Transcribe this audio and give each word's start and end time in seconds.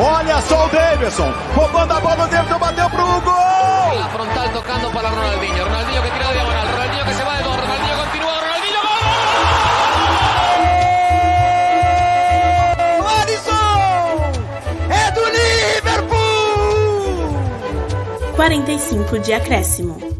Olha 0.00 0.40
só 0.42 0.66
o 0.66 0.68
Davidson, 0.68 1.32
roubando 1.54 1.92
a 1.92 2.00
bola, 2.00 2.24
o 2.24 2.28
Davidson 2.28 2.58
bateu 2.58 2.90
pro 2.90 3.20
gol! 3.20 3.98
La 3.98 4.08
frontal 4.08 4.48
tocando 4.52 4.90
para 4.90 5.08
Ronaldinho, 5.08 5.64
Ronaldinho 5.64 6.02
que 6.02 6.10
tira 6.10 6.26
de 6.26 6.32
diagonal, 6.34 6.66
Ronaldinho 6.66 7.04
que 7.04 7.14
se 7.14 7.24
va 7.24 7.36
de 7.36 7.42
dos, 7.44 7.56
Ronaldinho 7.56 7.96
continúa, 7.96 8.40
Ronaldinho 8.40 8.80
gol! 12.98 13.08
Alisson! 13.20 14.32
É 14.90 15.10
do 15.12 15.24
Liverpool! 15.86 16.24
45 18.36 19.18
de 19.20 19.32
acréscimo. 19.32 20.13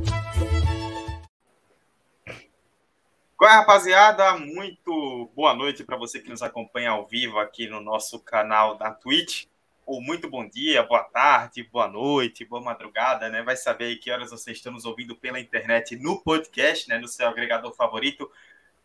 Qual 3.44 3.52
é, 3.52 3.56
rapaziada? 3.56 4.38
Muito 4.38 5.30
boa 5.36 5.52
noite 5.52 5.84
para 5.84 5.98
você 5.98 6.18
que 6.18 6.30
nos 6.30 6.40
acompanha 6.40 6.92
ao 6.92 7.06
vivo 7.06 7.38
aqui 7.38 7.68
no 7.68 7.78
nosso 7.78 8.18
canal 8.18 8.78
da 8.78 8.90
Twitch. 8.90 9.44
Ou 9.84 10.00
muito 10.00 10.30
bom 10.30 10.48
dia, 10.48 10.82
boa 10.82 11.04
tarde, 11.04 11.62
boa 11.62 11.86
noite, 11.86 12.42
boa 12.46 12.62
madrugada, 12.62 13.28
né? 13.28 13.42
Vai 13.42 13.54
saber 13.54 13.84
aí 13.84 13.96
que 13.96 14.10
horas 14.10 14.30
você 14.30 14.52
está 14.52 14.70
nos 14.70 14.86
ouvindo 14.86 15.14
pela 15.14 15.38
internet 15.38 15.94
no 15.94 16.22
podcast, 16.22 16.88
né? 16.88 16.96
No 16.96 17.06
seu 17.06 17.28
agregador 17.28 17.70
favorito. 17.74 18.32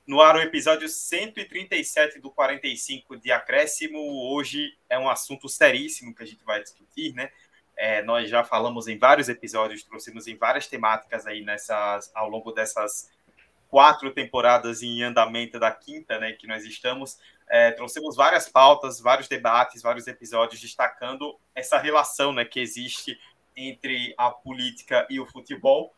No 0.05 0.21
ar 0.21 0.35
o 0.35 0.41
episódio 0.41 0.89
137 0.89 2.19
do 2.19 2.29
45 2.29 3.15
de 3.15 3.31
Acréscimo. 3.31 3.97
Hoje 4.29 4.77
é 4.89 4.99
um 4.99 5.07
assunto 5.07 5.47
seríssimo 5.47 6.13
que 6.13 6.23
a 6.23 6.27
gente 6.27 6.43
vai 6.43 6.61
discutir, 6.61 7.13
né? 7.13 7.31
É, 7.77 8.01
nós 8.01 8.29
já 8.29 8.43
falamos 8.43 8.89
em 8.89 8.97
vários 8.97 9.29
episódios, 9.29 9.83
trouxemos 9.83 10.27
em 10.27 10.35
várias 10.35 10.67
temáticas 10.67 11.25
aí 11.25 11.45
nessas, 11.45 12.11
ao 12.13 12.27
longo 12.29 12.51
dessas 12.51 13.09
quatro 13.69 14.11
temporadas 14.11 14.81
em 14.81 15.03
andamento 15.03 15.59
da 15.59 15.71
quinta, 15.71 16.19
né, 16.19 16.33
que 16.33 16.47
nós 16.47 16.65
estamos, 16.65 17.19
é, 17.47 17.71
trouxemos 17.71 18.15
várias 18.15 18.49
pautas, 18.49 18.99
vários 18.99 19.27
debates, 19.27 19.81
vários 19.81 20.07
episódios 20.07 20.59
destacando 20.59 21.39
essa 21.55 21.77
relação, 21.77 22.33
né, 22.33 22.43
que 22.43 22.59
existe 22.59 23.17
entre 23.55 24.13
a 24.17 24.31
política 24.31 25.05
e 25.09 25.19
o 25.19 25.25
futebol. 25.25 25.93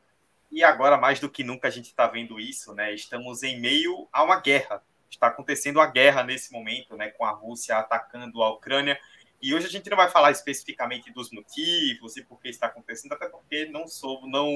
E 0.52 0.64
agora 0.64 0.98
mais 0.98 1.20
do 1.20 1.30
que 1.30 1.44
nunca 1.44 1.70
a 1.70 1.72
gente 1.72 1.86
está 1.86 2.08
vendo 2.08 2.38
isso, 2.38 2.74
né? 2.74 2.94
Estamos 2.94 3.42
em 3.42 3.58
meio 3.58 4.10
a 4.12 4.22
uma 4.22 4.42
guerra. 4.42 4.84
Está 5.10 5.28
acontecendo 5.28 5.80
a 5.80 5.86
guerra 5.86 6.24
nesse 6.24 6.52
momento, 6.52 6.98
né, 6.98 7.10
com 7.10 7.24
a 7.24 7.32
Rússia 7.32 7.78
atacando 7.78 8.44
a 8.44 8.50
Ucrânia 8.50 9.00
e 9.42 9.56
hoje 9.56 9.66
a 9.66 9.70
gente 9.70 9.90
não 9.90 9.98
vai 9.98 10.10
falar 10.10 10.32
especificamente 10.32 11.12
dos 11.12 11.32
motivos 11.32 12.16
e 12.16 12.24
por 12.24 12.40
que 12.40 12.50
está 12.50 12.68
acontecendo, 12.68 13.14
até 13.14 13.28
porque 13.28 13.66
não 13.66 13.88
sou, 13.88 14.28
não, 14.28 14.50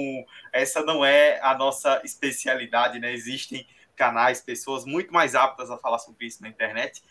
essa 0.54 0.84
não 0.84 1.04
é 1.04 1.40
a 1.42 1.58
nossa 1.58 2.02
especialidade, 2.04 3.00
né? 3.00 3.12
Existem 3.12 3.68
canais, 3.96 4.42
pessoas 4.42 4.86
muito 4.86 5.12
mais 5.12 5.34
aptas 5.34 5.72
a 5.72 5.78
falar 5.78 5.98
sobre 5.98 6.28
isso 6.28 6.42
na 6.42 6.50
internet. 6.50 7.02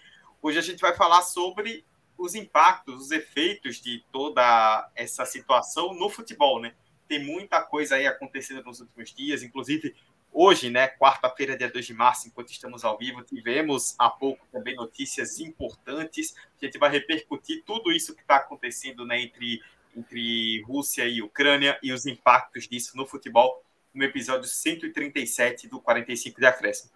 Hoje 0.40 0.58
a 0.58 0.62
gente 0.62 0.80
vai 0.80 0.94
falar 0.94 1.22
sobre 1.22 1.84
os 2.16 2.34
impactos, 2.34 3.00
os 3.00 3.10
efeitos 3.10 3.80
de 3.80 4.04
toda 4.12 4.90
essa 4.94 5.26
situação 5.26 5.94
no 5.94 6.08
futebol, 6.08 6.60
né? 6.60 6.74
Tem 7.08 7.24
muita 7.24 7.60
coisa 7.60 7.96
aí 7.96 8.06
acontecendo 8.06 8.62
nos 8.62 8.80
últimos 8.80 9.12
dias, 9.12 9.42
inclusive 9.42 9.96
Hoje, 10.36 10.68
né, 10.68 10.88
quarta-feira, 10.88 11.56
dia 11.56 11.70
2 11.70 11.86
de 11.86 11.94
março, 11.94 12.26
enquanto 12.26 12.50
estamos 12.50 12.84
ao 12.84 12.98
vivo, 12.98 13.22
tivemos 13.22 13.94
há 13.96 14.10
pouco 14.10 14.44
também 14.50 14.74
notícias 14.74 15.38
importantes. 15.38 16.34
A 16.60 16.64
gente 16.64 16.76
vai 16.76 16.90
repercutir 16.90 17.62
tudo 17.64 17.92
isso 17.92 18.16
que 18.16 18.22
está 18.22 18.38
acontecendo 18.38 19.06
né, 19.06 19.22
entre, 19.22 19.62
entre 19.96 20.60
Rússia 20.62 21.06
e 21.06 21.22
Ucrânia 21.22 21.78
e 21.80 21.92
os 21.92 22.04
impactos 22.04 22.66
disso 22.66 22.96
no 22.96 23.06
futebol 23.06 23.62
no 23.94 24.02
episódio 24.02 24.48
137 24.48 25.68
do 25.68 25.80
45 25.80 26.40
de 26.40 26.46
Acréscimo. 26.46 26.90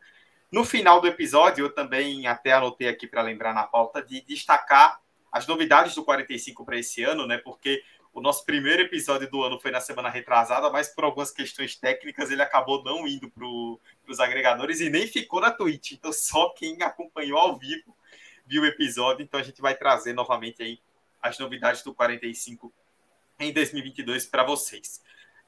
No 0.51 0.65
final 0.65 1.01
do 1.01 1.07
episódio, 1.07 1.67
eu 1.67 1.73
também 1.73 2.27
até 2.27 2.51
anotei 2.51 2.89
aqui 2.89 3.07
para 3.07 3.23
lembrar 3.23 3.55
na 3.55 3.63
pauta 3.63 4.03
de 4.03 4.21
destacar 4.23 5.01
as 5.31 5.47
novidades 5.47 5.95
do 5.95 6.03
45 6.03 6.65
para 6.65 6.77
esse 6.77 7.05
ano, 7.05 7.25
né? 7.25 7.39
Porque 7.39 7.85
o 8.19 8.21
nosso 8.21 8.45
primeiro 8.45 8.83
episódio 8.83 9.31
do 9.31 9.45
ano 9.45 9.61
foi 9.61 9.71
na 9.71 9.81
semana 9.81 10.11
retrasada, 10.11 10.69
mas 10.71 10.89
por 10.89 11.05
algumas 11.05 11.31
questões 11.31 11.77
técnicas 11.77 12.33
ele 12.33 12.43
acabou 12.43 12.83
não 12.83 13.07
indo 13.07 13.31
para 13.31 13.47
os 13.47 14.19
agregadores 14.19 14.81
e 14.81 14.91
nem 14.91 15.07
ficou 15.07 15.41
na 15.41 15.53
Twitch. 15.53 15.93
Então 15.93 16.13
só 16.13 16.51
quem 16.51 16.83
acompanhou 16.83 17.39
ao 17.39 17.57
vivo 17.57 17.97
viu 18.45 18.63
o 18.63 18.67
episódio. 18.67 19.23
Então 19.23 19.39
a 19.39 19.43
gente 19.43 19.61
vai 19.61 19.77
trazer 19.77 20.15
novamente 20.15 20.63
aí 20.63 20.81
as 21.23 21.39
novidades 21.39 21.83
do 21.83 21.95
45 21.95 22.73
em 23.39 23.53
2022 23.53 24.27
para 24.27 24.43
vocês. 24.43 25.01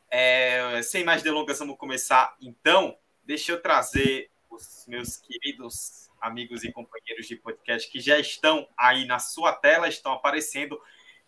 É, 0.09 0.81
sem 0.83 1.03
mais 1.03 1.23
delongas, 1.23 1.59
vamos 1.59 1.77
começar 1.77 2.37
então. 2.41 2.97
Deixa 3.25 3.51
eu 3.51 3.61
trazer 3.61 4.31
os 4.49 4.85
meus 4.87 5.17
queridos 5.17 6.09
amigos 6.21 6.63
e 6.63 6.71
companheiros 6.71 7.27
de 7.27 7.35
podcast 7.35 7.91
que 7.91 7.99
já 7.99 8.17
estão 8.17 8.69
aí 8.77 9.07
na 9.07 9.19
sua 9.19 9.53
tela, 9.53 9.89
estão 9.89 10.13
aparecendo 10.13 10.81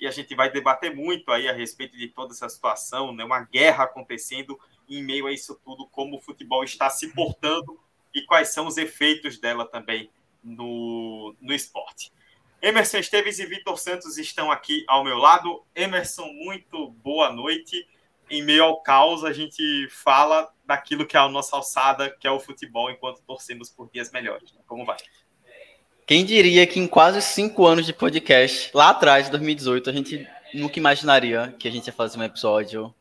e 0.02 0.06
a 0.08 0.10
gente 0.10 0.34
vai 0.34 0.50
debater 0.50 0.92
muito 0.92 1.30
aí 1.30 1.48
a 1.48 1.52
respeito 1.52 1.96
de 1.96 2.08
toda 2.08 2.34
essa 2.34 2.48
situação, 2.48 3.14
né? 3.14 3.22
uma 3.22 3.42
guerra 3.44 3.84
acontecendo 3.84 4.58
em 4.88 5.00
meio 5.00 5.28
a 5.28 5.32
isso 5.32 5.54
tudo, 5.64 5.86
como 5.86 6.16
o 6.16 6.20
futebol 6.20 6.64
está 6.64 6.90
se 6.90 7.14
portando 7.14 7.78
e 8.12 8.20
quais 8.22 8.48
são 8.48 8.66
os 8.66 8.76
efeitos 8.76 9.38
dela 9.38 9.64
também 9.64 10.10
no, 10.42 11.36
no 11.40 11.54
esporte. 11.54 12.12
Emerson 12.60 12.98
Esteves 12.98 13.38
e 13.38 13.46
Vitor 13.46 13.78
Santos 13.78 14.18
estão 14.18 14.50
aqui 14.50 14.84
ao 14.88 15.04
meu 15.04 15.18
lado. 15.18 15.64
Emerson, 15.72 16.26
muito 16.32 16.90
boa 16.90 17.32
noite. 17.32 17.88
Em 18.28 18.42
meio 18.42 18.64
ao 18.64 18.82
caos, 18.82 19.22
a 19.22 19.32
gente 19.32 19.88
fala 19.88 20.52
daquilo 20.66 21.06
que 21.06 21.16
é 21.16 21.20
a 21.20 21.28
nossa 21.28 21.54
alçada, 21.54 22.10
que 22.10 22.26
é 22.26 22.30
o 22.30 22.40
futebol, 22.40 22.90
enquanto 22.90 23.22
torcemos 23.22 23.70
por 23.70 23.88
dias 23.88 24.10
melhores. 24.10 24.52
Né? 24.52 24.62
Como 24.66 24.84
vai? 24.84 24.96
Quem 26.04 26.24
diria 26.24 26.66
que 26.66 26.80
em 26.80 26.88
quase 26.88 27.22
cinco 27.22 27.64
anos 27.64 27.86
de 27.86 27.92
podcast, 27.92 28.70
lá 28.74 28.90
atrás, 28.90 29.30
2018, 29.30 29.88
a 29.88 29.92
gente 29.92 30.28
nunca 30.52 30.76
imaginaria 30.76 31.54
que 31.56 31.68
a 31.68 31.70
gente 31.70 31.86
ia 31.86 31.92
fazer 31.92 32.18
um 32.18 32.24
episódio 32.24 32.92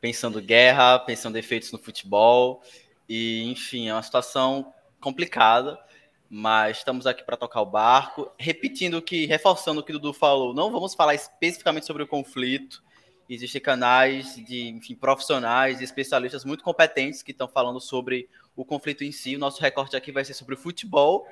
pensando 0.00 0.42
guerra, 0.42 0.98
pensando 0.98 1.36
efeitos 1.36 1.70
no 1.70 1.78
futebol. 1.78 2.60
E, 3.08 3.48
enfim, 3.48 3.88
é 3.88 3.94
uma 3.94 4.02
situação 4.02 4.74
complicada, 5.00 5.78
mas 6.28 6.78
estamos 6.78 7.06
aqui 7.06 7.22
para 7.22 7.36
tocar 7.36 7.60
o 7.60 7.66
barco. 7.66 8.28
Repetindo 8.36 8.94
o 8.94 9.02
que, 9.02 9.24
reforçando 9.24 9.80
o 9.80 9.84
que 9.84 9.92
o 9.92 9.98
Dudu 10.00 10.12
falou, 10.12 10.52
não 10.52 10.72
vamos 10.72 10.94
falar 10.94 11.14
especificamente 11.14 11.86
sobre 11.86 12.02
o 12.02 12.08
conflito. 12.08 12.82
Existem 13.30 13.60
canais 13.60 14.34
de 14.34 14.68
enfim, 14.68 14.96
profissionais 14.96 15.80
e 15.80 15.84
especialistas 15.84 16.44
muito 16.44 16.64
competentes 16.64 17.22
que 17.22 17.30
estão 17.30 17.46
falando 17.46 17.80
sobre 17.80 18.28
o 18.56 18.64
conflito 18.64 19.04
em 19.04 19.12
si. 19.12 19.36
O 19.36 19.38
nosso 19.38 19.62
recorte 19.62 19.96
aqui 19.96 20.10
vai 20.10 20.24
ser 20.24 20.34
sobre 20.34 20.56
o 20.56 20.58
futebol 20.58 21.24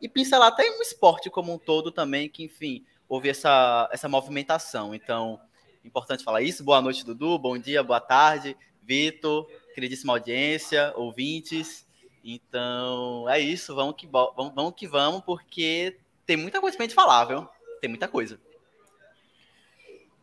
e 0.00 0.08
pincelar 0.08 0.48
até 0.48 0.68
um 0.70 0.80
esporte 0.80 1.28
como 1.28 1.52
um 1.52 1.58
todo 1.58 1.92
também, 1.92 2.28
que, 2.28 2.44
enfim, 2.44 2.84
houve 3.08 3.28
essa, 3.28 3.88
essa 3.92 4.08
movimentação. 4.08 4.94
Então, 4.94 5.40
importante 5.84 6.24
falar 6.24 6.42
isso. 6.42 6.64
Boa 6.64 6.80
noite, 6.80 7.04
Dudu. 7.04 7.38
Bom 7.38 7.58
dia, 7.58 7.82
boa 7.82 8.00
tarde, 8.00 8.56
Vitor, 8.82 9.46
queridíssima 9.74 10.12
audiência, 10.12 10.92
ouvintes. 10.96 11.86
Então, 12.24 13.28
é 13.28 13.38
isso. 13.38 13.74
Vamos 13.74 13.96
que, 13.96 14.06
vamos, 14.06 14.54
vamos 14.54 14.74
que 14.74 14.86
vamos, 14.86 15.22
porque 15.22 15.98
tem 16.24 16.36
muita 16.36 16.60
coisa 16.60 16.76
pra 16.76 16.84
gente 16.84 16.94
falar, 16.94 17.24
viu? 17.24 17.48
Tem 17.80 17.88
muita 17.88 18.08
coisa. 18.08 18.40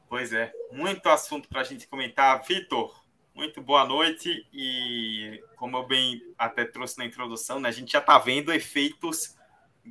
Pois 0.10 0.32
é, 0.32 0.54
muito 0.72 1.08
assunto 1.10 1.50
para 1.50 1.62
a 1.62 1.64
gente 1.64 1.88
comentar. 1.88 2.42
Vitor, 2.44 3.04
muito 3.36 3.62
boa 3.62 3.86
noite. 3.86 4.48
E 4.54 5.44
como 5.56 5.78
eu 5.78 5.86
bem 5.86 6.22
até 6.38 6.66
trouxe 6.66 6.98
na 6.98 7.06
introdução, 7.06 7.60
né, 7.60 7.70
a 7.70 7.74
gente 7.74 7.92
já 7.92 8.00
está 8.00 8.18
vendo 8.18 8.54
efeitos 8.54 9.37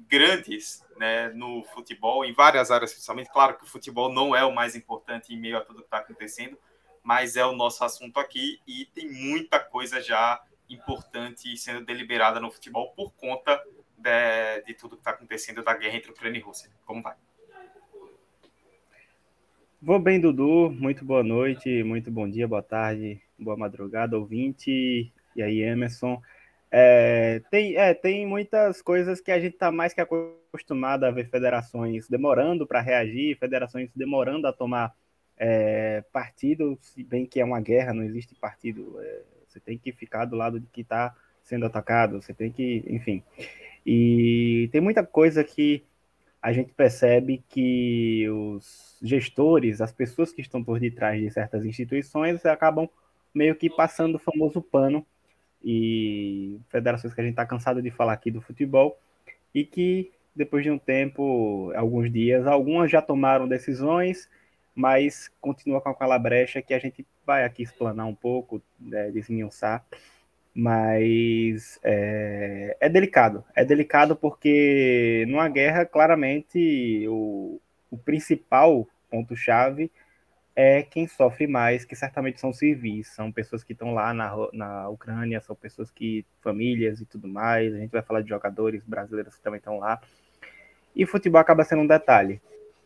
grandes 0.09 0.85
né, 0.97 1.29
no 1.31 1.63
futebol, 1.65 2.25
em 2.25 2.33
várias 2.33 2.71
áreas, 2.71 2.93
principalmente. 2.93 3.31
Claro 3.31 3.57
que 3.57 3.65
o 3.65 3.69
futebol 3.69 4.13
não 4.13 4.35
é 4.35 4.45
o 4.45 4.55
mais 4.55 4.75
importante 4.75 5.35
em 5.35 5.39
meio 5.39 5.57
a 5.57 5.61
tudo 5.61 5.81
que 5.81 5.87
está 5.87 5.99
acontecendo, 5.99 6.59
mas 7.03 7.37
é 7.37 7.45
o 7.45 7.53
nosso 7.53 7.85
assunto 7.85 8.19
aqui 8.19 8.61
e 8.67 8.87
tem 8.87 9.11
muita 9.11 9.59
coisa 9.61 10.01
já 10.01 10.43
importante 10.69 11.57
sendo 11.57 11.85
deliberada 11.85 12.41
no 12.41 12.51
futebol 12.51 12.93
por 12.97 13.13
conta 13.15 13.63
de, 13.97 14.63
de 14.67 14.75
tudo 14.75 14.97
que 14.97 15.01
está 15.01 15.13
acontecendo 15.13 15.63
da 15.63 15.77
guerra 15.77 15.97
entre 15.97 16.11
Ucrânia 16.11 16.39
e 16.39 16.43
Rússia. 16.43 16.71
Como 16.85 17.03
vai? 17.03 17.15
Vou 19.81 19.99
bem, 19.99 20.21
Dudu. 20.21 20.71
Muito 20.71 21.05
boa 21.05 21.23
noite, 21.23 21.83
muito 21.85 22.11
bom 22.11 22.29
dia, 22.29 22.49
boa 22.49 22.63
tarde, 22.63 23.21
boa 23.39 23.57
madrugada, 23.57 24.19
ouvinte. 24.19 25.13
E 25.37 25.43
aí, 25.43 25.61
Emerson. 25.61 26.21
É, 26.71 27.41
tem, 27.51 27.77
é, 27.77 27.95
tem 27.95 28.27
muitas 28.27 28.83
coisas 28.83 29.21
que 29.21 29.31
a 29.31 29.39
gente 29.39 29.55
está 29.55 29.71
mais 29.71 29.93
que 29.95 30.01
acostumado 30.01 31.05
a 31.05 31.11
ver 31.11 31.29
federações 31.29 32.09
demorando 32.09 32.67
para 32.67 32.81
reagir, 32.81 33.39
federações 33.39 33.91
demorando 33.95 34.47
a 34.47 34.53
tomar 34.53 34.95
é, 35.37 36.03
partido, 36.13 36.77
se 36.81 37.03
bem 37.05 37.27
que 37.27 37.41
é 37.41 37.45
uma 37.45 37.61
guerra, 37.61 37.95
não 37.95 38.03
existe 38.03 38.35
partido. 38.35 38.97
É, 39.01 39.23
você 39.47 39.61
tem 39.61 39.79
que 39.79 39.93
ficar 39.93 40.25
do 40.25 40.37
lado 40.37 40.59
de 40.59 40.67
que 40.67 40.81
está 40.81 41.15
sendo 41.43 41.67
atacado, 41.67 42.21
você 42.21 42.35
tem 42.35 42.51
que, 42.51 42.85
enfim. 42.89 43.23
E 43.85 44.69
tem 44.73 44.81
muita 44.81 45.05
coisa 45.05 45.45
que 45.45 45.85
a 46.43 46.53
gente 46.53 46.73
percebe 46.73 47.43
que 47.49 48.29
os 48.29 48.99
gestores, 49.03 49.81
as 49.81 49.93
pessoas 49.93 50.33
que 50.33 50.41
estão 50.41 50.63
por 50.63 50.81
detrás 50.81 51.21
de 51.21 51.31
certas 51.31 51.65
instituições, 51.65 52.45
acabam 52.45 52.89
meio 53.33 53.55
que 53.55 53.71
passando 53.71 54.17
o 54.17 54.19
famoso 54.19 54.61
pano 54.61 55.07
e 55.65 56.59
federações 56.69 57.13
que 57.15 57.21
a 57.21 57.25
gente 57.25 57.33
está 57.33 57.47
cansado 57.47 57.83
de 57.83 57.91
falar 57.91 58.13
aqui 58.13 58.31
do 58.31 58.41
futebol 58.41 58.99
e 59.55 59.65
que 59.65 60.13
depois 60.35 60.63
de 60.63 60.71
um 60.71 60.79
tempo, 60.79 61.73
alguns 61.75 62.13
dias, 62.13 62.47
algumas 62.47 62.91
já 62.91 63.01
tomaram 63.01 63.49
decisões, 63.49 64.29
mas 64.75 65.31
continua 65.41 65.81
com 65.81 65.89
aquela 65.89 66.19
brecha 66.19 66.61
que 66.61 66.75
a 66.75 66.79
gente 66.79 67.07
vai 67.25 67.45
aqui 67.45 67.63
explanar 67.63 68.07
um 68.07 68.15
pouco, 68.15 68.63
né, 68.79 69.11
desmiuçar, 69.11 69.83
mas 70.55 71.81
é, 71.83 72.77
é, 72.79 72.89
delicado. 72.89 73.43
É 73.55 73.65
delicado 73.65 74.15
porque 74.15 75.25
numa 75.29 75.49
guerra, 75.49 75.87
claramente, 75.87 77.07
o, 77.09 77.59
o 77.91 77.97
principal 77.97 78.87
ponto-chave 79.11 79.91
é 80.57 80.83
quem 80.83 81.07
sofre 81.07 81.47
mais, 81.47 81.85
que 81.85 81.95
certamente 81.95 82.41
são 82.41 82.51
civis, 82.51 83.09
são 83.09 83.31
pessoas 83.31 83.63
que 83.63 83.75
estão 83.75 83.93
lá 83.93 84.15
na, 84.15 84.35
na 84.55 84.89
Ucrânia, 84.89 85.39
são 85.43 85.55
pessoas 85.55 85.91
que, 85.91 86.25
famílias 86.41 86.99
e 86.99 87.05
tudo 87.05 87.29
mais, 87.29 87.75
a 87.75 87.79
gente 87.79 87.91
vai 87.91 88.01
falar 88.01 88.23
de 88.23 88.31
jogadores 88.31 88.83
brasileiros 88.83 89.37
que 89.37 89.43
também 89.43 89.59
estão 89.59 89.79
lá, 89.79 90.01
e 90.95 91.05
futebol 91.05 91.41
acaba 91.41 91.63
sendo 91.63 91.83
um 91.83 91.87
detalhe. 91.87 92.41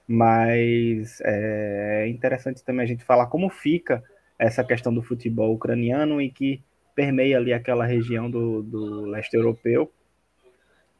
Mas 0.07 1.21
é 1.23 2.09
interessante 2.09 2.65
também 2.65 2.83
a 2.83 2.89
gente 2.89 3.05
falar 3.05 3.27
como 3.27 3.49
fica 3.49 4.03
essa 4.37 4.65
questão 4.65 4.93
do 4.93 5.03
futebol 5.03 5.55
ucraniano 5.55 6.21
e 6.21 6.29
que 6.29 6.61
permeia 6.97 7.37
ali 7.37 7.53
aquela 7.53 7.87
região 7.87 8.29
do, 8.29 8.63
do 8.63 9.03
leste 9.03 9.35
europeu 9.35 9.93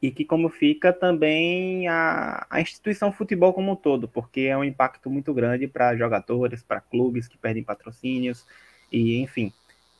e 0.01 0.09
que 0.11 0.25
como 0.25 0.49
fica 0.49 0.91
também 0.91 1.87
a, 1.87 2.45
a 2.49 2.59
instituição 2.59 3.11
futebol 3.11 3.53
como 3.53 3.73
um 3.73 3.75
todo, 3.75 4.07
porque 4.07 4.41
é 4.41 4.57
um 4.57 4.63
impacto 4.63 5.09
muito 5.09 5.33
grande 5.33 5.67
para 5.67 5.95
jogadores, 5.95 6.63
para 6.63 6.81
clubes 6.81 7.27
que 7.27 7.37
perdem 7.37 7.63
patrocínios 7.63 8.45
e 8.91 9.19
enfim, 9.19 9.53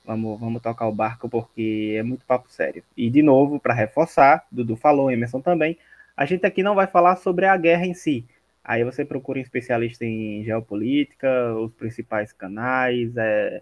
vamos, 0.05 0.39
vamos 0.39 0.61
tocar 0.61 0.87
o 0.87 0.91
barco 0.91 1.29
porque 1.29 1.95
é 1.97 2.03
muito 2.03 2.25
papo 2.25 2.49
sério. 2.51 2.83
E 2.97 3.09
de 3.09 3.21
novo, 3.21 3.59
para 3.59 3.73
reforçar, 3.73 4.45
Dudu 4.51 4.75
falou, 4.75 5.11
Emerson 5.11 5.39
também, 5.39 5.77
a 6.17 6.25
gente 6.25 6.45
aqui 6.45 6.63
não 6.63 6.75
vai 6.75 6.87
falar 6.87 7.17
sobre 7.17 7.45
a 7.45 7.55
guerra 7.55 7.85
em 7.85 7.93
si. 7.93 8.25
Aí 8.63 8.83
você 8.83 9.03
procura 9.03 9.39
um 9.39 9.41
especialista 9.41 10.05
em 10.05 10.43
geopolítica, 10.43 11.53
os 11.55 11.73
principais 11.73 12.31
canais. 12.31 13.15
É... 13.17 13.61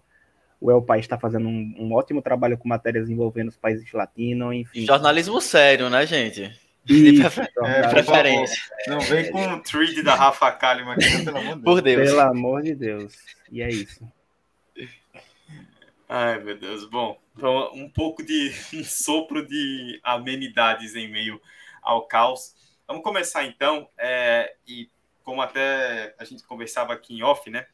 O 0.61 0.69
El 0.69 0.81
País 0.81 1.05
está 1.05 1.17
fazendo 1.17 1.47
um, 1.47 1.75
um, 1.77 1.93
ótimo 1.93 2.21
trabalho 2.21 2.57
com 2.57 2.67
matérias 2.67 3.09
envolvendo 3.09 3.49
os 3.49 3.57
países 3.57 3.91
latinos, 3.93 4.53
enfim. 4.53 4.85
Jornalismo 4.85 5.39
sério, 5.39 5.89
né, 5.89 6.05
gente? 6.05 6.51
Isso, 6.87 7.41
é, 7.63 7.87
preferência. 7.87 8.57
Não 8.87 8.99
vem 8.99 9.31
com 9.31 9.45
o 9.53 9.61
tweet 9.61 10.01
da 10.01 10.15
Rafa 10.15 10.51
Kalimann 10.51 10.93
aqui, 10.93 11.23
pelo 11.23 11.37
amor 11.37 11.43
de 11.43 11.61
Deus. 11.61 11.63
Por 11.63 11.81
Deus. 11.81 12.09
Pelo 12.09 12.21
amor 12.21 12.61
de 12.63 12.75
Deus. 12.75 13.15
E 13.51 13.61
é 13.61 13.69
isso. 13.69 14.03
Ai, 16.07 16.39
meu 16.39 16.57
Deus. 16.57 16.85
Bom, 16.85 17.19
então, 17.37 17.71
um 17.73 17.87
pouco 17.87 18.23
de 18.23 18.51
um 18.73 18.83
sopro 18.83 19.45
de 19.45 19.99
amenidades 20.03 20.95
em 20.95 21.07
meio 21.07 21.39
ao 21.81 22.07
caos. 22.07 22.55
Vamos 22.87 23.03
começar 23.03 23.45
então, 23.45 23.87
é, 23.95 24.55
e 24.67 24.89
como 25.23 25.41
até 25.41 26.15
a 26.17 26.23
gente 26.23 26.43
conversava 26.43 26.93
aqui 26.93 27.15
em 27.15 27.21
off, 27.21 27.47
né? 27.51 27.67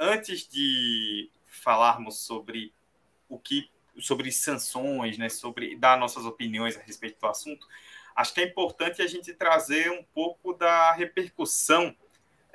Antes 0.00 0.48
de 0.48 1.30
falarmos 1.56 2.18
sobre 2.18 2.72
o 3.28 3.38
que, 3.38 3.70
sobre 3.98 4.30
sanções, 4.32 5.18
né? 5.18 5.28
Sobre 5.28 5.76
dar 5.76 5.98
nossas 5.98 6.24
opiniões 6.24 6.76
a 6.76 6.80
respeito 6.80 7.20
do 7.20 7.26
assunto, 7.26 7.66
acho 8.14 8.34
que 8.34 8.40
é 8.40 8.44
importante 8.44 9.02
a 9.02 9.06
gente 9.06 9.32
trazer 9.34 9.90
um 9.90 10.04
pouco 10.14 10.52
da 10.54 10.92
repercussão. 10.92 11.94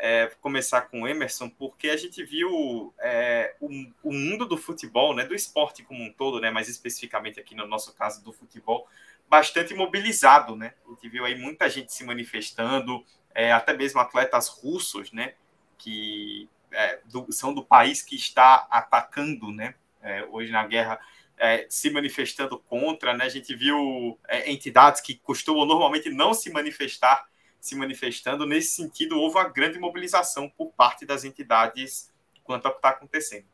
É, 0.02 0.28
começar 0.40 0.84
com 0.84 1.02
o 1.02 1.08
Emerson, 1.10 1.50
porque 1.50 1.90
a 1.90 1.98
gente 1.98 2.24
viu 2.24 2.94
é, 3.00 3.54
o, 3.60 3.68
o, 4.02 4.14
mundo 4.14 4.46
do 4.46 4.56
futebol, 4.56 5.14
né, 5.14 5.26
do 5.26 5.36
esporte 5.36 5.84
como 5.84 6.02
um 6.02 6.14
todo, 6.14 6.40
né, 6.40 6.50
mais 6.50 6.70
especificamente 6.70 7.38
aqui 7.38 7.54
no 7.54 7.68
nosso 7.68 7.94
caso 7.94 8.24
do 8.24 8.32
futebol, 8.32 8.88
bastante 9.30 9.74
mobilizado, 9.74 10.56
né? 10.56 10.74
A 10.88 10.90
gente 10.92 11.10
viu 11.10 11.24
aí 11.24 11.36
muita 11.36 11.70
gente 11.70 11.94
se 11.94 12.06
manifestando, 12.06 13.06
é, 13.36 13.52
até 13.52 13.74
mesmo 13.74 14.00
atletas 14.00 14.48
russos, 14.48 15.12
né? 15.12 15.34
Que 15.78 16.50
é, 16.72 17.00
do, 17.06 17.32
são 17.32 17.54
do 17.54 17.64
país 17.64 18.02
que 18.02 18.16
está 18.16 18.68
atacando, 18.70 19.52
né? 19.52 19.76
É, 20.02 20.26
hoje 20.32 20.52
na 20.52 20.66
guerra, 20.66 21.00
é, 21.38 21.66
se 21.70 21.90
manifestando 21.90 22.60
contra, 22.60 23.14
né? 23.14 23.26
A 23.26 23.30
gente 23.30 23.56
viu 23.56 24.20
é, 24.28 24.52
entidades 24.52 25.02
que 25.02 25.16
costumam 25.16 25.66
normalmente 25.66 26.10
não 26.10 26.34
se 26.34 26.52
manifestar, 26.52 27.28
se 27.60 27.76
manifestando. 27.76 28.46
Nesse 28.46 28.72
sentido, 28.76 29.18
houve 29.18 29.38
uma 29.38 29.48
grande 29.48 29.80
mobilização 29.80 30.50
por 30.50 30.72
parte 30.74 31.06
das 31.06 31.24
entidades 31.24 32.12
quanto 32.44 32.66
ao 32.66 32.72
que 32.74 32.80
está 32.80 32.90
acontecendo. 32.90 33.46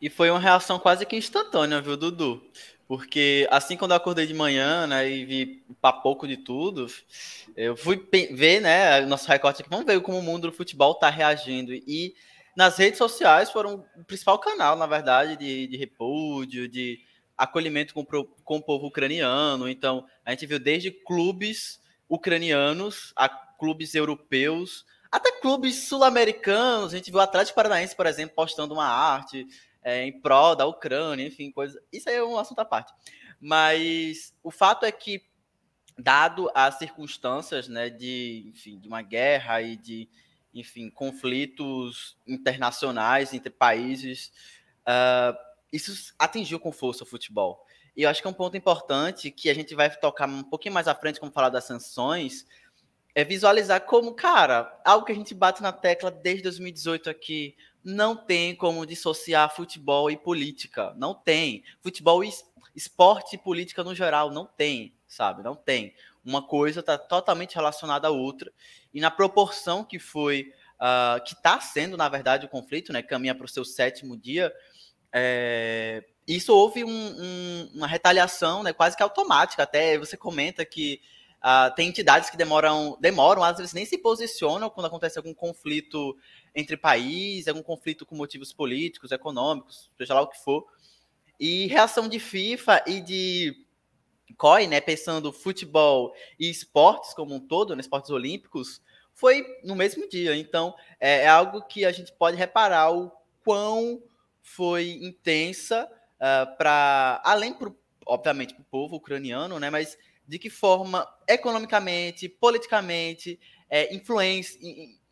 E 0.00 0.08
foi 0.08 0.30
uma 0.30 0.38
reação 0.38 0.78
quase 0.78 1.04
que 1.04 1.16
instantânea, 1.16 1.80
viu, 1.80 1.96
Dudu? 1.96 2.40
Porque 2.88 3.46
assim 3.50 3.76
quando 3.76 3.90
eu 3.90 3.98
acordei 3.98 4.26
de 4.26 4.32
manhã, 4.32 4.86
né, 4.86 5.08
e 5.08 5.24
vi 5.26 5.62
papoco 5.78 6.26
de 6.26 6.38
tudo, 6.38 6.86
eu 7.54 7.76
fui 7.76 8.02
ver, 8.32 8.62
né, 8.62 9.02
nosso 9.02 9.28
recorte 9.28 9.60
aqui, 9.60 9.70
vamos 9.70 9.84
ver 9.84 10.00
como 10.00 10.18
o 10.18 10.22
mundo 10.22 10.50
do 10.50 10.56
futebol 10.56 10.92
está 10.92 11.10
reagindo. 11.10 11.74
E 11.74 12.14
nas 12.56 12.78
redes 12.78 12.96
sociais 12.96 13.50
foram 13.50 13.84
o 13.94 14.04
principal 14.04 14.38
canal, 14.38 14.74
na 14.74 14.86
verdade, 14.86 15.36
de, 15.36 15.66
de 15.66 15.76
repúdio, 15.76 16.66
de 16.66 16.98
acolhimento 17.36 17.92
com, 17.92 18.04
com 18.04 18.56
o 18.56 18.62
povo 18.62 18.86
ucraniano. 18.86 19.68
Então, 19.68 20.06
a 20.24 20.30
gente 20.30 20.46
viu 20.46 20.58
desde 20.58 20.90
clubes 20.90 21.80
ucranianos 22.08 23.12
a 23.14 23.28
clubes 23.28 23.94
europeus, 23.94 24.86
até 25.12 25.30
clubes 25.40 25.88
sul-americanos. 25.88 26.94
A 26.94 26.96
gente 26.96 27.10
viu 27.10 27.20
o 27.20 27.22
Atlético 27.22 27.54
Paranaense, 27.54 27.94
por 27.94 28.06
exemplo, 28.06 28.34
postando 28.34 28.72
uma 28.72 28.86
arte 28.86 29.46
é, 29.88 30.04
em 30.04 30.12
prol 30.20 30.54
da 30.54 30.66
Ucrânia, 30.66 31.26
enfim, 31.26 31.50
coisa. 31.50 31.82
Isso 31.90 32.10
aí 32.10 32.16
é 32.16 32.22
um 32.22 32.36
assunto 32.36 32.58
à 32.58 32.64
parte. 32.64 32.92
Mas 33.40 34.34
o 34.42 34.50
fato 34.50 34.84
é 34.84 34.92
que, 34.92 35.22
dado 35.96 36.50
as 36.54 36.74
circunstâncias, 36.78 37.68
né, 37.68 37.88
de, 37.88 38.52
enfim, 38.54 38.78
de 38.78 38.86
uma 38.86 39.00
guerra 39.00 39.62
e 39.62 39.76
de, 39.76 40.06
enfim, 40.52 40.90
conflitos 40.90 42.18
internacionais 42.26 43.32
entre 43.32 43.48
países, 43.48 44.30
uh, 44.82 45.34
isso 45.72 46.12
atingiu 46.18 46.60
com 46.60 46.70
força 46.70 47.04
o 47.04 47.06
futebol. 47.06 47.64
E 47.96 48.02
eu 48.02 48.10
acho 48.10 48.20
que 48.20 48.28
é 48.28 48.30
um 48.30 48.34
ponto 48.34 48.58
importante 48.58 49.30
que 49.30 49.48
a 49.48 49.54
gente 49.54 49.74
vai 49.74 49.88
tocar 49.90 50.28
um 50.28 50.42
pouquinho 50.42 50.74
mais 50.74 50.86
à 50.86 50.94
frente, 50.94 51.18
como 51.18 51.32
falar 51.32 51.48
das 51.48 51.64
sanções, 51.64 52.46
é 53.18 53.24
visualizar 53.24 53.80
como, 53.80 54.14
cara, 54.14 54.72
algo 54.84 55.04
que 55.04 55.10
a 55.10 55.14
gente 55.14 55.34
bate 55.34 55.60
na 55.60 55.72
tecla 55.72 56.08
desde 56.08 56.44
2018 56.44 57.10
aqui, 57.10 57.56
não 57.82 58.14
tem 58.14 58.54
como 58.54 58.86
dissociar 58.86 59.52
futebol 59.52 60.08
e 60.08 60.16
política. 60.16 60.94
Não 60.96 61.12
tem. 61.12 61.64
Futebol 61.80 62.22
e 62.22 62.30
esporte 62.76 63.34
e 63.34 63.38
política 63.38 63.82
no 63.82 63.92
geral 63.92 64.30
não 64.30 64.46
tem, 64.46 64.94
sabe? 65.08 65.42
Não 65.42 65.56
tem. 65.56 65.92
Uma 66.24 66.46
coisa 66.46 66.78
está 66.78 66.96
totalmente 66.96 67.56
relacionada 67.56 68.06
à 68.06 68.10
outra. 68.12 68.52
E 68.94 69.00
na 69.00 69.10
proporção 69.10 69.82
que 69.82 69.98
foi, 69.98 70.52
uh, 70.76 71.20
que 71.24 71.34
está 71.34 71.60
sendo, 71.60 71.96
na 71.96 72.08
verdade, 72.08 72.46
o 72.46 72.48
conflito, 72.48 72.92
né? 72.92 73.02
Caminha 73.02 73.34
para 73.34 73.46
o 73.46 73.48
seu 73.48 73.64
sétimo 73.64 74.16
dia. 74.16 74.54
É, 75.12 76.04
isso 76.24 76.54
houve 76.54 76.84
um, 76.84 76.88
um, 76.88 77.70
uma 77.74 77.88
retaliação 77.88 78.62
né, 78.62 78.72
quase 78.72 78.96
que 78.96 79.02
automática. 79.02 79.64
Até 79.64 79.98
você 79.98 80.16
comenta 80.16 80.64
que 80.64 81.00
Uh, 81.38 81.72
tem 81.76 81.88
entidades 81.88 82.30
que 82.30 82.36
demoram, 82.36 82.98
demoram, 83.00 83.44
às 83.44 83.56
vezes 83.58 83.72
nem 83.72 83.84
se 83.84 83.96
posicionam 83.96 84.68
quando 84.68 84.86
acontece 84.86 85.18
algum 85.18 85.32
conflito 85.32 86.16
entre 86.54 86.76
países, 86.76 87.46
algum 87.46 87.62
conflito 87.62 88.04
com 88.04 88.16
motivos 88.16 88.52
políticos, 88.52 89.12
econômicos, 89.12 89.88
seja 89.96 90.14
lá 90.14 90.22
o 90.22 90.26
que 90.26 90.38
for. 90.42 90.66
E 91.38 91.66
reação 91.68 92.08
de 92.08 92.18
FIFA 92.18 92.82
e 92.86 93.00
de 93.00 93.66
COI, 94.36 94.66
né, 94.66 94.80
pensando 94.80 95.32
futebol 95.32 96.12
e 96.38 96.50
esportes 96.50 97.14
como 97.14 97.34
um 97.34 97.40
todo, 97.40 97.74
né, 97.74 97.80
esportes 97.80 98.10
olímpicos, 98.10 98.82
foi 99.14 99.44
no 99.64 99.76
mesmo 99.76 100.08
dia. 100.08 100.36
Então, 100.36 100.74
é, 101.00 101.22
é 101.22 101.28
algo 101.28 101.62
que 101.62 101.84
a 101.84 101.92
gente 101.92 102.12
pode 102.12 102.36
reparar 102.36 102.90
o 102.92 103.12
quão 103.44 104.02
foi 104.42 104.90
intensa 105.02 105.84
uh, 105.84 105.88
ah, 106.20 106.46
para, 106.58 107.20
além, 107.24 107.52
pro, 107.52 107.78
obviamente, 108.06 108.54
para 108.54 108.62
o 108.62 108.66
povo 108.66 108.96
ucraniano, 108.96 109.58
né, 109.60 109.70
mas 109.70 109.96
de 110.28 110.38
que 110.38 110.50
forma, 110.50 111.08
economicamente, 111.26 112.28
politicamente, 112.28 113.40
é, 113.70 113.94
influência, 113.94 114.60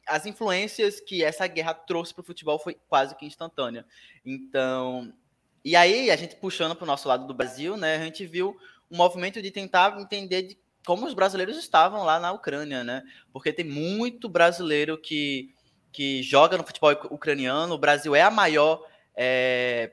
as 0.06 0.26
influências 0.26 1.00
que 1.00 1.24
essa 1.24 1.46
guerra 1.46 1.74
trouxe 1.74 2.14
para 2.14 2.20
o 2.20 2.24
futebol 2.24 2.58
foi 2.58 2.76
quase 2.86 3.16
que 3.16 3.24
instantânea. 3.24 3.84
Então, 4.24 5.12
e 5.64 5.74
aí, 5.74 6.10
a 6.10 6.16
gente 6.16 6.36
puxando 6.36 6.76
para 6.76 6.84
o 6.84 6.86
nosso 6.86 7.08
lado 7.08 7.26
do 7.26 7.34
Brasil, 7.34 7.76
né, 7.76 7.96
a 7.96 8.04
gente 8.04 8.26
viu 8.26 8.56
um 8.90 8.96
movimento 8.96 9.42
de 9.42 9.50
tentar 9.50 9.98
entender 10.00 10.42
de 10.42 10.58
como 10.86 11.04
os 11.04 11.14
brasileiros 11.14 11.56
estavam 11.56 12.04
lá 12.04 12.20
na 12.20 12.30
Ucrânia, 12.30 12.84
né? 12.84 13.02
Porque 13.32 13.52
tem 13.52 13.64
muito 13.64 14.28
brasileiro 14.28 14.96
que, 14.96 15.52
que 15.90 16.22
joga 16.22 16.56
no 16.56 16.64
futebol 16.64 16.92
ucraniano. 17.10 17.74
O 17.74 17.78
Brasil 17.78 18.14
é 18.14 18.22
a 18.22 18.30
maior 18.30 18.86
é, 19.16 19.90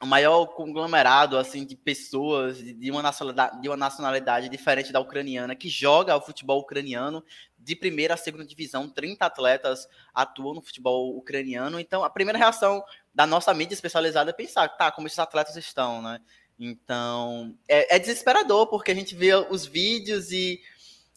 o 0.00 0.06
maior 0.06 0.46
conglomerado 0.46 1.36
assim 1.36 1.64
de 1.64 1.74
pessoas 1.74 2.58
de 2.58 2.90
uma 2.90 3.02
nacionalidade, 3.02 3.60
de 3.60 3.68
uma 3.68 3.76
nacionalidade 3.76 4.48
diferente 4.48 4.92
da 4.92 5.00
ucraniana 5.00 5.56
que 5.56 5.68
joga 5.68 6.16
o 6.16 6.20
futebol 6.20 6.60
ucraniano 6.60 7.24
de 7.58 7.74
primeira 7.74 8.14
a 8.14 8.16
segunda 8.16 8.46
divisão, 8.46 8.88
30 8.88 9.26
atletas 9.26 9.88
atuam 10.14 10.54
no 10.54 10.62
futebol 10.62 11.16
ucraniano. 11.16 11.80
Então, 11.80 12.04
a 12.04 12.10
primeira 12.10 12.38
reação 12.38 12.82
da 13.12 13.26
nossa 13.26 13.52
mídia 13.52 13.74
especializada 13.74 14.30
é 14.30 14.32
pensar, 14.32 14.68
tá, 14.68 14.92
como 14.92 15.08
esses 15.08 15.18
atletas 15.18 15.56
estão, 15.56 16.00
né? 16.00 16.20
Então, 16.58 17.54
é, 17.68 17.96
é 17.96 17.98
desesperador 17.98 18.68
porque 18.68 18.92
a 18.92 18.94
gente 18.94 19.14
vê 19.14 19.34
os 19.34 19.66
vídeos 19.66 20.30
e 20.30 20.60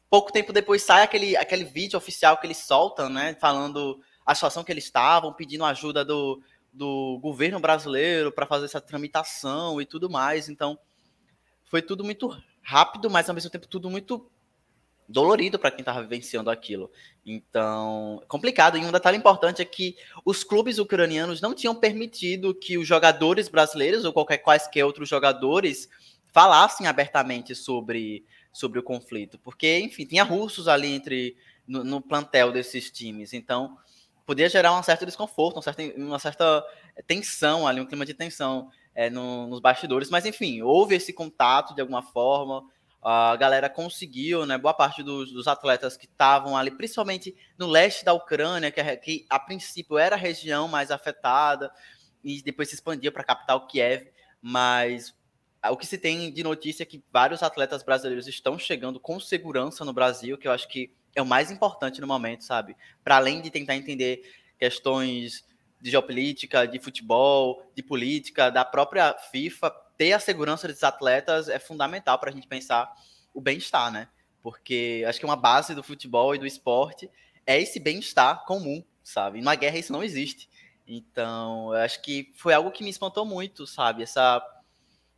pouco 0.09 0.31
tempo 0.31 0.51
depois 0.51 0.81
sai 0.81 1.03
aquele, 1.03 1.38
aquele 1.38 1.63
vídeo 1.63 1.97
oficial 1.97 2.38
que 2.38 2.47
eles 2.47 2.57
soltam, 2.57 3.09
né? 3.09 3.35
Falando 3.39 4.01
a 4.25 4.33
situação 4.33 4.63
que 4.63 4.71
eles 4.71 4.85
estavam, 4.85 5.33
pedindo 5.33 5.65
ajuda 5.65 6.03
do, 6.03 6.41
do 6.71 7.19
governo 7.21 7.59
brasileiro 7.59 8.31
para 8.31 8.45
fazer 8.45 8.65
essa 8.65 8.81
tramitação 8.81 9.81
e 9.81 9.85
tudo 9.85 10.09
mais. 10.09 10.49
Então, 10.49 10.77
foi 11.65 11.81
tudo 11.81 12.03
muito 12.03 12.35
rápido, 12.61 13.09
mas 13.09 13.27
ao 13.29 13.35
mesmo 13.35 13.49
tempo 13.49 13.67
tudo 13.67 13.89
muito 13.89 14.29
dolorido 15.07 15.59
para 15.59 15.71
quem 15.71 15.81
estava 15.81 16.01
vivenciando 16.01 16.49
aquilo. 16.49 16.89
Então, 17.25 18.23
complicado. 18.27 18.77
E 18.77 18.85
um 18.85 18.91
detalhe 18.91 19.17
importante 19.17 19.61
é 19.61 19.65
que 19.65 19.95
os 20.25 20.43
clubes 20.43 20.77
ucranianos 20.77 21.41
não 21.41 21.53
tinham 21.53 21.75
permitido 21.75 22.55
que 22.55 22.77
os 22.77 22.87
jogadores 22.87 23.49
brasileiros 23.49 24.05
ou 24.05 24.13
qualquer 24.13 24.37
quaisquer 24.37 24.85
outros 24.85 25.09
jogadores 25.09 25.89
falassem 26.31 26.87
abertamente 26.87 27.53
sobre, 27.53 28.25
sobre 28.53 28.79
o 28.79 28.83
conflito, 28.83 29.37
porque, 29.39 29.79
enfim, 29.79 30.05
tinha 30.05 30.23
russos 30.23 30.67
ali 30.69 30.87
entre 30.87 31.35
no, 31.67 31.83
no 31.83 32.01
plantel 32.01 32.53
desses 32.53 32.89
times. 32.89 33.33
Então, 33.33 33.77
podia 34.25 34.49
gerar 34.49 34.77
um 34.77 34.83
certo 34.83 35.05
desconforto, 35.05 35.59
uma 35.97 36.19
certa, 36.19 36.65
tensão 37.07 37.67
ali, 37.67 37.81
um 37.81 37.85
clima 37.85 38.05
de 38.05 38.13
tensão 38.13 38.69
é, 38.93 39.09
no, 39.09 39.47
nos 39.47 39.59
bastidores. 39.59 40.09
Mas, 40.09 40.25
enfim, 40.25 40.61
houve 40.61 40.95
esse 40.95 41.13
contato 41.13 41.73
de 41.73 41.81
alguma 41.81 42.01
forma 42.01 42.63
a 43.01 43.35
galera 43.35 43.67
conseguiu, 43.67 44.45
né? 44.45 44.57
Boa 44.57 44.75
parte 44.75 45.01
dos, 45.01 45.31
dos 45.31 45.47
atletas 45.47 45.97
que 45.97 46.05
estavam 46.05 46.55
ali, 46.55 46.69
principalmente 46.69 47.35
no 47.57 47.65
leste 47.65 48.05
da 48.05 48.13
Ucrânia, 48.13 48.69
que, 48.69 48.79
é, 48.79 48.95
que, 48.95 49.25
a 49.27 49.39
princípio 49.39 49.97
era 49.97 50.15
a 50.15 50.19
região 50.19 50.67
mais 50.67 50.91
afetada, 50.91 51.71
e 52.23 52.41
depois 52.43 52.69
se 52.69 52.75
expandia 52.75 53.11
para 53.11 53.23
a 53.23 53.25
capital 53.25 53.65
Kiev. 53.65 54.07
Mas 54.39 55.15
o 55.69 55.75
que 55.75 55.87
se 55.87 55.97
tem 55.97 56.31
de 56.31 56.43
notícia 56.43 56.83
é 56.83 56.85
que 56.85 57.03
vários 57.11 57.41
atletas 57.41 57.81
brasileiros 57.81 58.27
estão 58.27 58.57
chegando 58.59 58.99
com 58.99 59.19
segurança 59.19 59.83
no 59.83 59.93
Brasil, 59.93 60.37
que 60.37 60.47
eu 60.47 60.51
acho 60.51 60.67
que 60.67 60.93
é 61.15 61.21
o 61.21 61.25
mais 61.25 61.51
importante 61.51 62.01
no 62.01 62.07
momento, 62.07 62.43
sabe? 62.43 62.75
Para 63.03 63.17
além 63.17 63.41
de 63.41 63.49
tentar 63.49 63.75
entender 63.75 64.21
questões 64.57 65.45
de 65.79 65.89
geopolítica, 65.89 66.67
de 66.67 66.79
futebol, 66.79 67.63
de 67.75 67.81
política, 67.81 68.49
da 68.49 68.63
própria 68.63 69.13
FIFA, 69.31 69.71
ter 69.97 70.13
a 70.13 70.19
segurança 70.19 70.67
desses 70.67 70.83
atletas 70.83 71.49
é 71.49 71.59
fundamental 71.59 72.19
para 72.19 72.29
a 72.29 72.33
gente 72.33 72.47
pensar 72.47 72.91
o 73.33 73.41
bem-estar, 73.41 73.91
né? 73.91 74.07
Porque 74.41 75.03
acho 75.07 75.19
que 75.19 75.25
uma 75.25 75.35
base 75.35 75.73
do 75.73 75.83
futebol 75.83 76.35
e 76.35 76.39
do 76.39 76.45
esporte 76.45 77.09
é 77.45 77.59
esse 77.59 77.79
bem-estar 77.79 78.45
comum, 78.45 78.83
sabe? 79.03 79.39
E 79.39 79.41
na 79.41 79.55
guerra 79.55 79.77
isso 79.77 79.91
não 79.91 80.03
existe. 80.03 80.49
Então, 80.87 81.71
acho 81.73 82.01
que 82.01 82.31
foi 82.35 82.53
algo 82.53 82.71
que 82.71 82.83
me 82.83 82.89
espantou 82.89 83.25
muito, 83.25 83.65
sabe? 83.65 84.03
Essa 84.03 84.41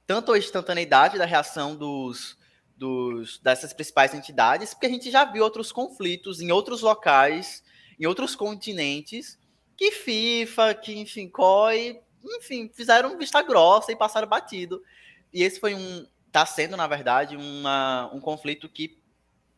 tanto 0.06 0.34
a 0.34 0.38
instantaneidade 0.38 1.18
da 1.18 1.26
reação 1.26 1.76
dos, 1.76 2.38
dos 2.84 3.38
dessas 3.40 3.72
principais 3.72 4.14
entidades, 4.14 4.74
porque 4.74 4.88
a 4.88 4.90
gente 4.90 5.10
já 5.10 5.24
viu 5.24 5.42
outros 5.42 5.72
conflitos 5.72 6.42
em 6.42 6.52
outros 6.52 6.82
locais, 6.82 7.64
em 7.98 8.06
outros 8.06 8.36
continentes, 8.36 9.40
que 9.78 9.90
FIFA, 9.92 10.74
que 10.76 11.00
enfim, 11.00 11.30
COI 11.30 12.02
enfim, 12.26 12.70
fizeram 12.74 13.18
vista 13.18 13.42
grossa 13.42 13.92
e 13.92 13.96
passaram 13.96 14.28
batido. 14.28 14.84
E 15.32 15.44
esse 15.44 15.60
foi 15.60 15.74
um, 15.74 16.08
está 16.28 16.46
sendo, 16.46 16.78
na 16.78 16.88
verdade, 16.88 17.36
uma, 17.36 18.10
um 18.14 18.20
conflito 18.20 18.70
que 18.70 18.98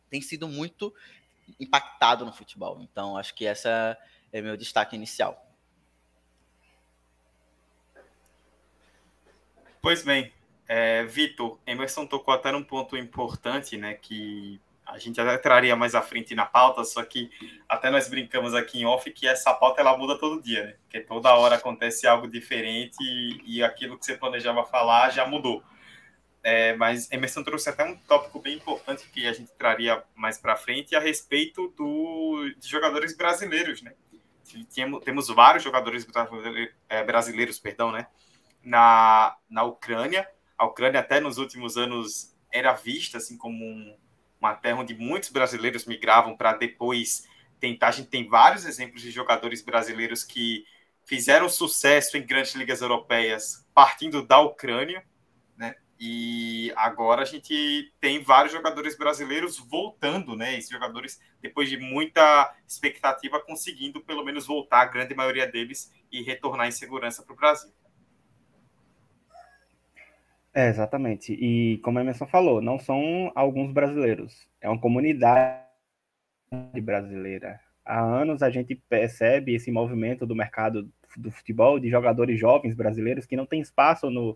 tem 0.08 0.20
sido 0.20 0.48
muito 0.48 0.94
impactado 1.60 2.24
no 2.24 2.32
futebol. 2.32 2.80
Então, 2.80 3.16
acho 3.16 3.34
que 3.34 3.46
essa 3.46 3.96
é 4.32 4.40
meu 4.40 4.56
destaque 4.56 4.96
inicial. 4.96 5.42
Pois 9.80 10.02
bem, 10.02 10.32
é, 10.68 11.04
Vitor, 11.04 11.58
Emerson 11.66 12.06
tocou 12.06 12.34
até 12.34 12.50
num 12.52 12.62
ponto 12.62 12.96
importante, 12.96 13.76
né, 13.76 13.94
que 13.94 14.60
a 14.86 14.98
gente 14.98 15.20
até 15.20 15.36
traria 15.36 15.74
mais 15.74 15.94
à 15.96 16.00
frente 16.00 16.34
na 16.34 16.46
pauta, 16.46 16.84
só 16.84 17.02
que 17.02 17.28
até 17.68 17.90
nós 17.90 18.08
brincamos 18.08 18.54
aqui 18.54 18.80
em 18.80 18.86
off 18.86 19.10
que 19.10 19.26
essa 19.26 19.52
pauta 19.52 19.80
ela 19.80 19.96
muda 19.98 20.16
todo 20.16 20.40
dia, 20.40 20.64
né? 20.64 20.74
Porque 20.84 21.00
toda 21.00 21.34
hora 21.34 21.56
acontece 21.56 22.06
algo 22.06 22.28
diferente 22.28 22.96
e, 23.00 23.56
e 23.56 23.62
aquilo 23.64 23.98
que 23.98 24.06
você 24.06 24.16
planejava 24.16 24.64
falar 24.64 25.10
já 25.10 25.26
mudou. 25.26 25.60
É, 26.40 26.76
mas 26.76 27.10
Emerson 27.10 27.42
trouxe 27.42 27.68
até 27.68 27.82
um 27.82 27.96
tópico 27.96 28.38
bem 28.38 28.54
importante 28.54 29.08
que 29.12 29.26
a 29.26 29.32
gente 29.32 29.50
traria 29.58 30.04
mais 30.14 30.38
para 30.38 30.54
frente 30.54 30.94
a 30.94 31.00
respeito 31.00 31.74
do, 31.76 32.54
de 32.56 32.68
jogadores 32.68 33.16
brasileiros, 33.16 33.82
né? 33.82 33.92
Temos, 34.72 35.04
temos 35.04 35.28
vários 35.28 35.64
jogadores 35.64 36.06
é, 36.88 37.02
brasileiros, 37.02 37.58
perdão, 37.58 37.90
né? 37.90 38.06
Na, 38.62 39.36
na 39.50 39.64
Ucrânia. 39.64 40.28
A 40.58 40.64
Ucrânia 40.64 41.00
até 41.00 41.20
nos 41.20 41.38
últimos 41.38 41.76
anos 41.76 42.34
era 42.52 42.72
vista 42.72 43.18
assim 43.18 43.36
como 43.36 43.64
um, 43.64 43.96
uma 44.40 44.54
terra 44.54 44.80
onde 44.80 44.94
muitos 44.94 45.30
brasileiros 45.30 45.84
migravam 45.84 46.36
para 46.36 46.54
depois 46.54 47.26
tentar. 47.60 47.88
A 47.88 47.92
gente 47.92 48.08
tem 48.08 48.28
vários 48.28 48.64
exemplos 48.64 49.02
de 49.02 49.10
jogadores 49.10 49.62
brasileiros 49.62 50.22
que 50.22 50.64
fizeram 51.04 51.48
sucesso 51.48 52.16
em 52.16 52.26
grandes 52.26 52.54
ligas 52.54 52.80
europeias 52.80 53.66
partindo 53.74 54.26
da 54.26 54.40
Ucrânia, 54.40 55.04
né? 55.56 55.74
E 55.98 56.72
agora 56.76 57.22
a 57.22 57.24
gente 57.24 57.92
tem 58.00 58.22
vários 58.22 58.52
jogadores 58.52 58.96
brasileiros 58.96 59.58
voltando, 59.58 60.36
né? 60.36 60.56
Esses 60.58 60.70
jogadores, 60.70 61.20
depois 61.40 61.70
de 61.70 61.78
muita 61.78 62.54
expectativa, 62.66 63.40
conseguindo 63.40 64.02
pelo 64.02 64.24
menos 64.24 64.46
voltar, 64.46 64.80
a 64.82 64.86
grande 64.86 65.14
maioria 65.14 65.46
deles, 65.46 65.92
e 66.10 66.22
retornar 66.22 66.66
em 66.66 66.72
segurança 66.72 67.22
para 67.22 67.32
o 67.32 67.36
Brasil. 67.36 67.72
É, 70.56 70.68
exatamente. 70.68 71.34
E 71.34 71.76
como 71.82 71.98
a 71.98 72.00
Emerson 72.00 72.26
falou, 72.26 72.62
não 72.62 72.78
são 72.78 73.30
alguns 73.34 73.70
brasileiros, 73.72 74.48
é 74.58 74.66
uma 74.66 74.80
comunidade 74.80 75.60
brasileira. 76.82 77.60
Há 77.84 78.00
anos 78.00 78.42
a 78.42 78.48
gente 78.48 78.74
percebe 78.74 79.54
esse 79.54 79.70
movimento 79.70 80.26
do 80.26 80.34
mercado 80.34 80.90
do 81.14 81.30
futebol 81.30 81.78
de 81.78 81.90
jogadores 81.90 82.40
jovens 82.40 82.74
brasileiros 82.74 83.26
que 83.26 83.36
não 83.36 83.44
tem 83.44 83.60
espaço 83.60 84.08
no, 84.10 84.34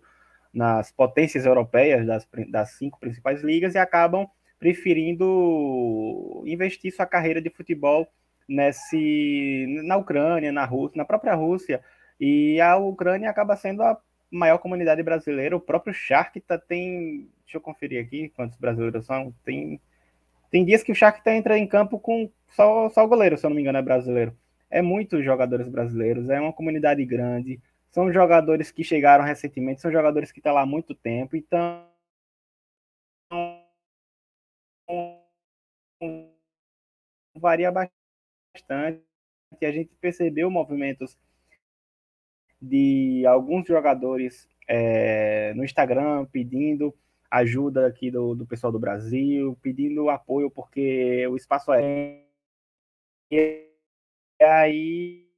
nas 0.52 0.92
potências 0.92 1.46
europeias 1.46 2.06
das, 2.06 2.28
das 2.50 2.72
cinco 2.72 3.00
principais 3.00 3.42
ligas 3.42 3.74
e 3.74 3.78
acabam 3.78 4.28
preferindo 4.58 6.42
investir 6.44 6.92
sua 6.92 7.06
carreira 7.06 7.40
de 7.40 7.48
futebol 7.48 8.06
nesse 8.46 9.64
na 9.84 9.96
Ucrânia, 9.96 10.52
na 10.52 10.66
Rússia, 10.66 10.98
na 10.98 11.04
própria 11.06 11.34
Rússia. 11.34 11.80
E 12.20 12.60
a 12.60 12.76
Ucrânia 12.76 13.30
acaba 13.30 13.56
sendo 13.56 13.82
a 13.82 13.98
maior 14.30 14.58
comunidade 14.58 15.02
brasileira. 15.02 15.56
O 15.56 15.60
próprio 15.60 15.92
Shark 15.92 16.40
tá, 16.40 16.56
tem. 16.58 17.28
Deixa 17.44 17.56
eu 17.56 17.60
conferir 17.60 18.04
aqui 18.04 18.28
quantos 18.30 18.56
brasileiros 18.58 19.04
são. 19.06 19.34
Tem, 19.44 19.80
tem 20.50 20.64
dias 20.64 20.82
que 20.82 20.92
o 20.92 20.94
Shark 20.94 21.22
tá 21.22 21.34
entrando 21.34 21.58
em 21.58 21.66
campo 21.66 21.98
com 21.98 22.30
só, 22.48 22.88
só 22.90 23.04
o 23.04 23.08
goleiro, 23.08 23.36
se 23.36 23.44
eu 23.44 23.50
não 23.50 23.56
me 23.56 23.62
engano, 23.62 23.78
é 23.78 23.82
brasileiro. 23.82 24.36
É 24.70 24.80
muitos 24.82 25.24
jogadores 25.24 25.68
brasileiros, 25.68 26.30
é 26.30 26.40
uma 26.40 26.52
comunidade 26.52 27.04
grande. 27.04 27.60
São 27.90 28.12
jogadores 28.12 28.70
que 28.70 28.84
chegaram 28.84 29.24
recentemente, 29.24 29.80
são 29.80 29.90
jogadores 29.90 30.30
que 30.30 30.38
estão 30.38 30.50
tá 30.50 30.54
lá 30.54 30.62
há 30.62 30.66
muito 30.66 30.94
tempo, 30.94 31.36
então. 31.36 31.88
Varia 37.34 37.72
bastante. 37.72 39.02
A 39.62 39.70
gente 39.72 39.94
percebeu 39.96 40.50
movimentos 40.50 41.18
de 42.60 43.24
alguns 43.26 43.66
jogadores 43.66 44.48
é, 44.68 45.52
no 45.54 45.64
Instagram 45.64 46.26
pedindo 46.26 46.94
ajuda 47.30 47.86
aqui 47.86 48.10
do, 48.10 48.34
do 48.34 48.46
pessoal 48.46 48.72
do 48.72 48.78
Brasil, 48.78 49.56
pedindo 49.62 50.10
apoio 50.10 50.50
porque 50.50 51.26
o 51.28 51.36
espaço 51.36 51.72
é. 51.72 52.24
E 53.30 53.68
aí 54.42 55.30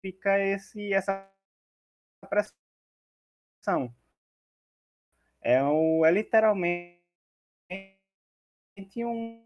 fica 0.00 0.38
esse, 0.40 0.92
essa 0.92 1.30
pressão. 2.28 3.94
É, 5.40 5.62
um, 5.62 6.04
é 6.04 6.10
literalmente 6.10 6.98
um, 9.04 9.44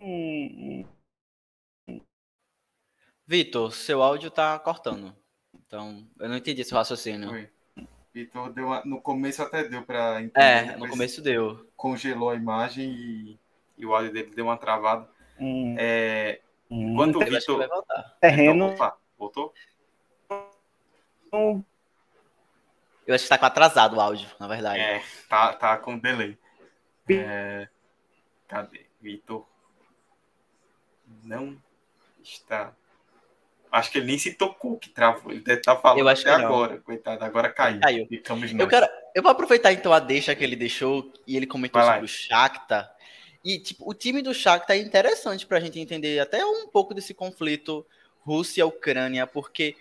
um, 0.00 0.84
Vitor, 3.30 3.70
seu 3.70 4.02
áudio 4.02 4.28
tá 4.28 4.58
cortando. 4.58 5.14
Então, 5.54 6.04
eu 6.18 6.28
não 6.28 6.36
entendi 6.36 6.62
esse 6.62 6.74
raciocínio. 6.74 7.30
Oi. 7.30 7.48
Vitor, 8.12 8.52
deu 8.52 8.66
uma... 8.66 8.84
no 8.84 9.00
começo 9.00 9.40
até 9.40 9.62
deu 9.62 9.84
para 9.84 10.20
entender. 10.20 10.44
É, 10.44 10.76
no 10.76 10.88
começo 10.88 11.22
deu. 11.22 11.64
Congelou 11.76 12.30
a 12.30 12.34
imagem 12.34 12.90
e, 12.90 13.38
e 13.78 13.86
o 13.86 13.94
áudio 13.94 14.12
dele 14.12 14.34
deu 14.34 14.46
uma 14.46 14.56
travada. 14.56 15.08
Hum. 15.38 15.76
É... 15.78 16.40
Hum. 16.68 16.90
Enquanto 16.90 17.20
o 17.20 17.24
Vitor. 17.24 17.68
Terreno. 18.20 18.64
Então, 18.64 18.74
opa, 18.74 18.98
voltou? 19.16 19.54
Eu 23.06 23.14
acho 23.14 23.22
que 23.22 23.30
tá 23.30 23.38
com 23.38 23.46
atrasado 23.46 23.96
o 23.96 24.00
áudio, 24.00 24.28
na 24.40 24.48
verdade. 24.48 24.80
É, 24.80 25.04
tá, 25.28 25.52
tá 25.52 25.78
com 25.78 25.96
delay. 25.96 26.36
É... 27.08 27.68
Cadê? 28.48 28.86
Vitor. 29.00 29.46
Não 31.22 31.56
está 32.24 32.74
Acho 33.70 33.90
que 33.92 33.98
ele 33.98 34.06
nem 34.06 34.18
se 34.18 34.34
tocou 34.34 34.76
que 34.76 34.88
travou. 34.88 35.30
Ele 35.30 35.40
deve 35.40 35.60
estar 35.60 35.76
tá 35.76 35.80
falando 35.80 36.00
eu 36.00 36.08
acho 36.08 36.28
até 36.28 36.42
agora, 36.42 36.78
coitado. 36.78 37.24
Agora 37.24 37.48
caiu. 37.48 37.80
caiu. 37.80 38.06
Ficamos 38.06 38.52
eu 38.52 38.68
quero, 38.68 38.86
eu 39.14 39.22
vou 39.22 39.30
aproveitar 39.30 39.72
então 39.72 39.92
a 39.92 40.00
deixa 40.00 40.34
que 40.34 40.42
ele 40.42 40.56
deixou 40.56 41.12
e 41.26 41.36
ele 41.36 41.46
comentou 41.46 41.80
Vai 41.80 41.86
lá. 41.86 41.94
sobre 41.94 42.06
o 42.06 42.08
Shakhtar. 42.08 42.90
E 43.44 43.58
tipo, 43.58 43.88
o 43.88 43.94
time 43.94 44.22
do 44.22 44.34
Shakhtar 44.34 44.76
é 44.76 44.80
interessante 44.80 45.46
para 45.46 45.58
a 45.58 45.60
gente 45.60 45.78
entender 45.78 46.18
até 46.18 46.44
um 46.44 46.66
pouco 46.66 46.92
desse 46.92 47.14
conflito 47.14 47.86
Rússia-Ucrânia, 48.20 49.26
porque 49.26 49.76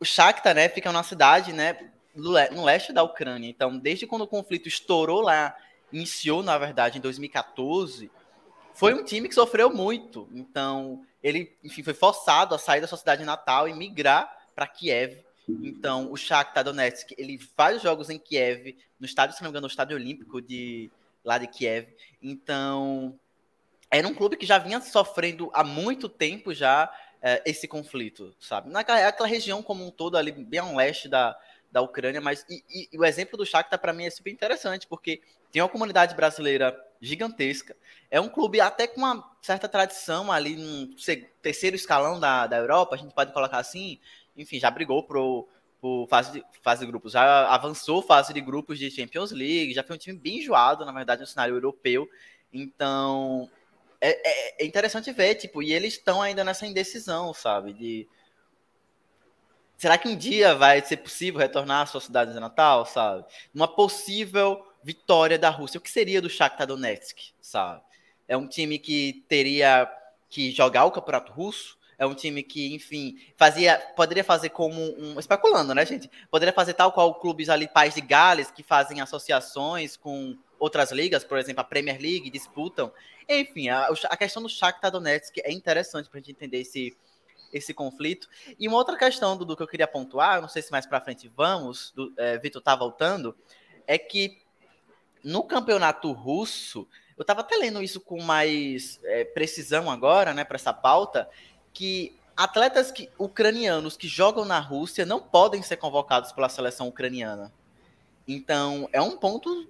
o 0.00 0.04
Shakhtar, 0.04 0.54
né, 0.54 0.68
fica 0.68 0.90
numa 0.90 1.02
cidade, 1.02 1.52
né, 1.52 1.76
no 2.14 2.64
leste 2.64 2.92
da 2.92 3.02
Ucrânia. 3.02 3.48
Então, 3.48 3.78
desde 3.78 4.06
quando 4.06 4.22
o 4.22 4.26
conflito 4.26 4.66
estourou 4.66 5.20
lá, 5.20 5.54
iniciou, 5.92 6.42
na 6.42 6.56
verdade, 6.58 6.98
em 6.98 7.00
2014, 7.00 8.10
foi 8.76 8.94
um 8.94 9.02
time 9.04 9.28
que 9.28 9.34
sofreu 9.34 9.70
muito. 9.70 10.28
Então, 10.32 11.04
ele, 11.22 11.56
enfim, 11.64 11.82
foi 11.82 11.94
forçado 11.94 12.54
a 12.54 12.58
sair 12.58 12.80
da 12.80 12.86
sua 12.86 12.98
cidade 12.98 13.24
natal 13.24 13.68
e 13.68 13.74
migrar 13.74 14.30
para 14.54 14.66
Kiev. 14.66 15.24
Então, 15.48 16.10
o 16.10 16.16
Shakhtar 16.16 16.64
Donetsk, 16.64 17.14
ele 17.16 17.38
faz 17.38 17.80
jogos 17.80 18.10
em 18.10 18.18
Kiev, 18.18 18.76
no 18.98 19.06
estádio, 19.06 19.36
se 19.36 19.42
não 19.42 19.48
me 19.48 19.52
engano, 19.52 19.66
no 19.66 19.70
estádio 19.70 19.96
olímpico 19.96 20.42
de 20.42 20.90
lá 21.24 21.38
de 21.38 21.46
Kiev. 21.46 21.88
Então, 22.22 23.18
era 23.90 24.06
um 24.06 24.14
clube 24.14 24.36
que 24.36 24.44
já 24.46 24.58
vinha 24.58 24.80
sofrendo 24.80 25.50
há 25.54 25.62
muito 25.62 26.08
tempo 26.08 26.52
já 26.52 26.92
é, 27.22 27.42
esse 27.46 27.66
conflito, 27.68 28.34
sabe? 28.40 28.70
Naquela 28.70 29.06
aquela 29.06 29.28
região 29.28 29.62
como 29.62 29.86
um 29.86 29.90
todo 29.90 30.16
ali, 30.16 30.32
bem 30.32 30.60
ao 30.60 30.74
leste 30.74 31.08
da, 31.08 31.38
da 31.70 31.80
Ucrânia, 31.80 32.20
mas 32.20 32.44
e, 32.48 32.62
e- 32.68 32.88
e 32.92 32.98
o 32.98 33.04
exemplo 33.04 33.36
do 33.38 33.46
Shakhtar 33.46 33.78
para 33.78 33.92
mim 33.92 34.04
é 34.04 34.10
super 34.10 34.30
interessante, 34.30 34.86
porque 34.86 35.22
tem 35.52 35.62
uma 35.62 35.68
comunidade 35.68 36.14
brasileira 36.14 36.76
gigantesca, 37.00 37.76
é 38.10 38.20
um 38.20 38.28
clube 38.28 38.60
até 38.60 38.86
com 38.86 38.98
uma 38.98 39.36
certa 39.42 39.68
tradição 39.68 40.30
ali 40.30 40.56
no 40.56 40.94
terceiro 41.42 41.76
escalão 41.76 42.18
da, 42.18 42.46
da 42.46 42.56
Europa, 42.56 42.94
a 42.94 42.98
gente 42.98 43.14
pode 43.14 43.32
colocar 43.32 43.58
assim, 43.58 43.98
enfim, 44.36 44.58
já 44.58 44.70
brigou 44.70 45.02
pro 45.02 45.48
fase, 46.08 46.32
de, 46.32 46.44
fase 46.62 46.80
de 46.80 46.86
grupos, 46.86 47.12
já 47.12 47.48
avançou 47.48 48.02
fase 48.02 48.32
de 48.32 48.40
grupos 48.40 48.78
de 48.78 48.90
Champions 48.90 49.30
League, 49.30 49.72
já 49.74 49.82
foi 49.82 49.96
um 49.96 49.98
time 49.98 50.18
bem 50.18 50.38
enjoado, 50.38 50.84
na 50.84 50.92
verdade, 50.92 51.20
no 51.20 51.26
cenário 51.26 51.54
europeu, 51.54 52.08
então 52.52 53.48
é, 54.00 54.10
é- 54.10 54.64
é 54.64 54.66
interessante 54.66 55.12
ver, 55.12 55.36
tipo, 55.36 55.62
e 55.62 55.72
eles 55.72 55.94
estão 55.94 56.20
ainda 56.20 56.42
nessa 56.44 56.66
indecisão, 56.66 57.32
sabe, 57.32 57.72
de 57.72 58.08
será 59.76 59.98
que 59.98 60.08
um 60.08 60.16
dia 60.16 60.54
vai 60.54 60.80
ser 60.84 60.96
possível 60.98 61.40
retornar 61.40 61.82
à 61.82 61.86
sua 61.86 62.00
cidade 62.00 62.32
de 62.32 62.40
natal, 62.40 62.86
sabe? 62.86 63.24
Uma 63.54 63.68
possível 63.68 64.65
vitória 64.86 65.36
da 65.36 65.50
Rússia. 65.50 65.78
O 65.78 65.80
que 65.80 65.90
seria 65.90 66.22
do 66.22 66.30
Shakhtar 66.30 66.64
Donetsk, 66.64 67.32
sabe? 67.40 67.82
É 68.28 68.36
um 68.36 68.46
time 68.46 68.78
que 68.78 69.24
teria 69.28 69.92
que 70.28 70.52
jogar 70.52 70.84
o 70.84 70.92
Campeonato 70.92 71.32
Russo, 71.32 71.76
é 71.98 72.06
um 72.06 72.14
time 72.14 72.40
que, 72.40 72.72
enfim, 72.72 73.18
fazia, 73.36 73.78
poderia 73.96 74.22
fazer 74.22 74.50
como 74.50 74.80
um, 74.80 75.18
especulando, 75.18 75.74
né, 75.74 75.84
gente? 75.84 76.08
Poderia 76.30 76.52
fazer 76.52 76.74
tal 76.74 76.92
qual 76.92 77.16
clubes 77.16 77.48
ali, 77.48 77.66
País 77.66 77.94
de 77.94 78.00
Gales, 78.00 78.52
que 78.52 78.62
fazem 78.62 79.00
associações 79.00 79.96
com 79.96 80.38
outras 80.56 80.92
ligas, 80.92 81.24
por 81.24 81.36
exemplo, 81.36 81.62
a 81.62 81.64
Premier 81.64 82.00
League, 82.00 82.30
disputam. 82.30 82.92
Enfim, 83.28 83.68
a, 83.70 83.88
a 83.88 84.16
questão 84.16 84.40
do 84.40 84.48
Shakhtar 84.48 84.92
Donetsk 84.92 85.38
é 85.42 85.50
interessante 85.50 86.08
para 86.08 86.18
a 86.18 86.20
gente 86.20 86.30
entender 86.30 86.60
esse, 86.60 86.96
esse 87.52 87.74
conflito. 87.74 88.28
E 88.56 88.68
uma 88.68 88.76
outra 88.76 88.96
questão, 88.96 89.36
Dudu, 89.36 89.56
que 89.56 89.64
eu 89.64 89.68
queria 89.68 89.88
pontuar, 89.88 90.40
não 90.40 90.48
sei 90.48 90.62
se 90.62 90.70
mais 90.70 90.86
para 90.86 91.00
frente 91.00 91.28
vamos, 91.34 91.92
do, 91.96 92.12
é, 92.16 92.38
Vitor 92.38 92.62
tá 92.62 92.76
voltando, 92.76 93.36
é 93.84 93.98
que 93.98 94.45
no 95.22 95.42
campeonato 95.42 96.12
russo, 96.12 96.86
eu 97.16 97.22
estava 97.22 97.40
até 97.40 97.56
lendo 97.56 97.82
isso 97.82 98.00
com 98.00 98.22
mais 98.22 99.00
é, 99.04 99.24
precisão 99.24 99.90
agora, 99.90 100.34
né, 100.34 100.44
para 100.44 100.56
essa 100.56 100.72
pauta, 100.72 101.28
que 101.72 102.18
atletas 102.36 102.90
que, 102.90 103.08
ucranianos 103.18 103.96
que 103.96 104.06
jogam 104.06 104.44
na 104.44 104.60
Rússia 104.60 105.06
não 105.06 105.20
podem 105.20 105.62
ser 105.62 105.76
convocados 105.76 106.32
pela 106.32 106.48
seleção 106.48 106.88
ucraniana. 106.88 107.52
Então, 108.28 108.88
é 108.92 109.00
um 109.00 109.16
ponto 109.16 109.68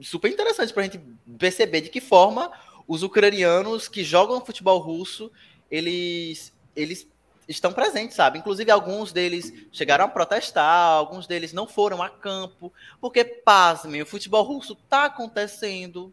super 0.00 0.30
interessante 0.30 0.72
para 0.72 0.82
a 0.82 0.84
gente 0.86 1.00
perceber 1.38 1.82
de 1.82 1.90
que 1.90 2.00
forma 2.00 2.50
os 2.86 3.02
ucranianos 3.02 3.88
que 3.88 4.02
jogam 4.02 4.44
futebol 4.44 4.78
russo, 4.78 5.30
eles, 5.70 6.52
eles 6.74 7.06
estão 7.48 7.72
presentes, 7.72 8.14
sabe? 8.14 8.38
Inclusive, 8.38 8.70
alguns 8.70 9.10
deles 9.10 9.52
chegaram 9.72 10.04
a 10.04 10.08
protestar, 10.08 10.90
alguns 10.90 11.26
deles 11.26 11.52
não 11.52 11.66
foram 11.66 12.02
a 12.02 12.10
campo, 12.10 12.70
porque, 13.00 13.24
pasmem, 13.24 14.02
o 14.02 14.06
futebol 14.06 14.44
russo 14.44 14.74
tá 14.74 15.06
acontecendo, 15.06 16.12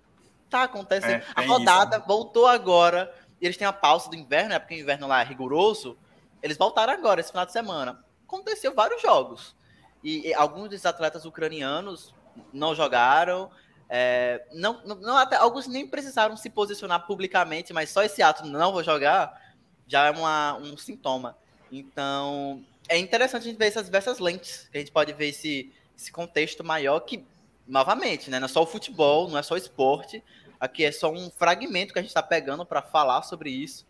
tá 0.50 0.64
acontecendo. 0.64 1.22
É, 1.22 1.26
a 1.36 1.42
rodada 1.42 1.98
isso. 1.98 2.08
voltou 2.08 2.48
agora, 2.48 3.14
e 3.42 3.46
eles 3.46 3.58
têm 3.58 3.68
a 3.68 3.74
pausa 3.74 4.10
do 4.10 4.16
inverno, 4.16 4.50
né? 4.50 4.60
Porque 4.60 4.76
o 4.76 4.80
inverno 4.80 5.08
lá 5.08 5.22
é 5.22 5.26
rigoroso. 5.26 5.98
Eles 6.42 6.58
voltaram 6.58 6.94
agora, 6.94 7.20
esse 7.20 7.32
final 7.32 7.46
de 7.46 7.52
semana. 7.52 8.00
Aconteceu 8.26 8.74
vários 8.74 9.02
jogos. 9.02 9.54
E, 10.02 10.30
e 10.30 10.34
alguns 10.34 10.70
dos 10.70 10.86
atletas 10.86 11.26
ucranianos 11.26 12.14
não 12.54 12.74
jogaram. 12.74 13.52
é, 13.90 14.46
não, 14.54 14.82
não, 14.86 14.96
não 14.96 15.18
até, 15.18 15.36
alguns 15.36 15.68
nem 15.68 15.86
precisaram 15.86 16.38
se 16.38 16.50
posicionar 16.50 17.06
publicamente, 17.06 17.74
mas 17.74 17.90
só 17.90 18.04
esse 18.04 18.22
ato 18.22 18.46
não 18.46 18.72
vou 18.72 18.84
jogar 18.84 19.45
já 19.88 20.08
é 20.08 20.12
uma, 20.12 20.56
um 20.58 20.78
sintoma. 20.78 21.38
Então, 21.72 22.64
é 22.88 22.98
interessante 22.98 23.44
a 23.44 23.46
gente 23.46 23.58
ver 23.58 23.68
essas 23.68 23.86
diversas 23.86 24.20
lentes, 24.20 24.68
que 24.72 24.78
a 24.78 24.80
gente 24.80 24.92
pode 24.92 25.14
ver 25.14 25.28
esse, 25.28 25.72
esse 25.98 26.12
contexto 26.12 26.64
maior 26.64 27.00
que, 27.02 27.24
novamente, 27.68 28.30
né, 28.30 28.40
não 28.40 28.46
é 28.46 28.50
só 28.50 28.64
o 28.64 28.68
futebol, 28.68 29.30
não 29.30 29.38
é 29.38 29.44
só 29.44 29.56
o 29.56 29.58
esporte, 29.58 30.24
aqui 30.60 30.84
é 30.84 30.92
só 30.92 31.12
um 31.12 31.30
fragmento 31.30 31.94
que 31.94 32.00
a 32.00 32.02
gente 32.02 32.10
está 32.10 32.24
pegando 32.24 32.66
para 32.66 32.82
falar 32.82 33.24
sobre 33.24 33.50
isso, 33.50 33.86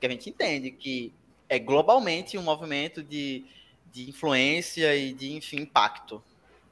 que 0.00 0.06
a 0.06 0.10
gente 0.10 0.30
entende 0.30 0.70
que 0.70 1.12
é 1.48 1.58
globalmente 1.58 2.36
um 2.36 2.42
movimento 2.42 3.02
de, 3.02 3.44
de 3.92 4.08
influência 4.08 4.94
e 4.94 5.12
de, 5.12 5.32
enfim, 5.32 5.60
impacto. 5.60 6.22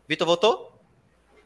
Vitor, 0.08 0.26
voltou? 0.26 0.72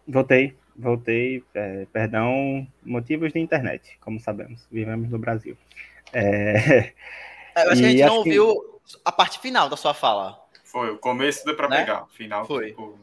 Voltei, 0.06 0.56
voltei. 0.76 1.42
é, 1.54 1.86
perdão, 1.92 2.66
motivos 2.84 3.32
de 3.32 3.38
internet, 3.38 3.96
como 4.00 4.18
sabemos. 4.18 4.66
Vivemos 4.70 5.08
no 5.08 5.18
Brasil. 5.18 5.56
É, 6.12 6.92
Eu 7.56 7.70
acho 7.72 7.80
que 7.80 7.86
a 7.86 7.90
E 7.90 7.92
gente 7.92 8.02
não 8.04 8.22
que- 8.22 8.38
ouviu 8.40 8.80
a 9.04 9.12
parte 9.12 9.38
final 9.40 9.68
da 9.68 9.76
sua 9.76 9.92
fala. 9.94 10.40
Foi, 10.64 10.90
o 10.90 10.98
começo 10.98 11.44
deu 11.44 11.56
pra 11.56 11.68
Né? 11.68 11.78
pegar, 11.80 12.04
o 12.04 12.06
final 12.08 12.46
Foi. 12.46 12.68
ficou- 12.70 12.98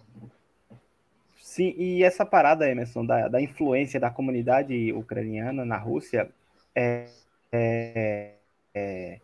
Sim, 1.41 1.73
e 1.77 2.03
essa 2.03 2.25
parada, 2.25 2.69
Emerson, 2.69 3.05
da, 3.05 3.27
da 3.27 3.41
influência 3.41 3.99
da 3.99 4.11
comunidade 4.11 4.93
ucraniana 4.93 5.65
na 5.65 5.77
Rússia 5.77 6.29
é, 6.75 7.07
é, 7.51 8.33
é, 8.75 9.19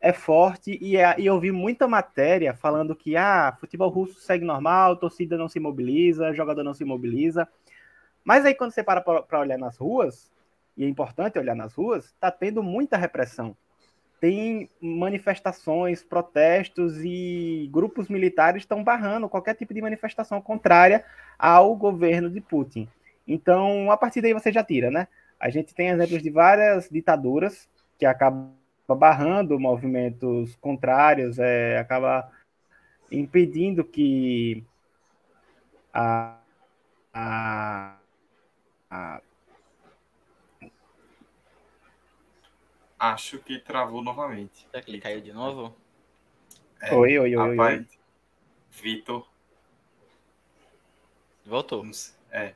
é 0.00 0.12
forte 0.12 0.78
e, 0.80 0.96
é, 0.96 1.14
e 1.18 1.26
eu 1.26 1.38
vi 1.38 1.52
muita 1.52 1.86
matéria 1.86 2.54
falando 2.54 2.96
que 2.96 3.16
ah, 3.16 3.54
futebol 3.60 3.90
russo 3.90 4.20
segue 4.20 4.44
normal, 4.44 4.96
torcida 4.96 5.36
não 5.36 5.48
se 5.48 5.60
mobiliza, 5.60 6.32
jogador 6.32 6.62
não 6.64 6.72
se 6.72 6.84
mobiliza. 6.84 7.46
Mas 8.24 8.44
aí 8.46 8.54
quando 8.54 8.70
você 8.72 8.82
para 8.82 9.00
para 9.02 9.40
olhar 9.40 9.58
nas 9.58 9.76
ruas, 9.76 10.30
e 10.80 10.84
é 10.84 10.88
importante 10.88 11.38
olhar 11.38 11.54
nas 11.54 11.74
ruas, 11.74 12.10
tá 12.18 12.30
tendo 12.30 12.62
muita 12.62 12.96
repressão. 12.96 13.54
Tem 14.18 14.66
manifestações, 14.80 16.02
protestos 16.02 17.04
e 17.04 17.68
grupos 17.70 18.08
militares 18.08 18.62
estão 18.62 18.82
barrando 18.82 19.28
qualquer 19.28 19.54
tipo 19.54 19.74
de 19.74 19.82
manifestação 19.82 20.40
contrária 20.40 21.04
ao 21.38 21.76
governo 21.76 22.30
de 22.30 22.40
Putin. 22.40 22.88
Então, 23.28 23.90
a 23.90 23.96
partir 23.98 24.22
daí 24.22 24.32
você 24.32 24.50
já 24.50 24.64
tira, 24.64 24.90
né? 24.90 25.06
A 25.38 25.50
gente 25.50 25.74
tem 25.74 25.88
exemplos 25.88 26.22
de 26.22 26.30
várias 26.30 26.88
ditaduras 26.88 27.68
que 27.98 28.06
acabam 28.06 28.54
barrando 28.88 29.60
movimentos 29.60 30.56
contrários, 30.56 31.38
é, 31.38 31.76
acaba 31.76 32.32
impedindo 33.12 33.84
que 33.84 34.64
a, 35.92 36.38
a, 37.12 37.96
a 38.90 39.20
Acho 43.00 43.38
que 43.38 43.58
travou 43.58 44.02
novamente. 44.04 44.66
Será 44.70 44.82
que 44.82 44.90
ele 44.90 45.00
caiu 45.00 45.22
de 45.22 45.32
novo? 45.32 45.74
É, 46.82 46.94
Oi, 46.94 47.18
oi, 47.18 47.34
oi, 47.36 47.56
Rapaz, 47.56 47.78
oi. 47.80 47.86
Vitor, 48.70 49.26
Voltou. 51.46 51.82
não 51.84 51.92
sei- 51.94 52.14
é, 52.30 52.54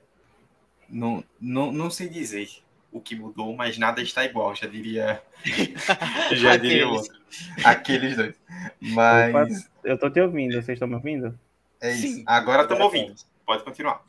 não, 0.89 1.25
não, 1.41 1.73
não 1.73 1.91
sei 1.91 2.09
dizer 2.09 2.49
o 2.93 3.01
que 3.01 3.17
mudou, 3.17 3.57
mas 3.57 3.77
nada 3.79 4.01
está 4.03 4.25
igual, 4.25 4.55
já 4.55 4.67
diria, 4.67 5.23
já 6.37 6.57
diria 6.57 6.85
Aqueles. 6.87 6.91
outro. 7.01 7.23
Aqueles 7.65 8.17
dois. 8.17 8.37
Mas 8.81 9.71
Eu 9.83 9.99
tô 9.99 10.11
te 10.11 10.21
ouvindo, 10.21 10.53
vocês 10.53 10.77
estão 10.77 10.87
me 10.87 10.95
ouvindo? 10.95 11.39
é 11.81 11.91
isso. 11.91 12.03
Sim. 12.19 12.25
Agora 12.27 12.63
estamos 12.63 12.85
ouvindo. 12.85 13.15
Pode 13.47 13.65
continuar. 13.65 14.05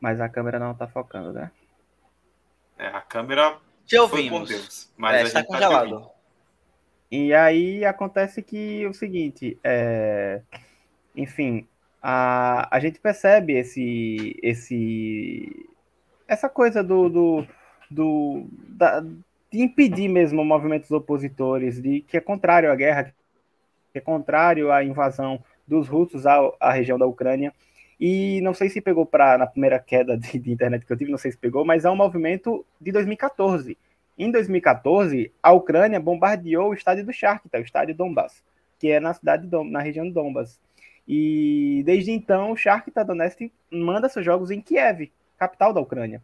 Mas 0.00 0.20
a 0.20 0.28
câmera 0.28 0.58
não 0.58 0.74
tá 0.74 0.86
focando, 0.86 1.32
né? 1.32 1.50
É, 2.78 2.86
a 2.88 3.00
câmera 3.00 3.58
Te 3.86 3.96
foi 3.96 4.06
com 4.28 4.40
ouvimos. 4.40 4.48
Deus, 4.48 4.92
mas 4.96 5.16
É, 5.16 5.20
a 5.20 5.24
está 5.24 5.38
gente 5.40 5.48
tá 5.48 5.54
congelado. 5.54 6.10
E 7.10 7.32
aí 7.32 7.84
acontece 7.84 8.42
que 8.42 8.84
o 8.86 8.92
seguinte, 8.92 9.56
é, 9.62 10.42
enfim, 11.14 11.66
a, 12.02 12.68
a 12.74 12.80
gente 12.80 12.98
percebe 12.98 13.52
esse, 13.54 14.36
esse, 14.42 15.68
essa 16.26 16.48
coisa 16.48 16.82
do, 16.82 17.08
do, 17.08 17.46
do 17.90 18.46
da- 18.68 19.00
de 19.00 19.60
impedir 19.62 20.08
mesmo 20.08 20.44
movimentos 20.44 20.90
opositores, 20.90 21.80
de 21.80 22.00
que 22.02 22.16
é 22.16 22.20
contrário 22.20 22.70
à 22.72 22.74
guerra, 22.74 23.14
que 23.92 23.98
é 23.98 24.00
contrário 24.00 24.72
à 24.72 24.82
invasão 24.84 25.42
dos 25.66 25.88
russos 25.88 26.26
à, 26.26 26.38
à 26.60 26.72
região 26.72 26.98
da 26.98 27.06
Ucrânia. 27.06 27.52
E 27.98 28.40
não 28.42 28.52
sei 28.52 28.68
se 28.68 28.80
pegou 28.80 29.06
para 29.06 29.38
na 29.38 29.46
primeira 29.46 29.78
queda 29.78 30.16
de, 30.16 30.38
de, 30.38 30.52
internet 30.52 30.84
que 30.84 30.92
eu 30.92 30.96
tive, 30.96 31.10
não 31.10 31.18
sei 31.18 31.32
se 31.32 31.38
pegou, 31.38 31.64
mas 31.64 31.84
é 31.84 31.90
um 31.90 31.96
movimento 31.96 32.64
de 32.80 32.92
2014. 32.92 33.76
Em 34.18 34.30
2014, 34.30 35.32
a 35.42 35.52
Ucrânia 35.52 36.00
bombardeou 36.00 36.70
o 36.70 36.74
estádio 36.74 37.04
do 37.04 37.12
Shakhtar, 37.12 37.60
o 37.60 37.64
estádio 37.64 37.94
Donbass, 37.94 38.42
que 38.78 38.90
é 38.90 39.00
na 39.00 39.14
cidade 39.14 39.46
de, 39.46 39.70
na 39.70 39.80
região 39.80 40.08
Donbass. 40.10 40.60
E 41.08 41.82
desde 41.84 42.10
então, 42.10 42.52
o 42.52 42.56
Shakhtar 42.56 43.04
Donetsk 43.04 43.52
manda 43.70 44.08
seus 44.08 44.24
jogos 44.24 44.50
em 44.50 44.60
Kiev, 44.60 45.12
capital 45.38 45.72
da 45.72 45.80
Ucrânia. 45.80 46.22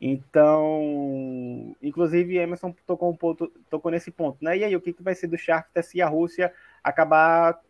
Então, 0.00 1.74
inclusive, 1.82 2.36
Emerson 2.36 2.74
tocou, 2.86 3.10
um 3.10 3.16
ponto, 3.16 3.48
tocou 3.68 3.90
nesse 3.90 4.10
ponto, 4.10 4.38
né? 4.42 4.56
E 4.56 4.64
aí, 4.64 4.76
o 4.76 4.80
que, 4.80 4.92
que 4.92 5.02
vai 5.02 5.14
ser 5.14 5.26
do 5.26 5.36
Shakhtar 5.36 5.82
se 5.82 6.00
a 6.00 6.08
Rússia 6.08 6.52
acabar 6.82 7.60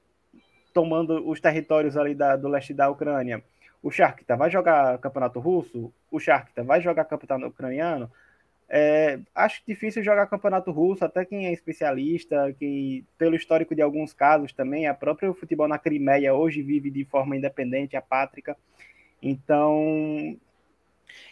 tomando 0.78 1.28
os 1.28 1.40
territórios 1.40 1.96
ali 1.96 2.14
da, 2.14 2.36
do 2.36 2.46
leste 2.46 2.72
da 2.72 2.88
Ucrânia? 2.88 3.42
O 3.82 3.90
Shakhtar 3.90 4.38
vai 4.38 4.48
jogar 4.48 4.96
campeonato 4.98 5.40
russo? 5.40 5.92
O 6.08 6.20
Shakhtar 6.20 6.64
vai 6.64 6.80
jogar 6.80 7.04
campeonato 7.04 7.50
ucraniano? 7.50 8.08
É, 8.68 9.18
acho 9.34 9.60
difícil 9.66 10.04
jogar 10.04 10.28
campeonato 10.28 10.70
russo, 10.70 11.04
até 11.04 11.24
quem 11.24 11.46
é 11.46 11.52
especialista, 11.52 12.54
que 12.56 13.04
pelo 13.16 13.34
histórico 13.34 13.74
de 13.74 13.82
alguns 13.82 14.12
casos 14.12 14.52
também, 14.52 14.86
a 14.86 14.94
própria 14.94 15.34
futebol 15.34 15.66
na 15.66 15.78
Crimeia 15.78 16.32
hoje 16.32 16.62
vive 16.62 16.92
de 16.92 17.04
forma 17.04 17.36
independente, 17.36 17.96
apátrica. 17.96 18.56
Então, 19.20 20.36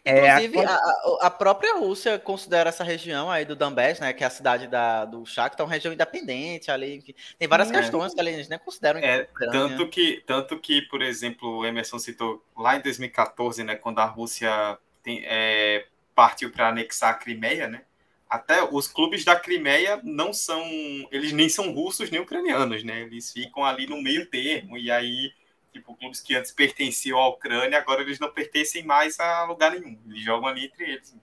Inclusive, 0.05 0.59
é, 0.59 0.65
a, 0.65 0.79
a, 1.23 1.31
própria 1.31 1.77
Rússia 1.77 2.19
considera 2.19 2.69
essa 2.69 2.85
região 2.85 3.31
aí 3.31 3.45
do 3.45 3.57
Donbass, 3.57 3.99
né, 3.99 4.13
que 4.13 4.23
é 4.23 4.27
a 4.27 4.31
cidade 4.31 4.69
da, 4.69 5.05
do 5.05 5.27
Shakhtar, 5.27 5.67
uma 5.67 5.73
região 5.73 5.93
independente 5.93 6.71
ali. 6.71 7.15
Tem 7.39 7.49
várias 7.49 7.71
é. 7.71 7.73
questões 7.73 8.15
que 8.15 8.21
eles 8.21 8.49
nem 8.49 8.59
consideram. 8.59 9.01
É, 9.01 9.29
tanto 9.51 9.89
que, 9.89 10.23
tanto 10.27 10.59
que, 10.59 10.83
por 10.83 11.03
exemplo, 11.03 11.59
o 11.59 11.67
Emerson 11.67 11.99
citou 11.99 12.43
lá 12.57 12.77
em 12.77 12.81
2014, 12.81 13.65
né, 13.65 13.75
quando 13.75 13.99
a 13.99 14.05
Rússia 14.05 14.79
tem, 15.03 15.23
é, 15.25 15.87
partiu 16.15 16.51
para 16.51 16.69
anexar 16.69 17.11
a 17.11 17.15
Crimeia, 17.15 17.69
né? 17.69 17.83
Até 18.29 18.63
os 18.63 18.89
clubes 18.89 19.25
da 19.25 19.37
Crimeia 19.37 20.01
não 20.03 20.33
são, 20.33 20.65
eles 21.13 21.33
nem 21.33 21.49
são 21.49 21.73
russos 21.73 22.11
nem 22.11 22.21
ucranianos, 22.21 22.83
né? 22.83 23.03
Eles 23.03 23.33
ficam 23.33 23.65
ali 23.65 23.87
no 23.87 24.03
meio 24.03 24.27
termo 24.27 24.77
e 24.77 24.91
aí 24.91 25.33
Tipo, 25.77 25.95
clubes 25.95 26.21
que 26.23 26.35
antes 26.35 26.53
pertenciam 26.53 27.19
à 27.19 27.29
Ucrânia, 27.29 27.79
agora 27.79 28.01
eles 28.01 28.19
não 28.19 28.33
pertencem 28.33 28.83
mais 28.83 29.21
a 29.21 29.45
lugar 29.45 29.73
nenhum. 29.73 29.99
Eles 30.07 30.23
jogam 30.23 30.49
ali 30.49 30.65
entre 30.65 30.91
eles. 30.91 31.15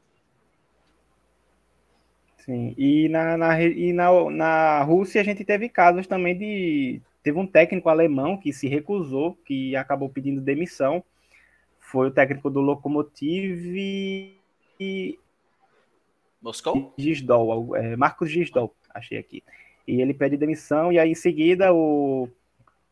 Sim, 2.38 2.76
e 2.78 3.10
na, 3.10 3.36
na, 3.36 3.63
e 3.63 3.92
na, 3.94 4.30
na 4.30 4.84
Rússia 4.84 5.22
a 5.22 5.24
gente 5.24 5.44
teve 5.44 5.70
casos 5.70 6.06
também 6.06 6.38
de. 6.38 7.02
Teve 7.24 7.39
um 7.39 7.48
técnico 7.48 7.89
alemão 7.89 8.38
que 8.38 8.54
se 8.54 8.68
recusou, 8.68 9.34
que 9.44 9.76
acabou 9.76 10.08
pedindo 10.08 10.39
demissão. 10.39 11.04
Foi 11.80 12.10
o 12.10 12.12
técnico 12.12 12.50
do 12.50 12.62
Lokomotiv 12.62 13.76
e. 14.80 15.18
Moscou? 16.39 16.94
Gisdol, 16.96 17.76
é, 17.76 17.96
Marcos 17.96 18.30
Gisdol, 18.30 18.76
achei 18.94 19.18
aqui. 19.18 19.42
E 19.88 20.00
ele 20.00 20.13
pede 20.13 20.38
demissão, 20.38 20.92
e 20.92 21.00
aí 21.00 21.10
em 21.10 21.16
seguida 21.16 21.74
o, 21.74 22.30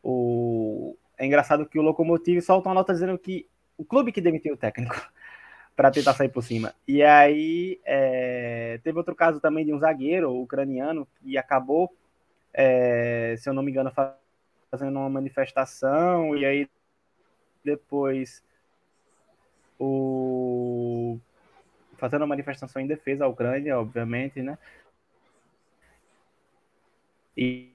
o, 0.02 0.96
é 1.22 1.26
engraçado 1.26 1.64
que 1.64 1.78
o 1.78 1.82
Lokomotiv 1.82 2.40
solta 2.40 2.68
uma 2.68 2.74
nota 2.74 2.92
dizendo 2.92 3.16
que 3.16 3.46
o 3.78 3.84
clube 3.84 4.10
que 4.10 4.20
demitiu 4.20 4.54
o 4.54 4.56
técnico 4.56 4.96
para 5.76 5.88
tentar 5.88 6.14
sair 6.14 6.28
por 6.28 6.42
cima. 6.42 6.74
E 6.86 7.00
aí 7.00 7.80
é, 7.84 8.80
teve 8.82 8.98
outro 8.98 9.14
caso 9.14 9.40
também 9.40 9.64
de 9.64 9.72
um 9.72 9.78
zagueiro 9.78 10.34
ucraniano 10.34 11.06
que 11.14 11.38
acabou, 11.38 11.94
é, 12.52 13.36
se 13.38 13.48
eu 13.48 13.54
não 13.54 13.62
me 13.62 13.70
engano, 13.70 13.92
fazendo 14.68 14.98
uma 14.98 15.08
manifestação 15.08 16.36
e 16.36 16.44
aí 16.44 16.68
depois 17.64 18.42
o 19.78 21.20
fazendo 21.98 22.22
uma 22.22 22.28
manifestação 22.28 22.82
em 22.82 22.86
defesa 22.88 23.20
da 23.20 23.28
Ucrânia, 23.28 23.78
obviamente, 23.78 24.42
né? 24.42 24.58
E 27.36 27.71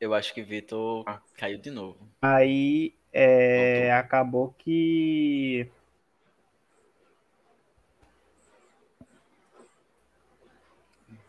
eu 0.00 0.14
acho 0.14 0.32
que 0.34 0.42
Vitor 0.42 1.04
ah. 1.06 1.20
caiu 1.36 1.58
de 1.58 1.70
novo. 1.70 1.98
Aí 2.20 2.94
é, 3.12 3.92
acabou 3.92 4.54
que. 4.58 5.68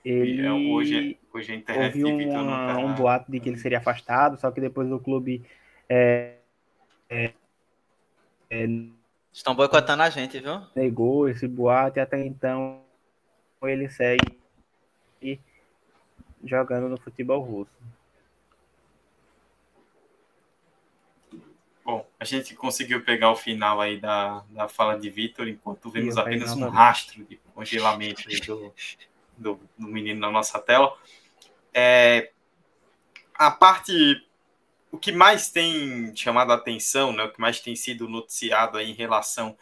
Ele 0.03 0.45
é, 0.45 0.51
hoje, 0.51 1.19
hoje 1.33 1.51
a 1.51 1.55
internet 1.55 2.03
houve 2.03 2.25
um, 2.27 2.85
um 2.85 2.95
boato 2.95 3.29
de 3.29 3.41
que 3.41 3.49
ele 3.49 3.57
seria 3.57 3.79
afastado, 3.79 4.39
só 4.39 4.49
que 4.51 4.61
depois 4.61 4.89
o 4.89 4.99
clube 4.99 5.43
é, 5.89 6.35
é, 7.09 7.33
é, 8.49 8.67
Estão 9.33 9.53
boicotando 9.53 10.01
a 10.01 10.09
gente, 10.09 10.39
viu? 10.39 10.61
Negou 10.75 11.29
esse 11.29 11.47
boato 11.47 11.99
e 11.99 12.01
até 12.01 12.25
então 12.25 12.81
ele 13.61 13.89
segue 13.89 14.35
jogando 16.43 16.89
no 16.89 16.97
futebol 16.97 17.41
russo. 17.41 17.77
Bom, 21.87 22.05
a 22.19 22.25
gente 22.25 22.53
conseguiu 22.53 23.01
pegar 23.01 23.31
o 23.31 23.35
final 23.37 23.79
aí 23.79 23.97
da, 23.97 24.43
da 24.49 24.67
fala 24.67 24.99
de 24.99 25.09
Vitor, 25.09 25.47
enquanto 25.47 25.89
vemos 25.89 26.17
apenas 26.17 26.51
um 26.51 26.67
rastro 26.67 27.23
de 27.23 27.37
congelamento 27.55 28.23
do, 28.45 28.73
do, 29.37 29.59
do, 29.77 29.87
menino 29.87 30.19
na 30.19 30.29
nossa 30.29 30.59
tela. 30.59 30.93
É, 31.73 32.33
a 33.33 33.49
parte, 33.49 34.21
o 34.91 34.97
que 34.97 35.13
mais 35.13 35.49
tem 35.49 36.13
chamado 36.13 36.51
a 36.51 36.55
atenção, 36.55 37.13
né, 37.13 37.23
o 37.23 37.31
que 37.31 37.39
mais 37.39 37.61
tem 37.61 37.73
sido 37.73 38.09
noticiado 38.09 38.77
aí 38.77 38.91
em 38.91 38.93
relação 38.93 39.57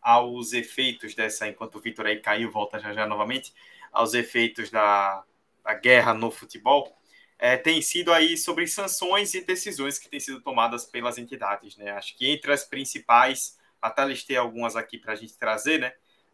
aos 0.00 0.54
efeitos 0.54 1.14
dessa, 1.14 1.46
enquanto 1.46 1.74
o 1.76 1.80
Vitor 1.80 2.06
aí 2.06 2.20
caiu, 2.20 2.50
volta 2.50 2.80
já 2.80 2.94
já 2.94 3.06
novamente, 3.06 3.52
aos 3.92 4.14
efeitos 4.14 4.70
da, 4.70 5.22
da 5.62 5.74
guerra 5.74 6.14
no 6.14 6.30
futebol, 6.30 6.96
é, 7.38 7.56
tem 7.56 7.82
sido 7.82 8.12
aí 8.12 8.36
sobre 8.36 8.66
sanções 8.66 9.34
e 9.34 9.44
decisões 9.44 9.98
que 9.98 10.08
têm 10.08 10.20
sido 10.20 10.40
tomadas 10.40 10.86
pelas 10.86 11.18
entidades, 11.18 11.76
né? 11.76 11.90
Acho 11.90 12.16
que 12.16 12.30
entre 12.30 12.52
as 12.52 12.64
principais, 12.64 13.58
até 13.80 14.04
listei 14.04 14.36
algumas 14.36 14.74
aqui 14.74 14.98
para 14.98 15.12
a 15.12 15.16
gente 15.16 15.36
trazer, 15.36 15.78
né? 15.78 15.92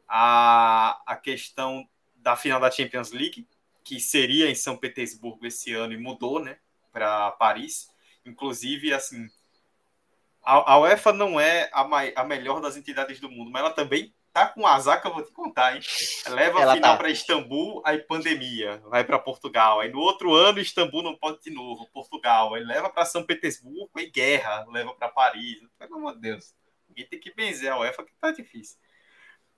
A, 0.09 1.01
a 1.07 1.17
questão 1.17 1.88
da 2.17 2.37
final 2.37 2.61
da 2.61 2.71
Champions 2.71 3.11
League, 3.11 3.49
que 3.83 3.99
seria 3.99 4.49
em 4.49 4.55
São 4.55 4.77
Petersburgo 4.77 5.45
esse 5.45 5.73
ano 5.73 5.93
e 5.93 5.99
mudou, 5.99 6.38
né? 6.38 6.59
Para 6.93 7.33
Paris. 7.33 7.91
Inclusive, 8.25 8.93
assim, 8.93 9.29
a, 10.45 10.75
a 10.75 10.81
UEFA 10.81 11.12
não 11.12 11.41
é 11.41 11.69
a, 11.73 11.83
a 12.17 12.25
melhor 12.25 12.61
das 12.61 12.77
entidades 12.77 13.19
do 13.19 13.29
mundo, 13.31 13.51
mas 13.51 13.61
ela 13.61 13.73
também 13.73 14.15
tá 14.33 14.47
com 14.47 14.66
azar 14.66 15.01
que 15.01 15.07
eu 15.07 15.12
vou 15.12 15.23
te 15.23 15.31
contar, 15.31 15.77
hein? 15.77 15.83
Leva 16.29 16.62
Ela 16.62 16.73
a 16.73 16.75
final 16.77 16.92
tá. 16.92 16.99
para 16.99 17.11
Istambul, 17.11 17.83
aí 17.85 17.99
pandemia, 17.99 18.83
vai 18.87 19.05
para 19.05 19.18
Portugal. 19.18 19.81
Aí 19.81 19.90
no 19.90 19.99
outro 19.99 20.35
ano, 20.35 20.59
Istambul 20.59 21.03
não 21.03 21.16
pode 21.16 21.42
de 21.42 21.51
novo, 21.51 21.87
Portugal. 21.92 22.55
Aí 22.55 22.64
leva 22.64 22.88
para 22.88 23.05
São 23.05 23.23
Petersburgo 23.23 23.90
e 23.99 24.11
guerra, 24.11 24.64
leva 24.71 24.95
para 24.95 25.09
Paris. 25.09 25.59
Pelo 25.79 25.97
amor 25.97 26.14
de 26.14 26.21
Deus. 26.21 26.55
Ninguém 26.88 27.07
tem 27.07 27.21
que 27.21 27.35
benzer 27.35 27.71
a 27.71 27.79
UEFA, 27.79 28.05
que 28.05 28.12
tá 28.21 28.31
difícil. 28.31 28.79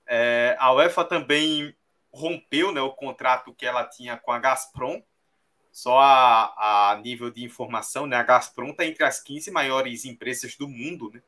É, 0.06 0.56
a 0.58 0.72
UEFA 0.72 1.04
também 1.04 1.74
rompeu 2.12 2.72
né, 2.72 2.80
o 2.80 2.92
contrato 2.92 3.54
que 3.54 3.66
ela 3.66 3.84
tinha 3.84 4.16
com 4.16 4.32
a 4.32 4.38
Gazprom. 4.38 5.02
Só 5.72 5.98
a, 5.98 6.92
a 6.92 6.96
nível 6.96 7.30
de 7.32 7.42
informação, 7.42 8.06
né, 8.06 8.16
a 8.16 8.22
Gazprom 8.22 8.70
está 8.70 8.86
entre 8.86 9.02
as 9.02 9.20
15 9.20 9.50
maiores 9.50 10.04
empresas 10.04 10.56
do 10.56 10.68
mundo, 10.68 11.10
né? 11.12 11.20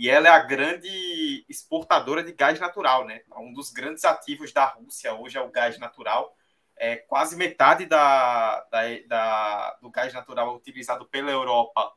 E 0.00 0.08
ela 0.08 0.28
é 0.28 0.30
a 0.30 0.38
grande 0.38 1.44
exportadora 1.46 2.24
de 2.24 2.32
gás 2.32 2.58
natural, 2.58 3.04
né? 3.04 3.20
Um 3.36 3.52
dos 3.52 3.70
grandes 3.70 4.02
ativos 4.02 4.50
da 4.50 4.64
Rússia 4.64 5.12
hoje 5.12 5.36
é 5.36 5.42
o 5.42 5.50
gás 5.50 5.78
natural. 5.78 6.34
É, 6.74 6.96
quase 6.96 7.36
metade 7.36 7.84
da, 7.84 8.62
da, 8.70 8.80
da, 9.06 9.78
do 9.82 9.90
gás 9.90 10.14
natural 10.14 10.56
utilizado 10.56 11.04
pela 11.04 11.30
Europa 11.30 11.92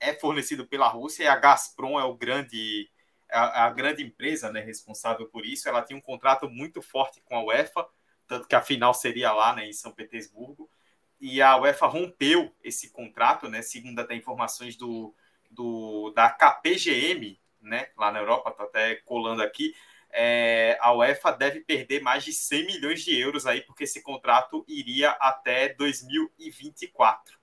é 0.00 0.12
fornecido 0.12 0.66
pela 0.66 0.88
Rússia 0.88 1.22
e 1.22 1.28
a 1.28 1.36
Gazprom 1.36 2.00
é 2.00 2.02
o 2.02 2.16
grande 2.16 2.90
é 3.28 3.38
a, 3.38 3.66
a, 3.66 3.70
grande 3.70 4.02
empresa 4.02 4.50
né, 4.50 4.58
responsável 4.58 5.28
por 5.28 5.46
isso. 5.46 5.68
Ela 5.68 5.82
tinha 5.82 5.96
um 5.96 6.02
contrato 6.02 6.50
muito 6.50 6.82
forte 6.82 7.20
com 7.20 7.36
a 7.36 7.44
UEFA, 7.44 7.86
tanto 8.26 8.48
que 8.48 8.56
a 8.56 8.60
final 8.60 8.92
seria 8.92 9.32
lá 9.32 9.54
né, 9.54 9.68
em 9.68 9.72
São 9.72 9.92
Petersburgo. 9.92 10.68
E 11.20 11.40
a 11.40 11.56
UEFA 11.56 11.86
rompeu 11.86 12.52
esse 12.60 12.90
contrato, 12.90 13.48
né, 13.48 13.62
segundo 13.62 14.00
até 14.00 14.16
informações 14.16 14.74
do, 14.74 15.14
do, 15.56 16.12
da 16.14 16.28
KPGM, 16.30 17.40
né, 17.60 17.88
lá 17.96 18.12
na 18.12 18.20
Europa, 18.20 18.50
estou 18.50 18.66
até 18.66 18.96
colando 18.96 19.42
aqui, 19.42 19.74
é, 20.18 20.78
a 20.80 20.92
UEFA 20.94 21.32
deve 21.32 21.60
perder 21.60 22.00
mais 22.00 22.24
de 22.24 22.32
100 22.32 22.66
milhões 22.66 23.02
de 23.02 23.18
euros 23.18 23.46
aí, 23.46 23.60
porque 23.60 23.84
esse 23.84 24.02
contrato 24.02 24.64
iria 24.66 25.10
até 25.10 25.70
2024. 25.74 27.38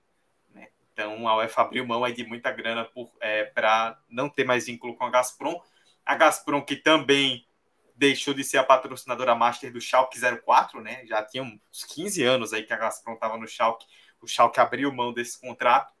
Né? 0.50 0.68
Então 0.92 1.28
a 1.28 1.36
UEFA 1.36 1.62
abriu 1.62 1.86
mão 1.86 2.04
aí 2.04 2.12
de 2.12 2.24
muita 2.24 2.50
grana 2.50 2.88
é, 3.20 3.44
para 3.44 3.96
não 4.08 4.28
ter 4.28 4.44
mais 4.44 4.66
vínculo 4.66 4.96
com 4.96 5.04
a 5.04 5.10
Gazprom. 5.10 5.60
A 6.04 6.14
Gazprom 6.14 6.62
que 6.62 6.76
também 6.76 7.46
deixou 7.94 8.34
de 8.34 8.42
ser 8.42 8.58
a 8.58 8.64
patrocinadora 8.64 9.36
master 9.36 9.72
do 9.72 9.80
Schalke 9.80 10.18
04, 10.18 10.80
né? 10.80 11.06
Já 11.06 11.22
tinha 11.22 11.44
uns 11.44 11.84
15 11.84 12.24
anos 12.24 12.52
aí 12.52 12.64
que 12.64 12.72
a 12.72 12.76
Gazprom 12.76 13.14
estava 13.14 13.36
no 13.36 13.46
Schalke. 13.46 13.86
O 14.20 14.26
Schalke 14.26 14.58
abriu 14.58 14.92
mão 14.92 15.12
desse 15.12 15.40
contrato. 15.40 15.92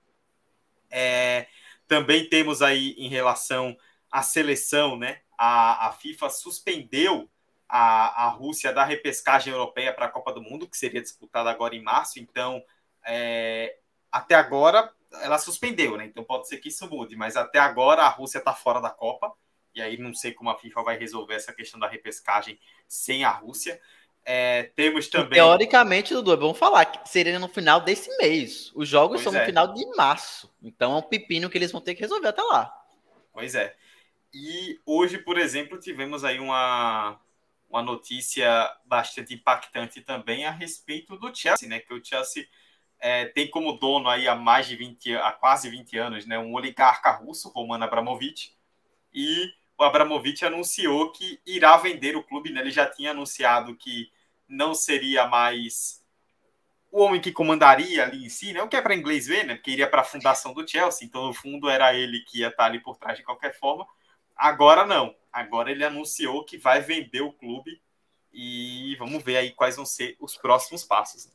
É, 0.90 1.46
Também 1.94 2.28
temos 2.28 2.60
aí 2.60 2.90
em 2.98 3.08
relação 3.08 3.76
à 4.10 4.20
seleção, 4.20 4.98
né? 4.98 5.20
A, 5.38 5.86
a 5.86 5.92
FIFA 5.92 6.28
suspendeu 6.28 7.30
a, 7.68 8.24
a 8.24 8.28
Rússia 8.30 8.72
da 8.72 8.84
repescagem 8.84 9.52
europeia 9.52 9.94
para 9.94 10.06
a 10.06 10.08
Copa 10.08 10.32
do 10.32 10.42
Mundo, 10.42 10.68
que 10.68 10.76
seria 10.76 11.00
disputada 11.00 11.48
agora 11.48 11.76
em 11.76 11.82
março. 11.84 12.18
Então, 12.18 12.60
é, 13.06 13.78
até 14.10 14.34
agora, 14.34 14.92
ela 15.22 15.38
suspendeu, 15.38 15.96
né? 15.96 16.04
Então 16.04 16.24
pode 16.24 16.48
ser 16.48 16.58
que 16.58 16.68
isso 16.68 16.84
mude, 16.90 17.14
mas 17.14 17.36
até 17.36 17.60
agora 17.60 18.02
a 18.02 18.08
Rússia 18.08 18.38
está 18.38 18.52
fora 18.52 18.80
da 18.80 18.90
Copa. 18.90 19.32
E 19.72 19.80
aí 19.80 19.96
não 19.96 20.12
sei 20.12 20.32
como 20.32 20.50
a 20.50 20.58
FIFA 20.58 20.82
vai 20.82 20.98
resolver 20.98 21.34
essa 21.34 21.52
questão 21.52 21.78
da 21.78 21.86
repescagem 21.86 22.58
sem 22.88 23.22
a 23.22 23.30
Rússia. 23.30 23.80
É, 24.24 24.64
temos 24.74 25.08
também. 25.08 25.34
Teoricamente, 25.34 26.14
Dudu, 26.14 26.36
vamos 26.36 26.58
falar 26.58 26.86
que 26.86 27.08
seria 27.08 27.38
no 27.38 27.48
final 27.48 27.80
desse 27.80 28.14
mês. 28.16 28.72
Os 28.74 28.88
jogos 28.88 29.22
pois 29.22 29.24
são 29.24 29.34
é. 29.34 29.40
no 29.40 29.46
final 29.46 29.74
de 29.74 29.84
março. 29.96 30.50
Então 30.62 30.94
é 30.94 30.96
um 30.96 31.02
pepino 31.02 31.50
que 31.50 31.58
eles 31.58 31.70
vão 31.70 31.80
ter 31.80 31.94
que 31.94 32.00
resolver 32.00 32.28
até 32.28 32.42
lá. 32.42 32.72
Pois 33.32 33.54
é. 33.54 33.76
E 34.32 34.80
hoje, 34.86 35.18
por 35.18 35.38
exemplo, 35.38 35.78
tivemos 35.78 36.24
aí 36.24 36.40
uma, 36.40 37.20
uma 37.68 37.82
notícia 37.82 38.48
bastante 38.86 39.34
impactante 39.34 40.00
também 40.00 40.46
a 40.46 40.50
respeito 40.50 41.16
do 41.16 41.34
Chelsea, 41.34 41.68
né? 41.68 41.78
Que 41.80 41.92
o 41.92 42.04
Chelsea 42.04 42.48
é, 42.98 43.26
tem 43.26 43.48
como 43.50 43.72
dono 43.74 44.08
aí 44.08 44.26
há 44.26 44.34
mais 44.34 44.66
de 44.66 44.74
20, 44.74 45.14
há 45.16 45.32
quase 45.32 45.68
20 45.68 45.98
anos, 45.98 46.26
né? 46.26 46.38
Um 46.38 46.54
oligarca 46.54 47.10
russo, 47.10 47.50
Roman 47.50 47.84
Abramovich, 47.84 48.56
e 49.12 49.52
o 49.78 49.84
Abramovich 49.84 50.44
anunciou 50.44 51.12
que 51.12 51.40
irá 51.44 51.76
vender 51.76 52.16
o 52.16 52.22
clube, 52.22 52.50
né? 52.50 52.60
Ele 52.60 52.70
já 52.70 52.86
tinha 52.86 53.10
anunciado 53.10 53.76
que 53.76 54.10
não 54.48 54.74
seria 54.74 55.26
mais 55.26 56.04
o 56.90 57.00
homem 57.00 57.20
que 57.20 57.32
comandaria 57.32 58.04
ali 58.04 58.24
em 58.24 58.28
si, 58.28 58.52
né? 58.52 58.62
O 58.62 58.68
que 58.68 58.76
é 58.76 58.80
para 58.80 58.94
inglês 58.94 59.26
ver, 59.26 59.44
né? 59.44 59.56
Porque 59.56 59.72
iria 59.72 59.90
para 59.90 60.02
a 60.02 60.04
fundação 60.04 60.54
do 60.54 60.66
Chelsea, 60.66 61.06
então 61.06 61.26
no 61.26 61.34
fundo 61.34 61.68
era 61.68 61.92
ele 61.92 62.20
que 62.20 62.38
ia 62.38 62.48
estar 62.48 62.66
ali 62.66 62.80
por 62.80 62.96
trás 62.96 63.18
de 63.18 63.24
qualquer 63.24 63.58
forma. 63.58 63.84
Agora 64.36 64.86
não. 64.86 65.14
Agora 65.32 65.70
ele 65.70 65.84
anunciou 65.84 66.44
que 66.44 66.56
vai 66.56 66.80
vender 66.80 67.20
o 67.20 67.32
clube 67.32 67.82
e 68.32 68.94
vamos 68.96 69.22
ver 69.22 69.38
aí 69.38 69.50
quais 69.50 69.74
vão 69.74 69.84
ser 69.84 70.16
os 70.20 70.36
próximos 70.36 70.84
passos. 70.84 71.28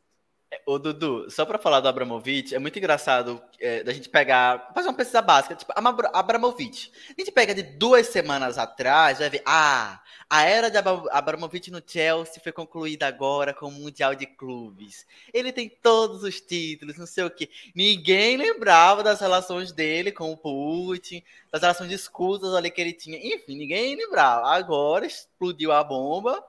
Né? 0.52 0.60
Ô, 0.66 0.80
Dudu, 0.80 1.30
só 1.30 1.46
para 1.46 1.60
falar 1.60 1.80
do 1.80 1.88
Abramovich, 1.88 2.56
é 2.56 2.60
muito 2.60 2.78
engraçado 2.78 3.42
é, 3.60 3.84
da 3.84 3.94
gente 3.94 4.10
pegar, 4.10 4.72
fazer 4.74 4.88
uma 4.88 4.96
pesquisa 4.96 5.22
básica, 5.22 5.56
tipo, 5.56 5.72
Abramovich. 6.14 6.92
A 7.10 7.22
gente 7.22 7.32
pega 7.32 7.54
de 7.54 7.64
duas 7.64 8.08
semanas 8.08 8.58
atrás, 8.58 9.20
vai 9.20 9.30
ver, 9.30 9.44
ah, 9.46 10.02
a 10.30 10.44
era 10.44 10.70
de 10.70 10.78
Abramovich 10.78 11.72
no 11.72 11.82
Chelsea 11.86 12.42
foi 12.42 12.52
concluída 12.52 13.08
agora 13.08 13.52
com 13.52 13.68
o 13.68 13.72
Mundial 13.72 14.14
de 14.14 14.28
Clubes. 14.28 15.06
Ele 15.34 15.52
tem 15.52 15.68
todos 15.68 16.24
os 16.24 16.40
títulos, 16.40 16.98
não 16.98 17.08
sei 17.08 17.24
o 17.24 17.32
quê. 17.32 17.50
Ninguém 17.74 18.38
lembrava 18.38 19.02
das 19.02 19.20
relações 19.20 19.72
dele 19.72 20.12
com 20.12 20.32
o 20.32 20.38
Putin, 20.38 21.24
das 21.52 21.62
relações 21.62 21.90
de 21.90 21.96
escutas 21.96 22.54
ali 22.54 22.70
que 22.70 22.80
ele 22.80 22.94
tinha. 22.94 23.18
Enfim, 23.18 23.58
ninguém 23.58 23.96
lembrava. 23.96 24.50
Agora 24.50 25.06
explodiu 25.06 25.72
a 25.72 25.84
bomba, 25.84 26.44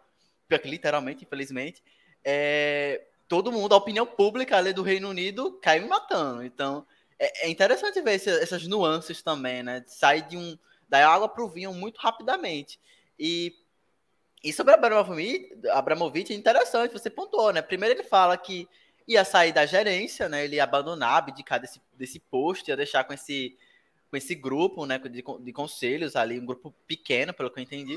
literalmente, 0.65 1.25
infelizmente. 1.25 1.83
É, 2.23 3.01
todo 3.31 3.53
mundo, 3.53 3.73
a 3.73 3.79
opinião 3.79 4.05
pública 4.05 4.57
ali 4.57 4.73
do 4.73 4.83
Reino 4.83 5.09
Unido 5.09 5.53
cai 5.63 5.79
me 5.79 5.87
matando. 5.87 6.43
Então, 6.43 6.85
é, 7.17 7.47
é 7.47 7.49
interessante 7.49 8.03
ver 8.03 8.15
esse, 8.15 8.29
essas 8.29 8.67
nuances 8.67 9.23
também, 9.23 9.63
né? 9.63 9.85
Sai 9.87 10.21
de 10.21 10.37
um 10.37 10.59
da 10.89 11.09
água 11.09 11.29
para 11.29 11.45
o 11.45 11.49
vinho 11.49 11.73
muito 11.73 11.99
rapidamente. 11.99 12.81
E, 13.17 13.55
e 14.43 14.53
sobre 14.53 14.75
Abramovich, 14.75 15.49
Abramovich 15.71 16.33
é 16.33 16.37
interessante, 16.37 16.91
você 16.91 17.09
pontuou, 17.09 17.53
né? 17.53 17.63
Primeiro 17.63 18.01
ele 18.01 18.03
fala 18.03 18.37
que 18.37 18.69
ia 19.07 19.25
sair 19.25 19.53
da 19.53 19.65
gerência, 19.65 20.29
né? 20.29 20.45
Ele 20.45 20.57
ia 20.57 20.65
abandonar, 20.65 21.19
abdicar 21.19 21.61
desse, 21.61 21.81
desse 21.93 22.19
posto, 22.19 22.69
ia 22.69 22.77
deixar 22.77 23.05
com 23.05 23.13
esse, 23.13 23.57
com 24.11 24.17
esse 24.17 24.35
grupo, 24.35 24.87
né? 24.87 24.99
De, 24.99 25.23
de 25.23 25.53
conselhos 25.53 26.17
ali, 26.17 26.41
um 26.41 26.47
grupo 26.47 26.75
pequeno, 26.85 27.33
pelo 27.33 27.49
que 27.49 27.61
eu 27.61 27.63
entendi. 27.63 27.97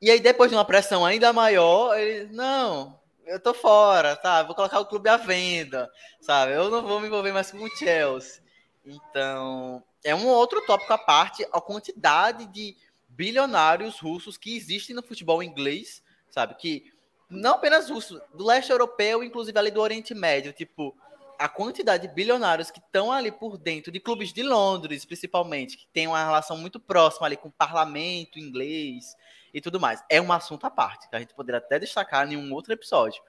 E 0.00 0.10
aí, 0.10 0.20
depois 0.20 0.50
de 0.50 0.56
uma 0.56 0.64
pressão 0.64 1.04
ainda 1.04 1.34
maior, 1.34 1.98
ele, 1.98 2.32
não, 2.32 2.98
eu 3.26 3.40
tô 3.40 3.54
fora, 3.54 4.16
tá? 4.16 4.42
Vou 4.42 4.54
colocar 4.54 4.80
o 4.80 4.86
clube 4.86 5.08
à 5.08 5.16
venda, 5.16 5.90
sabe? 6.20 6.52
Eu 6.52 6.70
não 6.70 6.82
vou 6.82 7.00
me 7.00 7.06
envolver 7.06 7.32
mais 7.32 7.50
com 7.50 7.58
o 7.58 7.76
Chelsea. 7.76 8.42
Então, 8.84 9.82
é 10.02 10.14
um 10.14 10.26
outro 10.26 10.64
tópico 10.66 10.92
à 10.92 10.98
parte, 10.98 11.46
a 11.52 11.60
quantidade 11.60 12.46
de 12.46 12.76
bilionários 13.08 13.98
russos 13.98 14.36
que 14.36 14.56
existem 14.56 14.94
no 14.94 15.02
futebol 15.02 15.42
inglês, 15.42 16.02
sabe? 16.30 16.54
Que 16.54 16.92
não 17.30 17.54
apenas 17.54 17.88
russos, 17.88 18.20
do 18.34 18.44
leste 18.44 18.70
europeu, 18.70 19.22
inclusive 19.22 19.58
ali 19.58 19.70
do 19.70 19.80
Oriente 19.80 20.14
Médio, 20.14 20.52
tipo, 20.52 20.94
a 21.38 21.48
quantidade 21.48 22.08
de 22.08 22.14
bilionários 22.14 22.70
que 22.70 22.78
estão 22.78 23.12
ali 23.12 23.30
por 23.30 23.58
dentro 23.58 23.92
de 23.92 24.00
clubes 24.00 24.32
de 24.32 24.42
Londres, 24.42 25.04
principalmente, 25.04 25.76
que 25.76 25.86
tem 25.92 26.06
uma 26.06 26.22
relação 26.22 26.56
muito 26.56 26.80
próxima 26.80 27.26
ali 27.26 27.36
com 27.36 27.48
o 27.48 27.52
parlamento 27.52 28.38
inglês, 28.38 29.14
e 29.54 29.60
tudo 29.60 29.78
mais. 29.78 30.02
É 30.10 30.20
um 30.20 30.32
assunto 30.32 30.66
à 30.66 30.70
parte, 30.70 31.08
que 31.08 31.14
a 31.14 31.20
gente 31.20 31.32
poderia 31.32 31.58
até 31.58 31.78
destacar 31.78 32.30
em 32.30 32.36
um 32.36 32.52
outro 32.52 32.72
episódio, 32.72 33.22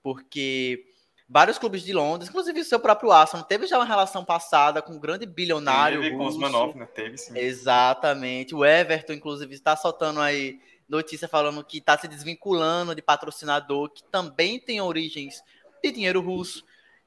porque 0.00 0.84
vários 1.28 1.58
clubes 1.58 1.82
de 1.82 1.92
Londres, 1.92 2.30
inclusive 2.30 2.60
o 2.60 2.64
seu 2.64 2.78
próprio 2.78 3.10
Arsenal, 3.10 3.44
teve 3.44 3.66
já 3.66 3.76
uma 3.76 3.84
relação 3.84 4.24
passada 4.24 4.80
com 4.80 4.92
um 4.92 5.00
grande 5.00 5.26
bilionário 5.26 6.00
teve, 6.00 6.14
russo. 6.14 6.38
com 6.38 6.78
né? 6.78 6.86
Teve, 6.86 7.18
sim. 7.18 7.36
Exatamente. 7.36 8.54
O 8.54 8.64
Everton, 8.64 9.14
inclusive, 9.14 9.52
está 9.52 9.76
soltando 9.76 10.20
aí 10.20 10.60
notícia 10.88 11.26
falando 11.26 11.64
que 11.64 11.78
está 11.78 11.98
se 11.98 12.06
desvinculando 12.06 12.94
de 12.94 13.02
patrocinador 13.02 13.90
que 13.90 14.04
também 14.04 14.60
tem 14.60 14.80
origens 14.80 15.42
de 15.82 15.90
dinheiro 15.90 16.20
russo. 16.20 16.64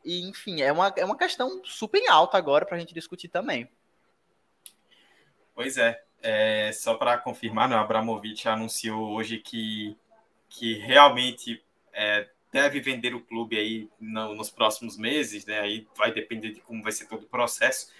E, 0.07 0.21
enfim, 0.21 0.61
é 0.61 0.71
uma, 0.71 0.93
é 0.95 1.03
uma 1.03 1.17
questão 1.17 1.61
super 1.65 2.01
alta 2.07 2.37
agora 2.37 2.65
para 2.65 2.77
a 2.77 2.79
gente 2.79 2.93
discutir 2.93 3.27
também. 3.27 3.69
Pois 5.53 5.77
é. 5.77 6.01
É, 6.23 6.71
só 6.71 6.95
para 6.95 7.17
confirmar, 7.17 7.67
né, 7.67 7.75
o 7.75 7.79
Abramovich 7.79 8.47
anunciou 8.47 9.11
hoje 9.11 9.39
que, 9.39 9.97
que 10.47 10.75
realmente 10.75 11.61
é, 11.91 12.29
deve 12.53 12.79
vender 12.79 13.13
o 13.13 13.19
clube 13.19 13.57
aí 13.57 13.89
no, 13.99 14.33
nos 14.33 14.49
próximos 14.49 14.97
meses, 14.97 15.45
né? 15.45 15.59
Aí 15.59 15.85
vai 15.97 16.13
depender 16.13 16.51
de 16.51 16.61
como 16.61 16.81
vai 16.81 16.93
ser 16.93 17.07
todo 17.07 17.23
o 17.23 17.29
processo. 17.29 17.91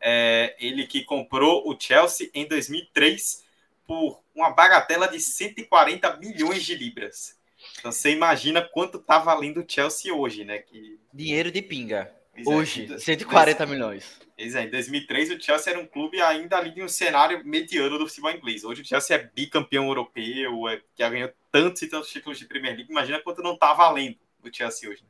É, 0.00 0.54
ele 0.60 0.86
que 0.86 1.02
comprou 1.02 1.68
o 1.68 1.78
Chelsea 1.78 2.30
em 2.32 2.46
2003 2.46 3.44
por 3.84 4.22
uma 4.32 4.50
bagatela 4.50 5.08
de 5.08 5.18
140 5.18 6.18
milhões 6.18 6.64
de 6.64 6.76
libras. 6.76 7.37
Então 7.78 7.92
você 7.92 8.10
imagina 8.10 8.62
quanto 8.62 8.98
tá 8.98 9.18
valendo 9.18 9.60
o 9.60 9.64
Chelsea 9.66 10.14
hoje, 10.14 10.44
né? 10.44 10.58
Que... 10.58 10.98
Dinheiro 11.12 11.50
de 11.50 11.62
pinga. 11.62 12.12
Hoje, 12.46 12.98
140 12.98 13.66
milhões. 13.66 14.20
Pois 14.36 14.54
é, 14.54 14.64
em 14.64 14.70
2003 14.70 15.32
o 15.32 15.40
Chelsea 15.40 15.72
era 15.72 15.80
um 15.80 15.86
clube 15.86 16.20
ainda 16.20 16.56
ali 16.56 16.70
de 16.70 16.82
um 16.82 16.88
cenário 16.88 17.44
mediano 17.44 17.98
do 17.98 18.06
futebol 18.06 18.30
inglês. 18.30 18.62
Hoje 18.62 18.82
o 18.82 18.84
Chelsea 18.84 19.16
é 19.16 19.30
bicampeão 19.34 19.88
europeu, 19.88 20.68
é, 20.68 20.80
já 20.96 21.10
ganhou 21.10 21.32
tantos 21.50 21.82
e 21.82 21.88
tantos 21.88 22.10
títulos 22.10 22.38
de 22.38 22.46
Premier 22.46 22.76
League. 22.76 22.90
Imagina 22.90 23.20
quanto 23.20 23.42
não 23.42 23.54
está 23.54 23.74
valendo 23.74 24.18
o 24.44 24.54
Chelsea 24.54 24.88
hoje. 24.88 25.02
Né? 25.02 25.08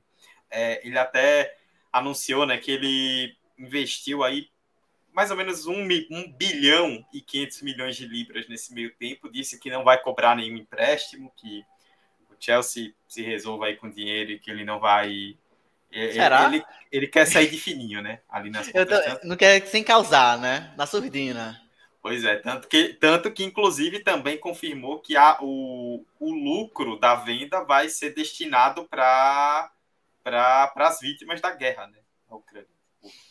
É, 0.50 0.86
ele 0.86 0.98
até 0.98 1.54
anunciou 1.92 2.46
né, 2.46 2.56
que 2.56 2.70
ele 2.70 3.36
investiu 3.58 4.24
aí 4.24 4.48
mais 5.12 5.30
ou 5.30 5.36
menos 5.36 5.66
um, 5.66 5.82
um 6.10 6.32
bilhão 6.32 7.04
e 7.12 7.20
500 7.20 7.62
milhões 7.62 7.96
de 7.96 8.06
libras 8.06 8.48
nesse 8.48 8.72
meio 8.72 8.94
tempo. 8.94 9.30
Disse 9.30 9.58
que 9.58 9.68
não 9.68 9.84
vai 9.84 10.00
cobrar 10.00 10.36
nenhum 10.36 10.56
empréstimo, 10.56 11.32
que 11.36 11.64
Chelsea 12.38 12.92
se 13.06 13.22
resolva 13.22 13.66
aí 13.66 13.76
com 13.76 13.90
dinheiro 13.90 14.32
e 14.32 14.38
que 14.38 14.50
ele 14.50 14.64
não 14.64 14.78
vai 14.80 15.36
Será? 16.12 16.46
Ele, 16.46 16.62
ele 16.92 17.06
quer 17.06 17.26
sair 17.26 17.48
de 17.50 17.58
fininho, 17.58 18.02
né? 18.02 18.20
Ali 18.28 18.50
nas 18.50 18.70
tô, 18.70 18.78
Não 19.24 19.36
quer 19.36 19.66
sem 19.66 19.82
causar, 19.82 20.38
né? 20.38 20.72
Na 20.76 20.86
surdina. 20.86 21.60
Pois 22.00 22.24
é, 22.24 22.36
tanto 22.36 22.68
que, 22.68 22.94
tanto 22.94 23.30
que 23.30 23.44
inclusive 23.44 24.00
também 24.00 24.38
confirmou 24.38 25.00
que 25.00 25.16
a, 25.16 25.38
o, 25.40 26.04
o 26.20 26.32
lucro 26.32 26.98
da 26.98 27.16
venda 27.16 27.64
vai 27.64 27.88
ser 27.88 28.14
destinado 28.14 28.84
para 28.84 29.70
pra, 30.22 30.72
as 30.76 31.00
vítimas 31.00 31.40
da 31.40 31.50
guerra, 31.50 31.86
né? 31.88 31.98
Ucrânia. 32.30 32.68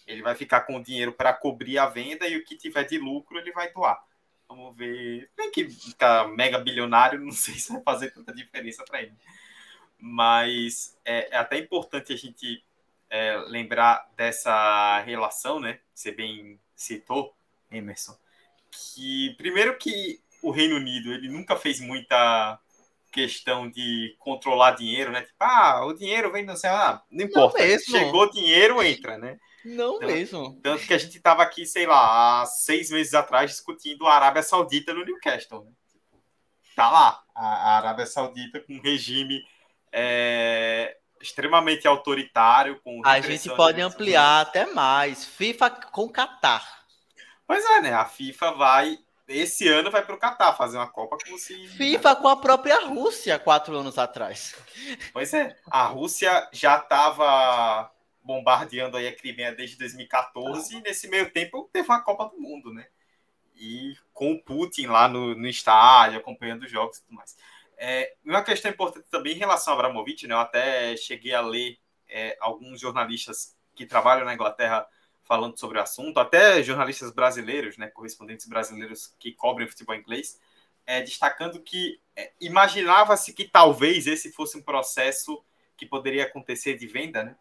Ele 0.06 0.22
vai 0.22 0.36
ficar 0.36 0.62
com 0.62 0.76
o 0.76 0.84
dinheiro 0.84 1.14
para 1.14 1.34
cobrir 1.34 1.78
a 1.78 1.86
venda 1.86 2.28
e 2.28 2.36
o 2.36 2.44
que 2.44 2.58
tiver 2.58 2.84
de 2.84 2.98
lucro 2.98 3.38
ele 3.38 3.52
vai 3.52 3.72
doar. 3.72 4.00
Vamos 4.48 4.76
ver. 4.76 5.30
Bem 5.36 5.52
que 5.52 5.70
ficar 5.70 6.28
mega 6.30 6.60
bilionário, 6.60 7.20
não 7.24 7.32
sei 7.32 7.56
se 7.56 7.72
vai 7.72 7.82
fazer 7.84 8.12
tanta 8.12 8.34
diferença 8.34 8.84
para 8.84 9.02
ele 9.02 9.14
mas 10.00 10.96
é, 11.04 11.30
é 11.32 11.38
até 11.38 11.58
importante 11.58 12.14
a 12.14 12.16
gente 12.16 12.64
é, 13.10 13.38
lembrar 13.48 14.10
dessa 14.16 15.00
relação, 15.00 15.60
né? 15.60 15.80
Você 15.94 16.12
bem 16.12 16.60
citou, 16.76 17.34
Emerson, 17.72 18.16
que 18.70 19.34
primeiro 19.38 19.78
que 19.78 20.20
o 20.42 20.52
Reino 20.52 20.76
Unido 20.76 21.12
ele 21.12 21.30
nunca 21.30 21.56
fez 21.56 21.80
muita 21.80 22.60
questão 23.12 23.70
de 23.70 24.16
controlar 24.20 24.72
dinheiro, 24.72 25.12
né? 25.12 25.22
Tipo, 25.22 25.36
ah, 25.40 25.86
o 25.86 25.94
dinheiro 25.94 26.32
vem 26.32 26.46
do 26.46 26.56
céu, 26.56 26.76
ah, 26.76 27.04
não 27.10 27.26
importa. 27.26 27.66
Não 27.66 27.80
Chegou 27.80 28.30
dinheiro, 28.30 28.84
entra, 28.84 29.18
né? 29.18 29.40
Não 29.68 29.98
então, 29.98 30.08
mesmo. 30.08 30.60
Tanto 30.64 30.88
que 30.88 30.94
a 30.94 30.98
gente 30.98 31.18
estava 31.18 31.44
aqui, 31.44 31.66
sei 31.66 31.86
lá, 31.86 32.42
há 32.42 32.46
seis 32.46 32.90
meses 32.90 33.14
atrás 33.14 33.52
discutindo 33.52 34.08
a 34.08 34.14
Arábia 34.14 34.42
Saudita 34.42 34.94
no 34.94 35.04
Newcastle. 35.04 35.66
Né? 35.66 35.72
Tá 36.74 36.90
lá, 36.90 37.22
a 37.36 37.78
Arábia 37.78 38.06
Saudita 38.06 38.62
com 38.62 38.74
um 38.74 38.82
regime 38.82 39.44
é, 39.92 40.96
extremamente 41.22 41.86
autoritário. 41.86 42.80
Com 42.82 43.02
a 43.04 43.20
gente 43.20 43.50
pode 43.56 43.82
ampliar 43.82 44.42
até 44.42 44.66
mais. 44.68 45.26
FIFA 45.26 45.70
com 45.70 46.08
Qatar. 46.08 46.66
Pois 47.46 47.66
é, 47.66 47.82
né? 47.82 47.94
A 47.94 48.06
FIFA 48.06 48.52
vai. 48.52 48.98
Esse 49.28 49.68
ano 49.68 49.92
vai 49.92 50.06
para 50.06 50.16
o 50.16 50.18
Catar 50.18 50.54
fazer 50.54 50.78
uma 50.78 50.88
Copa 50.88 51.18
como 51.26 51.38
se. 51.38 51.68
FIFA 51.68 52.16
com 52.16 52.30
a 52.30 52.38
própria 52.38 52.86
Rússia 52.86 53.38
quatro 53.38 53.76
anos 53.76 53.98
atrás. 53.98 54.56
Pois 55.12 55.34
é. 55.34 55.58
A 55.70 55.84
Rússia 55.84 56.48
já 56.54 56.78
estava 56.78 57.92
bombardeando 58.28 58.98
aí 58.98 59.08
a 59.08 59.16
Crimeia 59.16 59.56
desde 59.56 59.78
2014 59.78 60.76
e 60.76 60.82
nesse 60.82 61.08
meio 61.08 61.32
tempo 61.32 61.70
teve 61.72 61.88
uma 61.88 62.02
Copa 62.02 62.26
do 62.26 62.38
Mundo, 62.38 62.74
né? 62.74 62.86
E 63.56 63.96
com 64.14 64.34
o 64.34 64.44
Putin 64.44 64.88
lá 64.88 65.08
no, 65.08 65.34
no 65.34 65.48
estádio, 65.48 66.20
acompanhando 66.20 66.64
os 66.64 66.70
jogos 66.70 66.98
e 66.98 67.04
tudo 67.04 67.16
mais. 67.16 67.38
É, 67.78 68.14
uma 68.26 68.44
questão 68.44 68.70
importante 68.70 69.08
também 69.10 69.34
em 69.34 69.40
relação 69.40 69.74
a 69.74 69.78
Abramovich, 69.78 70.28
né? 70.28 70.36
Eu 70.36 70.40
até 70.40 70.98
cheguei 70.98 71.34
a 71.34 71.40
ler 71.40 71.80
é, 72.10 72.38
alguns 72.42 72.82
jornalistas 72.82 73.56
que 73.74 73.86
trabalham 73.86 74.26
na 74.26 74.34
Inglaterra 74.34 74.86
falando 75.24 75.58
sobre 75.58 75.78
o 75.78 75.82
assunto, 75.82 76.20
até 76.20 76.62
jornalistas 76.64 77.12
brasileiros, 77.12 77.78
né, 77.78 77.88
correspondentes 77.88 78.48
brasileiros 78.48 79.14
que 79.20 79.34
cobrem 79.34 79.68
futebol 79.68 79.94
inglês, 79.94 80.40
é, 80.86 81.02
destacando 81.02 81.62
que 81.62 82.00
é, 82.16 82.32
imaginava-se 82.40 83.34
que 83.34 83.44
talvez 83.44 84.08
esse 84.08 84.32
fosse 84.32 84.58
um 84.58 84.62
processo 84.62 85.44
que 85.76 85.86
poderia 85.86 86.24
acontecer 86.24 86.76
de 86.76 86.88
venda, 86.88 87.24
né? 87.24 87.36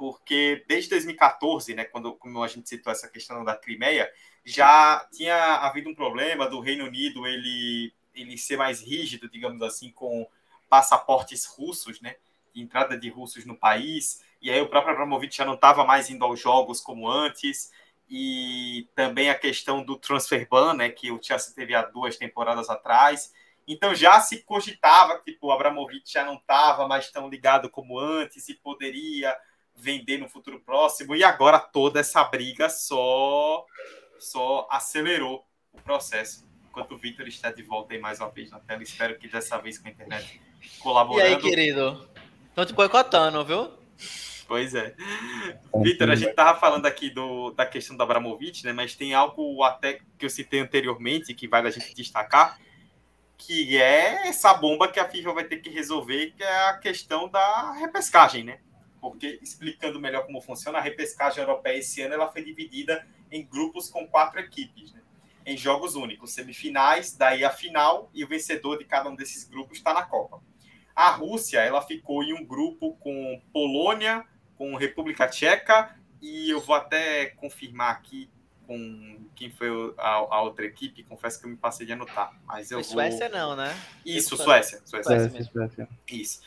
Porque 0.00 0.64
desde 0.66 0.88
2014, 0.88 1.74
né, 1.74 1.84
quando 1.84 2.14
como 2.14 2.42
a 2.42 2.48
gente 2.48 2.66
citou 2.66 2.90
essa 2.90 3.06
questão 3.06 3.44
da 3.44 3.54
Crimeia, 3.54 4.10
já 4.42 5.06
tinha 5.12 5.56
havido 5.56 5.90
um 5.90 5.94
problema 5.94 6.48
do 6.48 6.58
Reino 6.58 6.86
Unido 6.86 7.26
ele 7.26 7.92
ele 8.14 8.38
ser 8.38 8.56
mais 8.56 8.80
rígido, 8.80 9.28
digamos 9.28 9.60
assim, 9.60 9.92
com 9.92 10.26
passaportes 10.70 11.44
russos, 11.44 12.00
né? 12.00 12.16
Entrada 12.54 12.96
de 12.96 13.10
russos 13.10 13.44
no 13.44 13.54
país 13.54 14.24
e 14.40 14.50
aí 14.50 14.58
o 14.62 14.70
próprio 14.70 14.94
Abramovich 14.94 15.36
já 15.36 15.44
não 15.44 15.52
estava 15.52 15.84
mais 15.84 16.08
indo 16.08 16.24
aos 16.24 16.40
jogos 16.40 16.80
como 16.80 17.06
antes, 17.06 17.70
e 18.08 18.88
também 18.94 19.28
a 19.28 19.38
questão 19.38 19.84
do 19.84 19.98
transfer 19.98 20.48
ban, 20.48 20.72
né, 20.72 20.88
que 20.88 21.12
o 21.12 21.22
Chelsea 21.22 21.54
teve 21.54 21.74
há 21.74 21.82
duas 21.82 22.16
temporadas 22.16 22.70
atrás. 22.70 23.34
Então 23.68 23.94
já 23.94 24.18
se 24.18 24.42
cogitava 24.44 25.18
que 25.18 25.32
tipo, 25.32 25.48
o 25.48 25.52
Abramovich 25.52 26.10
já 26.10 26.24
não 26.24 26.36
estava 26.36 26.88
mais 26.88 27.10
tão 27.10 27.28
ligado 27.28 27.68
como 27.68 27.98
antes 27.98 28.48
e 28.48 28.54
poderia 28.54 29.36
vender 29.80 30.18
no 30.18 30.28
futuro 30.28 30.60
próximo, 30.60 31.16
e 31.16 31.24
agora 31.24 31.58
toda 31.58 32.00
essa 32.00 32.22
briga 32.24 32.68
só, 32.68 33.64
só 34.18 34.68
acelerou 34.70 35.44
o 35.72 35.80
processo. 35.80 36.48
Enquanto 36.68 36.92
o 36.92 36.98
Vitor 36.98 37.26
está 37.26 37.50
de 37.50 37.62
volta 37.62 37.94
aí 37.94 38.00
mais 38.00 38.20
uma 38.20 38.30
vez 38.30 38.50
na 38.50 38.60
tela, 38.60 38.82
espero 38.82 39.18
que 39.18 39.26
dessa 39.26 39.58
vez 39.58 39.78
com 39.78 39.88
a 39.88 39.90
internet 39.90 40.40
colaborando. 40.78 41.28
E 41.28 41.34
aí, 41.34 41.40
querido? 41.40 42.08
Estão 42.48 42.64
te 42.64 42.72
boicotando, 42.72 43.44
viu? 43.44 43.72
Pois 44.46 44.74
é. 44.74 44.94
Vitor, 45.76 46.10
a 46.10 46.14
gente 46.14 46.34
tava 46.34 46.58
falando 46.58 46.86
aqui 46.86 47.08
do, 47.08 47.50
da 47.52 47.64
questão 47.64 47.96
do 47.96 48.02
Abramovich, 48.02 48.64
né? 48.64 48.72
Mas 48.72 48.94
tem 48.94 49.14
algo 49.14 49.62
até 49.62 50.00
que 50.18 50.26
eu 50.26 50.30
citei 50.30 50.60
anteriormente 50.60 51.34
que 51.34 51.48
vale 51.48 51.68
a 51.68 51.70
gente 51.70 51.94
destacar, 51.94 52.58
que 53.38 53.78
é 53.78 54.28
essa 54.28 54.52
bomba 54.52 54.88
que 54.88 55.00
a 55.00 55.08
FIFA 55.08 55.32
vai 55.32 55.44
ter 55.44 55.58
que 55.58 55.70
resolver, 55.70 56.34
que 56.36 56.42
é 56.42 56.68
a 56.68 56.78
questão 56.78 57.28
da 57.28 57.72
repescagem, 57.72 58.44
né? 58.44 58.58
Porque, 59.00 59.38
explicando 59.42 60.00
melhor 60.00 60.26
como 60.26 60.40
funciona, 60.40 60.78
a 60.78 60.80
repescagem 60.80 61.42
europeia 61.42 61.78
esse 61.78 62.02
ano 62.02 62.14
ela 62.14 62.30
foi 62.30 62.44
dividida 62.44 63.06
em 63.30 63.44
grupos 63.44 63.88
com 63.88 64.06
quatro 64.06 64.40
equipes, 64.40 64.92
né? 64.92 65.00
em 65.46 65.56
jogos 65.56 65.94
únicos, 65.94 66.32
semifinais, 66.32 67.16
daí 67.16 67.44
a 67.44 67.50
final, 67.50 68.10
e 68.12 68.22
o 68.22 68.28
vencedor 68.28 68.78
de 68.78 68.84
cada 68.84 69.08
um 69.08 69.16
desses 69.16 69.48
grupos 69.48 69.78
está 69.78 69.94
na 69.94 70.02
Copa. 70.02 70.42
A 70.94 71.10
Rússia 71.10 71.60
ela 71.60 71.80
ficou 71.80 72.22
em 72.22 72.34
um 72.34 72.44
grupo 72.44 72.94
com 73.00 73.40
Polônia, 73.52 74.24
com 74.56 74.76
República 74.76 75.26
Tcheca 75.26 75.96
e 76.20 76.50
eu 76.50 76.60
vou 76.60 76.74
até 76.74 77.26
confirmar 77.26 77.92
aqui 77.92 78.28
com 78.66 79.26
quem 79.34 79.50
foi 79.50 79.68
a, 79.98 80.10
a 80.10 80.42
outra 80.42 80.64
equipe, 80.64 81.02
confesso 81.02 81.40
que 81.40 81.46
eu 81.46 81.50
me 81.50 81.56
passei 81.56 81.84
de 81.84 81.92
anotar, 81.92 82.38
mas 82.44 82.70
eu 82.70 82.84
foi 82.84 82.84
vou... 82.84 82.92
Suécia 82.92 83.28
não, 83.28 83.56
né? 83.56 83.76
Isso, 84.04 84.36
Suécia, 84.36 84.80
Suécia. 84.84 85.18
Suécia, 85.18 85.44
Suécia. 85.44 85.88
Isso. 86.06 86.40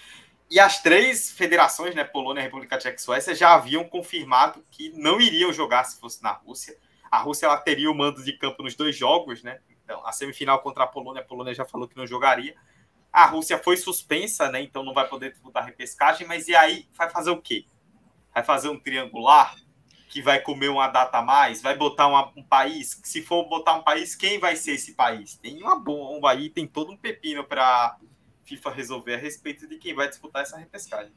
E 0.54 0.60
as 0.60 0.84
três 0.84 1.32
federações, 1.32 1.96
né, 1.96 2.04
Polônia, 2.04 2.44
República 2.44 2.78
Tcheca 2.78 2.96
e 2.96 3.02
Suécia, 3.02 3.34
já 3.34 3.56
haviam 3.56 3.84
confirmado 3.86 4.64
que 4.70 4.90
não 4.90 5.20
iriam 5.20 5.52
jogar 5.52 5.84
se 5.84 6.00
fosse 6.00 6.22
na 6.22 6.32
Rússia. 6.32 6.78
A 7.10 7.18
Rússia 7.18 7.48
ela 7.48 7.58
teria 7.58 7.90
o 7.90 7.96
mando 7.96 8.24
de 8.24 8.38
campo 8.38 8.62
nos 8.62 8.76
dois 8.76 8.96
jogos, 8.96 9.42
né? 9.42 9.60
Então, 9.84 10.06
a 10.06 10.12
semifinal 10.12 10.60
contra 10.60 10.84
a 10.84 10.88
Polônia, 10.88 11.24
a 11.24 11.26
Polônia 11.26 11.56
já 11.56 11.66
falou 11.66 11.88
que 11.88 11.98
não 11.98 12.06
jogaria. 12.06 12.56
A 13.12 13.26
Rússia 13.26 13.58
foi 13.58 13.78
suspensa, 13.78 14.48
né? 14.52 14.62
Então 14.62 14.84
não 14.84 14.94
vai 14.94 15.08
poder 15.08 15.32
disputar 15.32 15.66
repescagem, 15.66 16.28
mas 16.28 16.48
e 16.48 16.56
aí 16.56 16.88
vai 16.96 17.10
fazer 17.10 17.32
o 17.32 17.42
quê? 17.42 17.66
vai 18.32 18.44
fazer 18.44 18.70
um 18.70 18.80
triangular 18.80 19.56
que 20.10 20.22
vai 20.22 20.40
comer 20.40 20.68
uma 20.68 20.88
data 20.88 21.18
a 21.18 21.22
mais, 21.24 21.62
vai 21.62 21.76
botar 21.76 22.08
uma, 22.08 22.32
um 22.38 22.44
país. 22.44 23.00
Se 23.04 23.24
for 23.24 23.48
botar 23.50 23.74
um 23.74 23.82
país, 23.82 24.16
quem 24.16 24.38
vai 24.38 24.56
ser 24.56 24.74
esse 24.74 24.94
país? 24.94 25.36
Tem 25.38 25.62
uma 25.62 25.80
bomba 25.80 26.32
aí, 26.32 26.50
tem 26.50 26.68
todo 26.68 26.92
um 26.92 26.98
pepino 26.98 27.44
para 27.44 27.98
FIFA 28.54 28.72
resolver 28.72 29.14
a 29.16 29.18
respeito 29.18 29.68
de 29.68 29.78
quem 29.78 29.94
vai 29.94 30.08
disputar 30.08 30.44
essa 30.44 30.58
repescagem. 30.58 31.12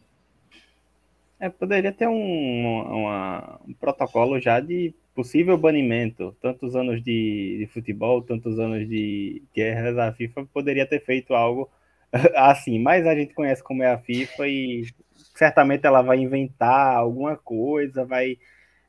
É, 1.39 1.51
poderia 1.51 1.93
ter 1.93 2.09
um, 2.09 2.81
uma, 2.81 3.61
um 3.67 3.75
protocolo 3.75 4.41
já 4.41 4.59
de 4.59 4.95
possível 5.15 5.57
banimento. 5.59 6.35
Tantos 6.41 6.75
anos 6.75 7.03
de, 7.03 7.59
de, 7.59 7.67
futebol, 7.67 8.23
tantos 8.23 8.59
anos 8.59 8.89
de 8.89 9.43
guerras, 9.55 9.99
a 9.99 10.13
FIFA 10.13 10.47
poderia 10.47 10.87
ter 10.87 11.05
feito 11.05 11.35
algo 11.35 11.71
assim. 12.35 12.79
Mas 12.79 13.07
a 13.07 13.15
gente 13.15 13.35
conhece 13.35 13.63
como 13.63 13.83
é 13.83 13.93
a 13.93 13.99
FIFA 13.99 14.49
e 14.49 14.87
certamente 15.35 15.87
ela 15.87 16.01
vai 16.01 16.19
inventar 16.19 16.97
alguma 16.97 17.37
coisa, 17.37 18.05
vai. 18.05 18.39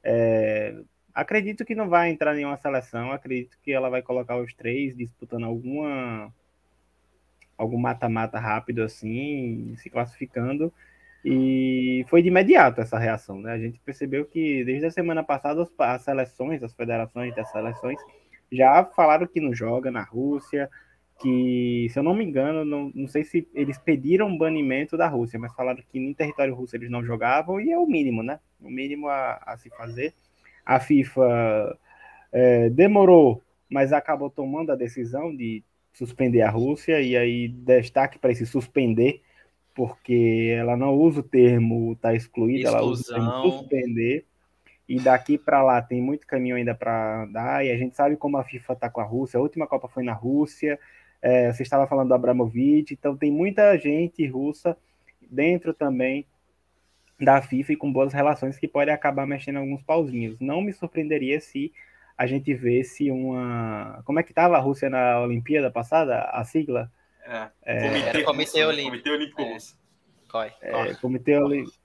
É, 0.02 0.74
acredito 1.14 1.66
que 1.66 1.76
não 1.76 1.90
vai 1.90 2.10
entrar 2.10 2.34
nenhuma 2.34 2.56
seleção, 2.58 3.12
acredito 3.12 3.58
que 3.62 3.74
ela 3.74 3.90
vai 3.90 4.02
colocar 4.02 4.38
os 4.38 4.54
três 4.54 4.96
disputando 4.96 5.44
alguma 5.44 6.32
algum 7.58 7.78
mata-mata 7.78 8.40
rápido 8.40 8.84
assim, 8.84 9.76
se 9.78 9.90
classificando. 9.90 10.72
E 11.26 12.06
foi 12.10 12.22
de 12.22 12.30
imediato 12.30 12.80
essa 12.80 12.98
reação, 12.98 13.42
né? 13.42 13.52
A 13.52 13.58
gente 13.58 13.80
percebeu 13.80 14.26
que 14.26 14.64
desde 14.64 14.86
a 14.86 14.92
semana 14.92 15.24
passada 15.24 15.68
as 15.80 16.02
seleções, 16.04 16.64
as 16.64 16.74
federações 16.74 17.36
das 17.36 17.52
seleções 17.52 18.00
já 18.52 18.86
falaram 18.86 19.28
que 19.28 19.42
não 19.42 19.54
joga 19.54 19.92
na 19.92 20.04
Rússia, 20.04 20.70
que, 21.20 21.88
se 21.90 21.98
eu 21.98 22.04
não 22.04 22.14
me 22.14 22.24
engano, 22.24 22.64
não, 22.64 22.92
não 22.94 23.08
sei 23.08 23.24
se 23.24 23.48
eles 23.54 23.78
pediram 23.78 24.38
banimento 24.38 24.96
da 24.96 25.08
Rússia, 25.08 25.40
mas 25.40 25.54
falaram 25.54 25.84
que 25.90 26.00
no 26.00 26.14
território 26.14 26.54
russo 26.54 26.76
eles 26.76 26.90
não 26.90 27.04
jogavam, 27.04 27.60
e 27.60 27.72
é 27.72 27.78
o 27.78 27.88
mínimo, 27.88 28.22
né? 28.22 28.40
O 28.62 28.70
mínimo 28.70 29.08
a, 29.08 29.42
a 29.46 29.58
se 29.58 29.70
fazer. 29.72 30.14
A 30.66 30.80
FIFA 30.80 31.78
é, 32.32 32.70
demorou, 32.70 33.42
mas 33.70 33.92
acabou 33.92 34.30
tomando 34.30 34.72
a 34.72 34.76
decisão 34.76 35.36
de 35.36 35.64
suspender 35.98 36.42
a 36.42 36.50
Rússia, 36.50 37.02
e 37.02 37.18
aí 37.18 37.48
destaque 37.48 38.20
para 38.20 38.32
esse 38.32 38.46
suspender, 38.46 39.22
porque 39.74 40.56
ela 40.56 40.78
não 40.78 40.94
usa 40.94 41.22
o 41.22 41.24
termo 41.24 41.94
está 41.94 42.14
excluída, 42.14 42.70
ela 42.70 42.84
usa 42.84 43.12
o 43.12 43.16
termo 43.16 43.52
suspender. 43.52 44.26
E 44.88 45.00
daqui 45.00 45.38
para 45.38 45.62
lá 45.64 45.82
tem 45.82 46.02
muito 46.02 46.26
caminho 46.26 46.56
ainda 46.56 46.74
para 46.74 47.26
dar, 47.26 47.66
e 47.66 47.72
a 47.72 47.78
gente 47.78 47.96
sabe 47.96 48.16
como 48.16 48.38
a 48.38 48.44
FIFA 48.44 48.74
está 48.74 48.90
com 48.90 49.02
a 49.02 49.04
Rússia. 49.04 49.38
A 49.38 49.42
última 49.42 49.66
Copa 49.66 49.88
foi 49.88 50.04
na 50.04 50.14
Rússia, 50.14 50.80
é, 51.22 51.52
você 51.52 51.64
estava 51.64 51.88
falando 51.88 52.10
do 52.10 52.14
Abramovich, 52.14 52.94
então 52.94 53.18
tem 53.18 53.32
muita 53.32 53.76
gente 53.78 54.26
russa 54.28 54.78
dentro 55.30 55.74
também 55.74 56.26
da 57.20 57.42
FIFA 57.42 57.74
e 57.74 57.76
com 57.76 57.92
boas 57.92 58.14
relações 58.14 58.60
que 58.60 58.68
pode 58.68 58.92
acabar 58.92 59.26
mexendo 59.26 59.58
alguns 59.58 59.82
pauzinhos. 59.82 60.40
Não 60.40 60.62
me 60.62 60.72
surpreenderia 60.72 61.42
se 61.42 61.74
a 62.18 62.26
gente 62.26 62.54
vesse 62.54 63.12
uma. 63.12 64.02
Como 64.04 64.20
é 64.20 64.24
que 64.24 64.32
estava 64.32 64.58
a 64.58 64.60
Rússia 64.60 64.90
na 64.90 65.22
Olimpíada 65.22 65.70
passada? 65.70 66.22
A 66.32 66.44
sigla? 66.44 66.92
É, 67.24 67.50
é... 67.64 68.24
Comitê, 68.24 68.66
Olímpico. 68.66 69.04
Comitê 69.04 69.12
Olímpico 69.12 69.42
é. 69.42 69.54
Russo. 69.54 69.78
É, 70.62 70.94
Comitê 70.96 71.38
Olímpico. 71.38 71.78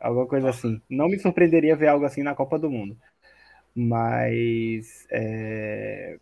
Alguma 0.00 0.26
coisa 0.26 0.50
assim. 0.50 0.80
Não 0.88 1.08
me 1.08 1.18
surpreenderia 1.18 1.76
ver 1.76 1.88
algo 1.88 2.06
assim 2.06 2.22
na 2.22 2.34
Copa 2.34 2.58
do 2.58 2.70
Mundo. 2.70 2.96
Mas 3.74 5.06
é, 5.10 6.18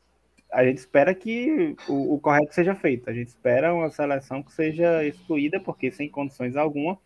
a 0.52 0.64
gente 0.64 0.78
espera 0.78 1.14
que 1.14 1.76
o, 1.88 2.14
o, 2.14 2.20
correto 2.20 2.54
seja 2.54 2.74
feito. 2.74 3.08
A 3.08 3.12
gente 3.12 3.28
espera 3.28 3.72
uma 3.72 3.90
seleção 3.90 4.42
que 4.42 4.52
seja 4.52 5.04
excluída, 5.04 5.60
porque 5.60 5.90
sem 5.90 6.08
condições 6.08 6.56
alguma. 6.56 6.98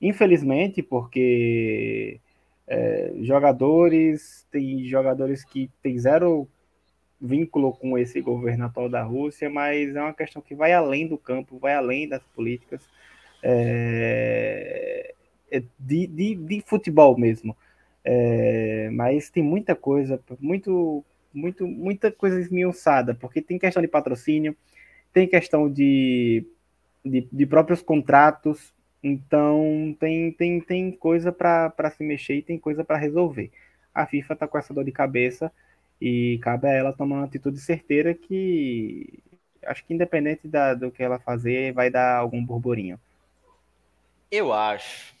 Infelizmente, 0.00 0.82
porque 0.82 2.20
é, 2.66 3.12
jogadores, 3.20 4.46
tem 4.50 4.84
jogadores 4.84 5.44
que 5.44 5.70
têm 5.82 5.98
zero 5.98 6.48
vínculo 7.20 7.72
com 7.72 7.96
esse 7.96 8.20
governo 8.20 8.66
atual 8.66 8.88
da 8.88 9.02
Rússia, 9.02 9.48
mas 9.48 9.94
é 9.94 10.00
uma 10.00 10.12
questão 10.12 10.42
que 10.42 10.54
vai 10.54 10.72
além 10.72 11.06
do 11.06 11.16
campo, 11.16 11.58
vai 11.58 11.74
além 11.74 12.08
das 12.08 12.22
políticas 12.34 12.86
é, 13.42 15.14
é 15.50 15.62
de, 15.78 16.06
de, 16.06 16.34
de, 16.34 16.60
futebol 16.62 17.16
mesmo. 17.18 17.56
É, 18.04 18.88
mas 18.92 19.30
tem 19.30 19.42
muita 19.42 19.74
coisa, 19.74 20.20
muito 20.40 21.04
muito, 21.32 21.66
muita 21.66 22.10
coisa 22.10 22.40
esmiuçada, 22.40 23.14
porque 23.14 23.42
tem 23.42 23.58
questão 23.58 23.82
de 23.82 23.88
patrocínio, 23.88 24.56
tem 25.12 25.28
questão 25.28 25.70
de, 25.70 26.46
de, 27.04 27.28
de 27.30 27.46
próprios 27.46 27.82
contratos, 27.82 28.72
então 29.02 29.96
tem, 30.00 30.32
tem, 30.32 30.60
tem 30.60 30.92
coisa 30.92 31.32
para 31.32 31.90
se 31.90 32.02
mexer 32.04 32.36
e 32.36 32.42
tem 32.42 32.58
coisa 32.58 32.84
para 32.84 32.96
resolver. 32.98 33.52
A 33.94 34.06
FIFA 34.06 34.34
está 34.34 34.48
com 34.48 34.58
essa 34.58 34.74
dor 34.74 34.84
de 34.84 34.92
cabeça 34.92 35.52
E 36.00 36.38
cabe 36.42 36.68
a 36.68 36.72
ela 36.72 36.92
tomar 36.92 37.16
uma 37.18 37.24
atitude 37.26 37.60
certeira 37.60 38.14
que 38.14 39.22
acho 39.64 39.84
que 39.84 39.94
independente 39.94 40.48
da, 40.48 40.74
do 40.74 40.90
que 40.90 41.02
ela 41.02 41.18
fazer, 41.18 41.72
vai 41.72 41.90
dar 41.90 42.16
algum 42.18 42.44
burburinho. 42.44 43.00
Eu 44.30 44.52
acho 44.52 45.14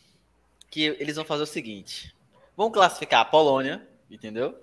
que 0.70 0.82
eles 1.00 1.16
vão 1.16 1.24
fazer 1.24 1.42
o 1.44 1.46
seguinte: 1.46 2.14
vão 2.56 2.70
classificar 2.70 3.20
a 3.20 3.24
Polônia, 3.24 3.86
entendeu? 4.10 4.58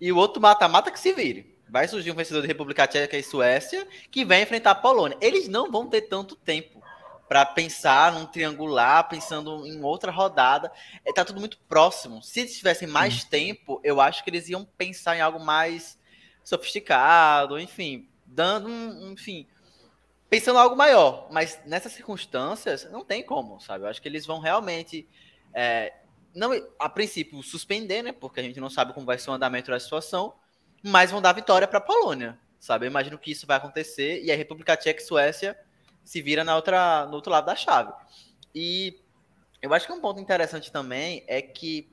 E 0.00 0.12
o 0.12 0.16
outro 0.16 0.40
mata-mata 0.40 0.90
que 0.90 1.00
se 1.00 1.12
vire. 1.12 1.54
Vai 1.68 1.88
surgir 1.88 2.12
um 2.12 2.14
vencedor 2.14 2.42
de 2.42 2.48
República 2.48 2.86
Tcheca 2.86 3.18
e 3.18 3.22
Suécia 3.22 3.86
que 4.10 4.24
vai 4.24 4.42
enfrentar 4.42 4.72
a 4.72 4.74
Polônia. 4.76 5.18
Eles 5.20 5.48
não 5.48 5.70
vão 5.70 5.88
ter 5.88 6.02
tanto 6.02 6.36
tempo 6.36 6.82
para 7.28 7.44
pensar 7.44 8.12
num 8.12 8.26
triangular, 8.26 9.08
pensando 9.08 9.66
em 9.66 9.82
outra 9.82 10.12
rodada. 10.12 10.70
É, 11.04 11.12
tá 11.12 11.24
tudo 11.24 11.40
muito 11.40 11.58
próximo. 11.68 12.22
Se 12.22 12.40
eles 12.40 12.56
tivessem 12.56 12.86
mais 12.86 13.24
hum. 13.24 13.26
tempo, 13.28 13.80
eu 13.82 14.00
acho 14.00 14.22
que 14.22 14.30
eles 14.30 14.48
iam 14.48 14.64
pensar 14.64 15.16
em 15.16 15.20
algo 15.20 15.40
mais 15.40 15.98
sofisticado, 16.44 17.58
enfim, 17.58 18.08
dando 18.24 18.68
um, 18.68 19.12
enfim, 19.12 19.46
pensando 20.30 20.56
em 20.56 20.62
algo 20.62 20.76
maior. 20.76 21.26
Mas 21.30 21.60
nessas 21.66 21.92
circunstâncias, 21.92 22.88
não 22.90 23.04
tem 23.04 23.22
como, 23.22 23.60
sabe? 23.60 23.84
Eu 23.84 23.88
acho 23.88 24.00
que 24.00 24.08
eles 24.08 24.24
vão 24.24 24.38
realmente, 24.38 25.08
é, 25.52 25.92
não, 26.32 26.52
a 26.78 26.88
princípio, 26.88 27.42
suspender, 27.42 28.02
né? 28.02 28.12
Porque 28.12 28.38
a 28.38 28.42
gente 28.42 28.60
não 28.60 28.70
sabe 28.70 28.92
como 28.92 29.04
vai 29.04 29.18
ser 29.18 29.30
o 29.30 29.32
andamento 29.32 29.72
da 29.72 29.80
situação, 29.80 30.34
mas 30.80 31.10
vão 31.10 31.20
dar 31.20 31.32
vitória 31.32 31.66
para 31.66 31.78
a 31.78 31.82
Polônia, 31.82 32.38
sabe? 32.60 32.86
Eu 32.86 32.90
imagino 32.90 33.18
que 33.18 33.32
isso 33.32 33.46
vai 33.46 33.56
acontecer 33.56 34.22
e 34.22 34.30
a 34.30 34.36
República 34.36 34.76
Tcheca 34.76 35.02
e 35.02 35.04
Suécia 35.04 35.58
se 36.06 36.22
vira 36.22 36.44
na 36.44 36.54
outra, 36.54 37.04
no 37.06 37.14
outro 37.14 37.32
lado 37.32 37.46
da 37.46 37.56
chave. 37.56 37.92
E 38.54 38.98
eu 39.60 39.74
acho 39.74 39.86
que 39.86 39.92
um 39.92 40.00
ponto 40.00 40.20
interessante 40.20 40.70
também 40.70 41.24
é 41.26 41.42
que 41.42 41.90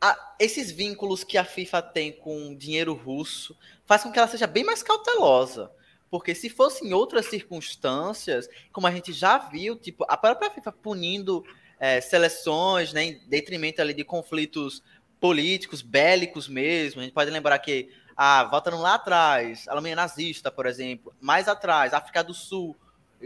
a, 0.00 0.34
esses 0.38 0.70
vínculos 0.70 1.24
que 1.24 1.36
a 1.36 1.44
FIFA 1.44 1.82
tem 1.82 2.12
com 2.12 2.54
dinheiro 2.54 2.94
russo 2.94 3.58
faz 3.84 4.04
com 4.04 4.12
que 4.12 4.18
ela 4.18 4.28
seja 4.28 4.46
bem 4.46 4.64
mais 4.64 4.82
cautelosa. 4.82 5.70
Porque 6.08 6.34
se 6.34 6.48
fosse 6.48 6.86
em 6.86 6.92
outras 6.92 7.26
circunstâncias, 7.26 8.48
como 8.72 8.86
a 8.86 8.90
gente 8.92 9.12
já 9.12 9.38
viu, 9.38 9.76
tipo, 9.76 10.04
a 10.08 10.16
própria 10.16 10.50
FIFA 10.50 10.72
punindo 10.72 11.44
é, 11.78 12.00
seleções, 12.00 12.92
né, 12.92 13.04
em 13.04 13.20
detrimento 13.28 13.82
ali 13.82 13.92
de 13.92 14.04
conflitos 14.04 14.82
políticos, 15.20 15.82
bélicos 15.82 16.48
mesmo. 16.48 17.00
A 17.00 17.04
gente 17.04 17.12
pode 17.12 17.30
lembrar 17.30 17.58
que, 17.58 17.90
ah, 18.16 18.44
voltando 18.44 18.78
lá 18.78 18.94
atrás, 18.94 19.66
a 19.66 19.72
Alemanha 19.72 19.96
nazista, 19.96 20.50
por 20.50 20.66
exemplo, 20.66 21.12
mais 21.20 21.48
atrás, 21.48 21.92
África 21.92 22.22
do 22.22 22.32
Sul, 22.32 22.76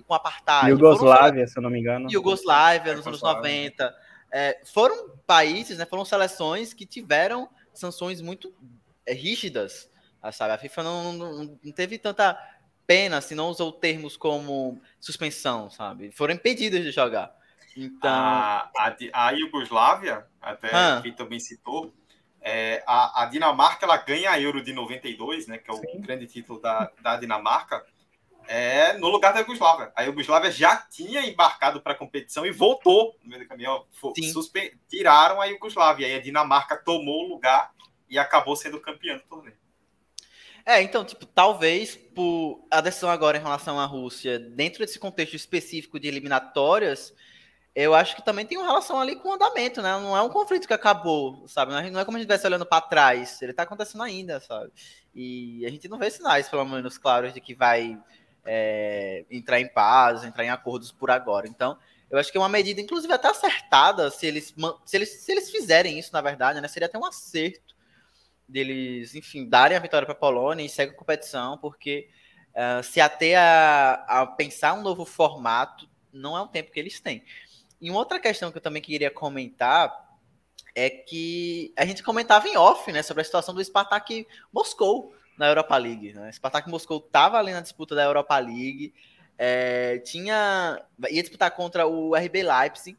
com 0.03 0.15
apartheid. 0.15 0.71
Yugoslávia, 0.71 1.47
se 1.47 1.59
eu 1.59 1.63
não 1.63 1.71
me 1.71 1.81
engano. 1.81 2.09
Yugoslávia, 2.11 2.95
nos 2.95 3.07
anos 3.07 3.23
90. 3.23 3.95
É, 4.33 4.61
foram 4.65 5.11
países, 5.27 5.79
né, 5.79 5.87
foram 5.87 6.05
seleções 6.05 6.75
que 6.75 6.85
tiveram 6.85 7.49
sanções 7.73 8.21
muito 8.21 8.53
é, 9.07 9.13
rígidas, 9.13 9.91
sabe? 10.33 10.53
A 10.53 10.59
FIFA 10.59 10.83
não, 10.83 11.13
não, 11.13 11.59
não 11.63 11.73
teve 11.73 11.99
tanta 11.99 12.37
pena, 12.87 13.21
se 13.21 13.35
não 13.35 13.49
usou 13.49 13.73
termos 13.73 14.17
como 14.17 14.81
suspensão, 15.01 15.71
sabe? 15.71 16.11
Foram 16.11 16.35
impedidos 16.35 16.83
de 16.83 16.91
jogar. 16.91 17.35
Então... 17.77 18.11
A, 18.11 18.71
a, 18.77 18.97
a 19.13 19.31
Iugoslávia, 19.31 20.27
até 20.41 20.71
ah. 20.73 21.01
que 21.03 21.13
também 21.13 21.41
citou, 21.41 21.95
é, 22.41 22.83
a, 22.87 23.23
a, 23.23 23.27
Dinamarca 23.27 23.87
ela 23.87 23.97
ganha 23.97 24.31
a 24.31 24.41
Euro 24.41 24.63
de 24.63 24.73
92, 24.73 25.47
né, 25.47 25.59
que 25.59 25.71
é 25.71 25.75
o 25.75 25.79
Sim. 25.79 26.01
grande 26.01 26.27
título 26.27 26.61
da, 26.61 26.91
da 27.01 27.17
Dinamarca, 27.17 27.85
é, 28.47 28.95
no 28.99 29.09
lugar 29.09 29.33
da 29.33 29.41
Iugoslávia. 29.41 29.93
A 29.97 30.03
Iugoslávia 30.03 30.51
já 30.51 30.77
tinha 30.77 31.21
embarcado 31.27 31.81
para 31.81 31.93
a 31.93 31.97
competição 31.97 32.45
e 32.45 32.51
voltou 32.51 33.17
no 33.23 33.31
meio 33.31 33.43
do 33.43 33.49
caminho. 33.49 33.87
tiraram 34.89 35.41
a 35.41 35.47
Iugoslávia. 35.47 36.07
Aí 36.07 36.15
a 36.15 36.21
Dinamarca 36.21 36.77
tomou 36.77 37.25
o 37.25 37.29
lugar 37.29 37.73
e 38.09 38.19
acabou 38.19 38.57
sendo 38.57 38.81
campeã 38.81 39.17
do 39.17 39.23
torneio. 39.23 39.57
É, 40.67 40.81
então, 40.81 41.05
tipo, 41.05 41.27
talvez 41.27 41.95
por 41.95 42.67
a 42.71 42.81
decisão 42.81 43.11
agora 43.11 43.37
em 43.37 43.43
relação 43.43 43.79
à 43.79 43.85
Rússia, 43.85 44.39
dentro 44.39 44.79
desse 44.79 44.99
contexto 44.99 45.35
específico 45.35 46.01
de 46.01 46.09
eliminatórias, 46.09 47.13
eu 47.75 47.95
acho 47.95 48.17
que 48.17 48.25
também 48.25 48.47
tem 48.47 48.57
uma 48.57 48.67
relação 48.67 48.99
ali 48.99 49.17
com 49.17 49.29
o 49.29 49.33
andamento, 49.33 49.83
né? 49.83 49.91
Não 49.99 50.17
é 50.17 50.23
um 50.23 50.29
conflito 50.31 50.67
que 50.67 50.73
acabou, 50.73 51.47
sabe? 51.49 51.73
Não 51.73 51.79
é, 51.81 51.87
é 51.87 52.05
como 52.05 52.17
a 52.17 52.21
gente 52.21 52.31
estivesse 52.31 52.47
olhando 52.47 52.65
para 52.65 52.81
trás, 52.81 53.43
ele 53.43 53.53
tá 53.53 53.65
acontecendo 53.65 54.03
ainda, 54.03 54.41
sabe? 54.41 54.73
E 55.15 55.67
a 55.67 55.71
gente 55.71 55.89
não 55.89 55.99
vê 55.99 56.09
sinais, 56.11 56.49
pelo 56.49 56.65
menos, 56.65 56.97
claros, 56.97 57.35
de 57.35 57.41
que 57.41 57.55
vai 57.55 57.99
é, 58.47 59.25
entrar 59.31 59.61
em 59.61 59.69
paz, 59.69 60.25
entrar 60.25 60.45
em 60.45 60.51
acordos 60.51 60.93
por 60.93 61.11
agora. 61.11 61.49
Então, 61.49 61.79
eu 62.11 62.19
acho 62.19 62.31
que 62.31 62.39
é 62.39 62.41
uma 62.41 62.49
medida, 62.49 62.81
inclusive, 62.81 63.13
até 63.13 63.29
acertada, 63.29 64.11
se 64.11 64.27
eles, 64.27 64.55
se 64.85 64.97
eles, 64.97 65.09
se 65.11 65.33
eles 65.33 65.51
fizerem 65.51 65.99
isso, 65.99 66.13
na 66.13 66.21
verdade, 66.21 66.61
né? 66.61 66.69
Seria 66.69 66.87
até 66.87 66.99
um 66.99 67.05
acerto 67.05 67.75
deles, 68.49 69.15
enfim, 69.15 69.49
darem 69.49 69.77
a 69.77 69.81
vitória 69.81 70.07
para 70.07 70.15
a 70.15 70.19
Polônia 70.19 70.65
e 70.65 70.69
seguir 70.69 70.93
a 70.93 70.97
competição, 70.97 71.59
porque 71.59 72.09
uh, 72.55 72.83
se 72.83 73.01
até 73.01 73.37
a, 73.37 74.05
a, 74.07 74.27
pensar 74.27 74.75
um 74.75 74.83
novo 74.83 75.05
formato, 75.05 75.89
não 76.13 76.37
é 76.37 76.43
um 76.43 76.47
tempo 76.47 76.71
que 76.71 76.79
eles 76.79 77.01
têm. 77.01 77.25
E 77.81 77.91
uma 77.91 77.99
outra 77.99 78.21
questão 78.21 78.53
que 78.53 78.59
eu 78.59 78.63
também 78.63 78.83
queria 78.83 79.11
comentar 79.11 80.05
é 80.75 80.91
que 80.91 81.73
a 81.77 81.85
gente 81.85 82.03
comentava 82.03 82.49
em 82.49 82.57
off, 82.57 82.91
né, 82.93 83.03
sobre 83.03 83.23
a 83.23 83.25
situação 83.25 83.55
do 83.55 83.65
Spartak 83.65 84.27
Moscou 84.53 85.15
na 85.39 85.47
Europa 85.47 85.77
League. 85.77 86.13
Né? 86.13 86.31
Spartak 86.33 86.69
Moscou 86.69 86.99
estava 86.99 87.39
ali 87.39 87.53
na 87.53 87.61
disputa 87.61 87.95
da 87.95 88.05
Europa 88.05 88.39
League, 88.39 88.93
é, 89.37 89.99
tinha 89.99 90.81
ia 91.11 91.23
disputar 91.23 91.51
contra 91.51 91.87
o 91.87 92.15
RB 92.15 92.43
Leipzig 92.43 92.97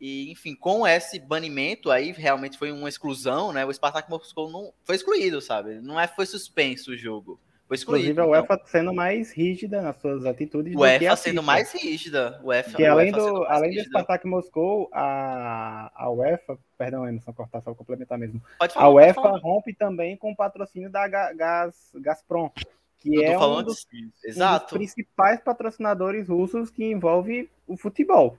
e 0.00 0.30
enfim 0.30 0.54
com 0.54 0.86
esse 0.86 1.18
banimento 1.18 1.90
aí 1.90 2.10
realmente 2.12 2.56
foi 2.56 2.72
uma 2.72 2.88
exclusão, 2.88 3.52
né? 3.52 3.64
O 3.66 3.72
Spartak 3.72 4.08
Moscou 4.10 4.50
não 4.50 4.72
foi 4.82 4.96
excluído, 4.96 5.40
sabe? 5.40 5.80
Não 5.80 6.00
é 6.00 6.06
foi 6.06 6.26
suspenso 6.26 6.92
o 6.92 6.96
jogo. 6.96 7.38
Inclusive 7.70 8.20
a 8.20 8.26
UEFA 8.26 8.54
então. 8.54 8.66
sendo 8.66 8.94
mais 8.94 9.32
rígida 9.32 9.80
nas 9.80 9.96
suas 9.96 10.26
atitudes. 10.26 10.74
UEFA 10.76 11.16
sendo 11.16 11.42
mais 11.42 11.72
rígida. 11.72 12.40
UEFA, 12.44 12.70
Porque 12.70 12.84
além, 12.84 13.10
do, 13.10 13.44
além 13.44 13.74
do 13.74 13.84
Spartak 13.84 14.26
Moscou, 14.26 14.88
a, 14.92 15.90
a 15.94 16.10
UEFA, 16.10 16.58
perdão, 16.76 17.08
Emerson, 17.08 17.32
cortar 17.32 17.62
só 17.62 17.74
complementar 17.74 18.18
mesmo. 18.18 18.40
Falar, 18.58 18.72
a 18.74 18.88
UEFA 18.90 19.38
rompe 19.38 19.74
também 19.74 20.16
com 20.16 20.32
o 20.32 20.36
patrocínio 20.36 20.90
da 20.90 21.08
Gaz, 21.08 21.90
Gazprom, 21.94 22.50
que 22.98 23.24
é 23.24 23.38
um 23.38 23.62
dos, 23.62 23.86
um 23.86 24.28
dos, 24.28 24.70
principais 24.70 25.40
patrocinadores 25.40 26.28
russos 26.28 26.70
que 26.70 26.84
envolve 26.84 27.48
o 27.66 27.76
futebol, 27.78 28.38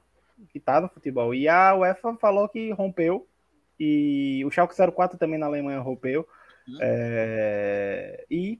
que 0.50 0.60
tá 0.60 0.80
no 0.80 0.88
futebol. 0.88 1.34
E 1.34 1.48
a 1.48 1.76
UEFA 1.76 2.16
falou 2.16 2.48
que 2.48 2.72
rompeu, 2.72 3.28
e 3.80 4.44
o 4.46 4.52
Schalke 4.52 4.76
04 4.76 5.18
também 5.18 5.40
na 5.40 5.48
Alemanha 5.48 5.80
rompeu. 5.80 6.28
Hum. 6.68 6.78
É, 6.82 8.26
e 8.30 8.60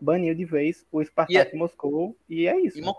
baniu 0.00 0.34
de 0.34 0.44
vez 0.44 0.86
o 0.90 1.02
Spartak 1.02 1.32
e, 1.32 1.38
é 1.38 1.54
Moscou 1.54 2.16
e 2.28 2.46
é 2.46 2.58
isso. 2.60 2.78
E 2.78 2.82
uma, 2.82 2.94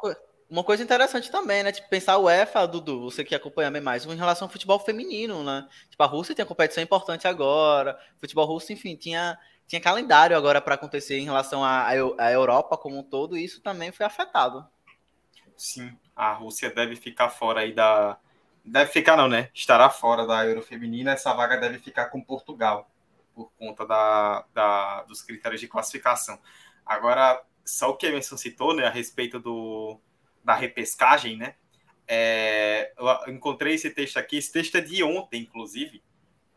uma, 0.49 0.63
coisa 0.63 0.83
interessante 0.83 1.31
também, 1.31 1.63
né? 1.63 1.71
Tipo, 1.71 1.89
pensar 1.89 2.17
o 2.17 2.25
UEFA, 2.25 2.67
Dudu, 2.67 3.03
você 3.03 3.23
que 3.23 3.35
acompanha 3.35 3.71
bem 3.71 3.81
mais, 3.81 4.05
em 4.05 4.15
relação 4.15 4.47
ao 4.47 4.51
futebol 4.51 4.79
feminino, 4.79 5.43
né? 5.43 5.67
Tipo, 5.89 6.03
a 6.03 6.07
Rússia 6.07 6.35
tem 6.35 6.43
uma 6.43 6.49
competição 6.49 6.83
importante 6.83 7.27
agora, 7.27 7.99
futebol 8.19 8.45
russo, 8.45 8.71
enfim, 8.71 8.95
tinha, 8.95 9.37
tinha 9.67 9.81
calendário 9.81 10.35
agora 10.35 10.61
para 10.61 10.75
acontecer 10.75 11.17
em 11.17 11.25
relação 11.25 11.63
à, 11.63 11.87
à 11.87 12.31
Europa 12.31 12.77
como 12.77 12.99
um 12.99 13.03
todo, 13.03 13.37
e 13.37 13.43
isso 13.43 13.61
também 13.61 13.91
foi 13.91 14.05
afetado. 14.05 14.65
Sim, 15.57 15.97
a 16.15 16.33
Rússia 16.33 16.69
deve 16.69 16.95
ficar 16.95 17.29
fora 17.29 17.61
aí 17.61 17.73
da. 17.73 18.17
Deve 18.63 18.91
ficar, 18.91 19.15
não, 19.15 19.27
né? 19.27 19.49
Estará 19.53 19.89
fora 19.89 20.25
da 20.25 20.45
Euro 20.45 20.61
Feminina. 20.61 21.11
Essa 21.11 21.33
vaga 21.33 21.55
deve 21.55 21.77
ficar 21.77 22.05
com 22.05 22.19
Portugal, 22.19 22.89
por 23.33 23.51
conta 23.59 23.85
da, 23.85 24.43
da, 24.53 25.03
dos 25.03 25.21
critérios 25.21 25.61
de 25.61 25.67
classificação. 25.67 26.39
Agora, 26.85 27.41
só 27.65 27.89
o 27.89 27.97
que 27.97 28.05
a 28.05 28.09
Emerson 28.09 28.37
citou, 28.37 28.73
né, 28.73 28.85
a 28.85 28.91
respeito 28.91 29.39
do, 29.39 29.99
da 30.43 30.53
repescagem, 30.53 31.37
né? 31.37 31.55
É, 32.07 32.93
eu 33.25 33.33
encontrei 33.33 33.73
esse 33.73 33.89
texto 33.89 34.17
aqui, 34.17 34.37
esse 34.37 34.51
texto 34.51 34.75
é 34.75 34.81
de 34.81 35.03
ontem, 35.03 35.41
inclusive, 35.41 36.03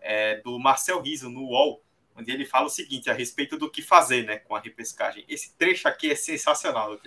é, 0.01 0.37
do 0.43 0.59
Marcel 0.59 1.01
Riso, 1.01 1.31
no 1.31 1.45
UOL, 1.45 1.83
onde 2.15 2.31
ele 2.31 2.45
fala 2.45 2.67
o 2.67 2.71
seguinte 2.71 3.09
a 3.09 3.15
respeito 3.15 3.57
do 3.57 3.71
que 3.71 3.81
fazer 3.81 4.25
né, 4.25 4.39
com 4.39 4.55
a 4.55 4.61
repescagem. 4.61 5.25
Esse 5.29 5.57
trecho 5.57 5.89
aqui 5.89 6.11
é 6.11 6.15
sensacional. 6.17 6.99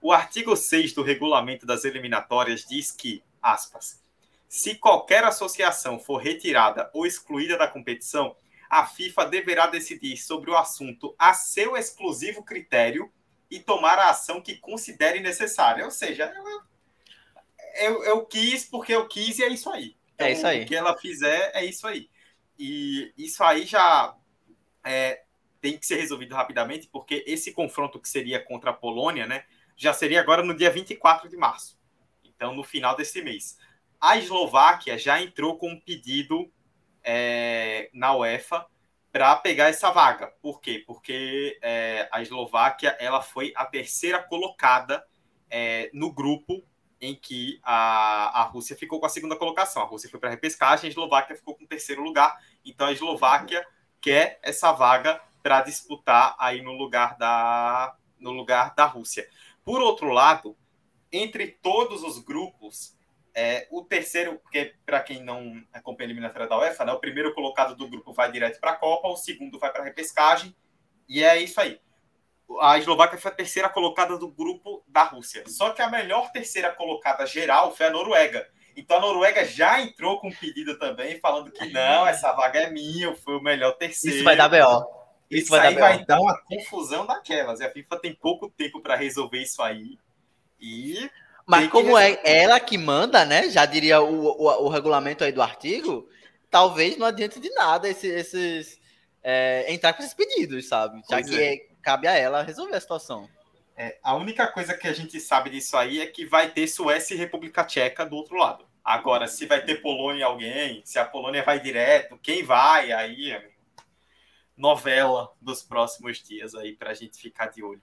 O 0.00 0.12
artigo 0.12 0.54
6 0.54 0.92
do 0.92 1.02
regulamento 1.02 1.66
das 1.66 1.84
eliminatórias 1.84 2.64
diz 2.64 2.92
que, 2.92 3.24
aspas, 3.42 4.00
se 4.48 4.74
qualquer 4.74 5.24
associação 5.24 5.98
for 5.98 6.18
retirada 6.18 6.90
ou 6.92 7.06
excluída 7.06 7.56
da 7.56 7.68
competição, 7.68 8.36
a 8.70 8.86
FIFA 8.86 9.26
deverá 9.26 9.66
decidir 9.66 10.16
sobre 10.16 10.48
o 10.48 10.56
assunto 10.56 11.12
a 11.18 11.34
seu 11.34 11.76
exclusivo 11.76 12.44
critério 12.44 13.12
e 13.50 13.58
tomar 13.58 13.98
a 13.98 14.10
ação 14.10 14.40
que 14.40 14.56
considere 14.56 15.18
necessária. 15.18 15.84
Ou 15.84 15.90
seja, 15.90 16.32
eu, 17.74 18.04
eu 18.04 18.24
quis 18.24 18.64
porque 18.64 18.94
eu 18.94 19.08
quis 19.08 19.40
e 19.40 19.42
é 19.42 19.48
isso 19.48 19.68
aí. 19.68 19.96
Então, 20.14 20.26
é 20.28 20.32
isso 20.32 20.46
aí. 20.46 20.62
O 20.62 20.66
que 20.66 20.76
ela 20.76 20.96
fizer 20.96 21.50
é 21.52 21.64
isso 21.64 21.84
aí. 21.84 22.08
E 22.56 23.12
isso 23.18 23.42
aí 23.42 23.66
já 23.66 24.14
é, 24.84 25.24
tem 25.60 25.76
que 25.76 25.84
ser 25.84 25.96
resolvido 25.96 26.36
rapidamente, 26.36 26.88
porque 26.92 27.24
esse 27.26 27.52
confronto 27.52 27.98
que 27.98 28.08
seria 28.08 28.38
contra 28.38 28.70
a 28.70 28.74
Polônia, 28.74 29.26
né, 29.26 29.44
já 29.76 29.92
seria 29.92 30.20
agora 30.20 30.44
no 30.44 30.56
dia 30.56 30.70
24 30.70 31.28
de 31.28 31.36
março. 31.36 31.76
Então, 32.24 32.54
no 32.54 32.62
final 32.62 32.94
desse 32.94 33.20
mês. 33.20 33.58
A 34.00 34.16
Eslováquia 34.16 34.96
já 34.96 35.20
entrou 35.20 35.58
com 35.58 35.72
um 35.72 35.80
pedido 35.80 36.50
é, 37.02 37.90
na 37.92 38.14
UEFA 38.14 38.66
para 39.12 39.34
pegar 39.36 39.68
essa 39.68 39.90
vaga. 39.90 40.28
Por 40.40 40.60
quê? 40.60 40.82
Porque 40.86 41.58
é, 41.62 42.08
a 42.12 42.22
Eslováquia 42.22 42.96
ela 43.00 43.22
foi 43.22 43.52
a 43.56 43.64
terceira 43.66 44.22
colocada 44.22 45.04
é, 45.50 45.90
no 45.92 46.12
grupo 46.12 46.62
em 47.00 47.14
que 47.14 47.58
a, 47.62 48.40
a 48.40 48.42
Rússia 48.44 48.76
ficou 48.76 49.00
com 49.00 49.06
a 49.06 49.10
segunda 49.10 49.34
colocação. 49.34 49.82
A 49.82 49.86
Rússia 49.86 50.08
foi 50.10 50.20
para 50.20 50.28
a 50.28 50.32
repescagem, 50.32 50.86
a 50.86 50.90
Eslováquia 50.90 51.34
ficou 51.34 51.56
com 51.56 51.64
o 51.64 51.68
terceiro 51.68 52.02
lugar. 52.02 52.38
Então 52.64 52.86
a 52.86 52.92
Eslováquia 52.92 53.66
quer 54.00 54.38
essa 54.42 54.70
vaga 54.72 55.20
para 55.42 55.62
disputar 55.62 56.36
aí 56.38 56.62
no 56.62 56.72
lugar 56.72 57.16
da 57.16 57.96
no 58.18 58.32
lugar 58.32 58.74
da 58.74 58.84
Rússia. 58.84 59.26
Por 59.64 59.80
outro 59.80 60.10
lado, 60.10 60.54
entre 61.10 61.46
todos 61.48 62.02
os 62.02 62.18
grupos, 62.18 62.94
é, 63.40 63.66
o 63.70 63.82
terceiro, 63.82 64.38
porque 64.38 64.74
para 64.84 65.00
quem 65.00 65.22
não 65.24 65.64
acompanha 65.72 66.06
a 66.06 66.10
eliminatória 66.10 66.46
da 66.46 66.58
UEFA, 66.58 66.84
né, 66.84 66.92
o 66.92 67.00
primeiro 67.00 67.32
colocado 67.32 67.74
do 67.74 67.88
grupo 67.88 68.12
vai 68.12 68.30
direto 68.30 68.60
para 68.60 68.72
a 68.72 68.76
Copa, 68.76 69.08
o 69.08 69.16
segundo 69.16 69.58
vai 69.58 69.72
para 69.72 69.80
a 69.80 69.84
repescagem, 69.84 70.54
e 71.08 71.24
é 71.24 71.40
isso 71.40 71.58
aí. 71.58 71.80
A 72.60 72.76
Eslováquia 72.76 73.18
foi 73.18 73.30
a 73.30 73.34
terceira 73.34 73.68
colocada 73.70 74.18
do 74.18 74.28
grupo 74.28 74.84
da 74.86 75.04
Rússia. 75.04 75.44
Só 75.46 75.70
que 75.70 75.80
a 75.80 75.88
melhor 75.88 76.30
terceira 76.32 76.70
colocada 76.70 77.24
geral 77.24 77.74
foi 77.74 77.86
a 77.86 77.90
Noruega. 77.90 78.46
Então 78.76 78.98
a 78.98 79.00
Noruega 79.00 79.44
já 79.44 79.80
entrou 79.80 80.20
com 80.20 80.28
um 80.28 80.34
pedido 80.34 80.78
também, 80.78 81.18
falando 81.20 81.50
que 81.50 81.66
não, 81.70 82.06
essa 82.06 82.32
vaga 82.32 82.58
é 82.58 82.70
minha, 82.70 83.14
foi 83.14 83.36
o 83.36 83.42
melhor 83.42 83.72
terceiro. 83.72 84.16
Isso 84.16 84.24
vai 84.24 84.36
dar 84.36 84.48
B.O. 84.48 84.80
Isso, 85.30 85.44
isso 85.44 85.50
vai 85.50 85.68
aí 85.68 85.74
dar 85.74 85.80
vai 85.80 86.04
dar 86.04 86.20
uma 86.20 86.36
confusão 86.42 87.06
daquelas. 87.06 87.60
E 87.60 87.64
a 87.64 87.70
FIFA 87.70 88.00
tem 88.00 88.14
pouco 88.14 88.50
tempo 88.50 88.82
para 88.82 88.96
resolver 88.96 89.40
isso 89.40 89.62
aí. 89.62 89.96
E 90.60 91.08
mas 91.50 91.68
como 91.68 91.98
é 91.98 92.20
ela 92.24 92.60
que 92.60 92.78
manda, 92.78 93.24
né? 93.24 93.50
Já 93.50 93.66
diria 93.66 94.00
o, 94.00 94.24
o, 94.24 94.66
o, 94.66 94.68
regulamento 94.68 95.24
aí 95.24 95.32
do 95.32 95.42
artigo, 95.42 96.08
talvez 96.48 96.96
não 96.96 97.06
adiante 97.06 97.40
de 97.40 97.50
nada 97.50 97.88
esses, 97.88 98.10
esses 98.10 98.80
é, 99.22 99.72
entrar 99.72 99.92
com 99.92 100.02
esses 100.02 100.14
pedidos, 100.14 100.68
sabe? 100.68 101.00
Já 101.10 101.16
pois 101.16 101.28
que 101.28 101.42
é. 101.42 101.66
cabe 101.82 102.06
a 102.06 102.16
ela 102.16 102.42
resolver 102.42 102.76
a 102.76 102.80
situação. 102.80 103.28
É, 103.76 103.98
a 104.02 104.14
única 104.14 104.46
coisa 104.46 104.74
que 104.74 104.86
a 104.86 104.92
gente 104.92 105.18
sabe 105.20 105.50
disso 105.50 105.76
aí 105.76 106.00
é 106.00 106.06
que 106.06 106.24
vai 106.24 106.50
ter 106.50 106.68
Suécia 106.68 107.14
e 107.14 107.18
República 107.18 107.64
Tcheca 107.64 108.06
do 108.06 108.14
outro 108.14 108.36
lado. 108.36 108.64
Agora, 108.84 109.26
se 109.26 109.46
vai 109.46 109.64
ter 109.64 109.82
Polônia 109.82 110.26
alguém, 110.26 110.82
se 110.84 110.98
a 110.98 111.04
Polônia 111.04 111.42
vai 111.42 111.60
direto, 111.60 112.18
quem 112.22 112.42
vai, 112.42 112.92
aí, 112.92 113.36
novela 114.56 115.32
dos 115.40 115.62
próximos 115.62 116.22
dias 116.22 116.54
aí 116.54 116.74
para 116.74 116.90
a 116.90 116.94
gente 116.94 117.18
ficar 117.18 117.46
de 117.46 117.62
olho. 117.62 117.82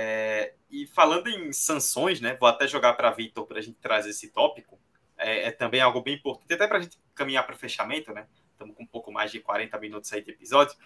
É, 0.00 0.54
e 0.70 0.86
falando 0.86 1.28
em 1.28 1.52
sanções, 1.52 2.20
né? 2.20 2.36
Vou 2.38 2.48
até 2.48 2.68
jogar 2.68 2.92
para 2.92 3.10
Vitor 3.10 3.44
para 3.44 3.58
a 3.58 3.60
gente 3.60 3.80
trazer 3.80 4.10
esse 4.10 4.28
tópico. 4.28 4.78
É, 5.16 5.48
é, 5.48 5.50
também 5.50 5.80
algo 5.80 6.00
bem 6.00 6.14
importante, 6.14 6.52
até 6.52 6.68
para 6.68 6.78
a 6.78 6.80
gente 6.80 6.96
caminhar 7.16 7.44
para 7.44 7.56
o 7.56 7.58
fechamento, 7.58 8.12
né? 8.12 8.28
Estamos 8.52 8.76
com 8.76 8.84
um 8.84 8.86
pouco 8.86 9.10
mais 9.10 9.32
de 9.32 9.40
40 9.40 9.76
minutos 9.80 10.12
aí 10.12 10.22
de 10.22 10.30
episódio. 10.30 10.76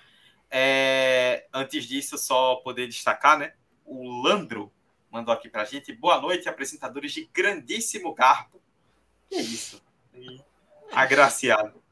É, 0.50 1.46
antes 1.52 1.84
disso, 1.84 2.16
só 2.16 2.56
poder 2.56 2.86
destacar, 2.86 3.38
né? 3.38 3.52
O 3.84 4.22
Landro 4.22 4.72
mandou 5.10 5.34
aqui 5.34 5.50
para 5.50 5.60
a 5.60 5.66
gente. 5.66 5.92
Boa 5.92 6.18
noite, 6.18 6.48
apresentadores 6.48 7.12
de 7.12 7.28
grandíssimo 7.30 8.14
garbo. 8.14 8.62
Que 9.28 9.36
isso? 9.36 9.84
Agraciado. 10.90 11.82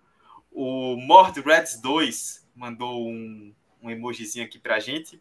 O 0.50 0.96
Mord 0.96 1.38
Reds 1.42 1.78
2 1.82 2.48
mandou 2.56 3.06
um, 3.06 3.54
um 3.82 3.90
emojizinho 3.90 4.46
aqui 4.46 4.58
para 4.58 4.76
a 4.76 4.80
gente. 4.80 5.20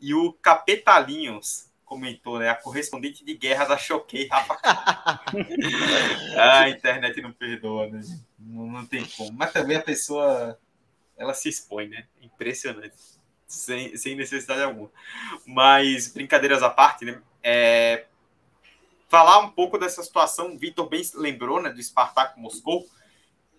E 0.00 0.14
o 0.14 0.32
Capetalinhos 0.32 1.68
comentou, 1.84 2.38
né? 2.38 2.50
A 2.50 2.54
correspondente 2.54 3.24
de 3.24 3.34
guerra 3.34 3.64
da 3.64 3.78
Choquei, 3.78 4.28
Rafa. 4.28 4.58
a 6.38 6.68
internet 6.68 7.20
não 7.22 7.32
perdoa, 7.32 7.88
né? 7.88 8.00
Não, 8.38 8.66
não 8.66 8.86
tem 8.86 9.04
como. 9.04 9.32
Mas 9.32 9.52
também 9.52 9.76
a 9.76 9.82
pessoa, 9.82 10.58
ela 11.16 11.34
se 11.34 11.48
expõe, 11.48 11.88
né? 11.88 12.06
Impressionante. 12.20 12.94
Sem, 13.46 13.96
sem 13.96 14.14
necessidade 14.14 14.62
alguma. 14.62 14.90
Mas, 15.46 16.12
brincadeiras 16.12 16.62
à 16.62 16.68
parte, 16.68 17.06
né? 17.06 17.20
É, 17.42 18.04
falar 19.08 19.38
um 19.38 19.50
pouco 19.50 19.78
dessa 19.78 20.02
situação, 20.02 20.58
Vitor 20.58 20.88
bem 20.88 21.02
lembrou, 21.14 21.60
né? 21.62 21.70
Do 21.70 21.82
Spartak 21.82 22.38
Moscou 22.38 22.86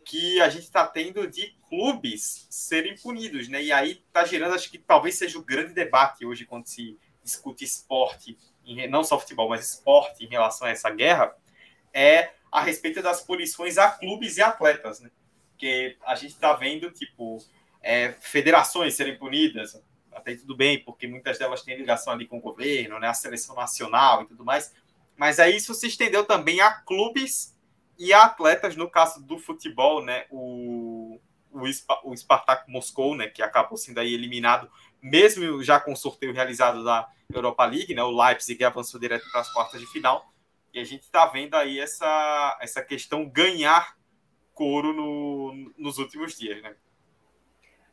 que 0.06 0.42
a 0.42 0.50
gente 0.50 0.64
está 0.64 0.86
tendo 0.88 1.28
de 1.28 1.56
clubes 1.70 2.48
serem 2.50 2.96
punidos, 2.96 3.48
né? 3.48 3.64
E 3.64 3.72
aí 3.72 4.04
está 4.08 4.26
gerando, 4.26 4.56
acho 4.56 4.70
que 4.70 4.78
talvez 4.78 5.16
seja 5.16 5.38
o 5.38 5.44
grande 5.44 5.74
debate 5.74 6.26
hoje 6.26 6.46
quando 6.46 6.68
se 6.68 6.98
discute 7.24 7.64
esporte, 7.64 8.38
não 8.90 9.04
só 9.04 9.20
futebol, 9.20 9.50
mas 9.50 9.70
esporte 9.70 10.26
em 10.26 10.28
relação 10.28 10.68
a 10.68 10.72
essa 10.72 10.90
guerra, 10.90 11.36
é 11.94 12.32
a 12.52 12.62
respeito 12.62 13.02
das 13.02 13.22
punições 13.22 13.78
a 13.78 13.90
clubes 13.92 14.38
e 14.38 14.42
atletas, 14.42 15.00
né? 15.00 15.12
Porque 15.52 15.98
a 16.06 16.16
gente 16.16 16.34
está 16.34 16.54
vendo, 16.54 16.90
tipo, 16.92 17.38
é, 17.82 18.14
federações 18.14 18.96
serem 18.96 19.18
punidas, 19.18 19.82
até 20.12 20.36
tudo 20.36 20.56
bem, 20.56 20.84
porque 20.84 21.08
muitas 21.08 21.38
delas 21.38 21.62
têm 21.62 21.78
ligação 21.78 22.14
ali 22.14 22.26
com 22.26 22.38
o 22.38 22.42
governo, 22.42 23.00
né? 23.00 23.08
A 23.08 23.14
seleção 23.14 23.56
nacional 23.56 24.24
e 24.24 24.28
tudo 24.28 24.44
mais. 24.44 24.74
Mas 25.16 25.40
aí 25.40 25.58
isso 25.58 25.74
se 25.74 25.88
estendeu 25.88 26.26
também 26.26 26.62
a 26.62 26.72
clubes 26.72 27.56
e 28.00 28.14
atletas, 28.14 28.78
no 28.78 28.90
caso 28.90 29.22
do 29.22 29.38
futebol, 29.38 30.04
né, 30.04 30.26
o, 30.32 31.20
o, 31.52 31.62
o 32.06 32.16
Spartak 32.16 32.72
Moscou, 32.72 33.14
né, 33.14 33.28
que 33.28 33.44
acabou 33.44 33.78
sendo 33.78 34.00
aí 34.00 34.14
eliminado, 34.14 34.72
mesmo 35.02 35.62
já 35.62 35.82
com 35.82 35.92
o 35.92 35.98
sorteio 35.98 36.34
realizado 36.34 36.84
da 36.84 37.10
Europa 37.32 37.66
League, 37.66 37.94
né, 37.94 38.02
o 38.02 38.10
Leipzig 38.10 38.64
avançou 38.64 39.00
direto 39.00 39.30
para 39.30 39.42
as 39.42 39.52
quartas 39.52 39.82
de 39.82 39.88
final, 39.88 40.32
e 40.74 40.80
a 40.80 40.84
gente 40.86 41.02
está 41.02 41.26
vendo 41.26 41.56
aí 41.56 41.78
essa, 41.80 42.58
essa 42.62 42.82
questão 42.82 43.28
ganhar 43.28 43.98
couro 44.54 44.94
no, 44.94 45.74
nos 45.78 45.98
últimos 45.98 46.38
dias, 46.38 46.62
né? 46.62 46.76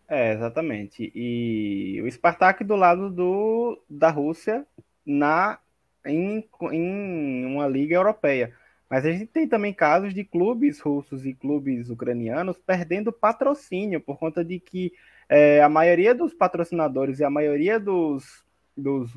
É, 0.08 0.34
exatamente. 0.34 1.10
E 1.14 2.00
o 2.02 2.10
Spartak 2.10 2.62
do 2.62 2.76
lado 2.76 3.10
do, 3.10 3.82
da 3.90 4.10
Rússia 4.10 4.64
na 5.04 5.58
em, 6.04 6.48
em 6.72 7.44
uma 7.44 7.66
liga 7.66 7.96
europeia. 7.96 8.54
Mas 8.88 9.04
a 9.04 9.10
gente 9.12 9.26
tem 9.26 9.48
também 9.48 9.72
casos 9.72 10.14
de 10.14 10.24
clubes 10.24 10.80
russos 10.80 11.26
e 11.26 11.34
clubes 11.34 11.90
ucranianos 11.90 12.56
perdendo 12.58 13.12
patrocínio 13.12 14.00
por 14.00 14.16
conta 14.16 14.44
de 14.44 14.60
que 14.60 14.92
é, 15.28 15.60
a 15.60 15.68
maioria 15.68 16.14
dos 16.14 16.32
patrocinadores 16.32 17.18
e 17.18 17.24
a 17.24 17.30
maioria 17.30 17.80
dos, 17.80 18.44
dos 18.76 19.10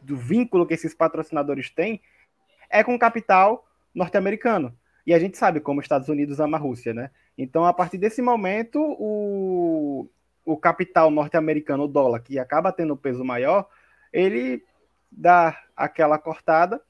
do 0.00 0.16
vínculo 0.16 0.66
que 0.66 0.74
esses 0.74 0.94
patrocinadores 0.94 1.70
têm 1.70 2.00
é 2.70 2.84
com 2.84 2.98
capital 2.98 3.66
norte-americano. 3.94 4.74
E 5.06 5.12
a 5.12 5.18
gente 5.18 5.36
sabe 5.36 5.60
como 5.60 5.80
os 5.80 5.84
Estados 5.84 6.08
Unidos 6.08 6.38
ama 6.38 6.56
a 6.56 6.60
Rússia, 6.60 6.94
né? 6.94 7.10
Então, 7.36 7.64
a 7.64 7.72
partir 7.72 7.98
desse 7.98 8.20
momento, 8.20 8.78
o, 8.78 10.08
o 10.44 10.56
capital 10.56 11.10
norte-americano, 11.10 11.84
o 11.84 11.88
dólar, 11.88 12.20
que 12.20 12.38
acaba 12.38 12.72
tendo 12.72 12.96
peso 12.96 13.24
maior, 13.24 13.68
ele 14.12 14.62
dá 15.10 15.58
aquela 15.74 16.18
cortada 16.18 16.80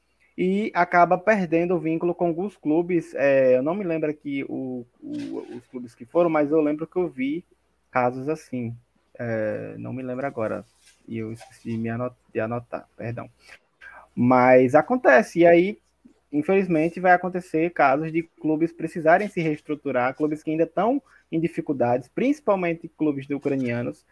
e 0.41 0.71
acaba 0.73 1.19
perdendo 1.19 1.75
o 1.75 1.81
vínculo 1.81 2.15
com 2.15 2.29
alguns 2.29 2.57
clubes. 2.57 3.13
É, 3.17 3.57
eu 3.57 3.63
não 3.63 3.75
me 3.75 3.83
lembro 3.83 4.09
aqui 4.09 4.45
o, 4.49 4.87
o, 5.03 5.57
os 5.57 5.67
clubes 5.67 5.97
que 5.97 6.05
foram, 6.05 6.31
mas 6.31 6.53
eu 6.53 6.61
lembro 6.61 6.87
que 6.87 6.97
eu 6.97 7.09
vi 7.09 7.45
casos 7.91 8.29
assim. 8.29 8.73
É, 9.19 9.75
não 9.79 9.93
me 9.93 10.01
lembro 10.01 10.25
agora. 10.25 10.65
E 11.09 11.19
eu 11.19 11.33
esqueci 11.33 11.77
de, 11.77 11.89
anot 11.89 12.15
de 12.33 12.39
anotar, 12.39 12.89
perdão. 12.97 13.29
Mas 14.15 14.77
acontece, 14.77 15.41
e 15.41 15.47
aí, 15.47 15.79
infelizmente, 16.33 17.01
vai 17.01 17.15
acontecer 17.15 17.71
casos 17.71 18.13
de 18.13 18.23
clubes 18.23 18.73
precisarem 18.73 19.27
se 19.27 19.41
reestruturar, 19.41 20.15
clubes 20.15 20.45
que 20.45 20.53
ainda 20.53 20.63
estão 20.63 21.03
em 21.33 21.41
dificuldades, 21.41 22.09
principalmente 22.09 22.87
clubes 22.87 23.27
de 23.27 23.35
ucranianos, 23.35 24.07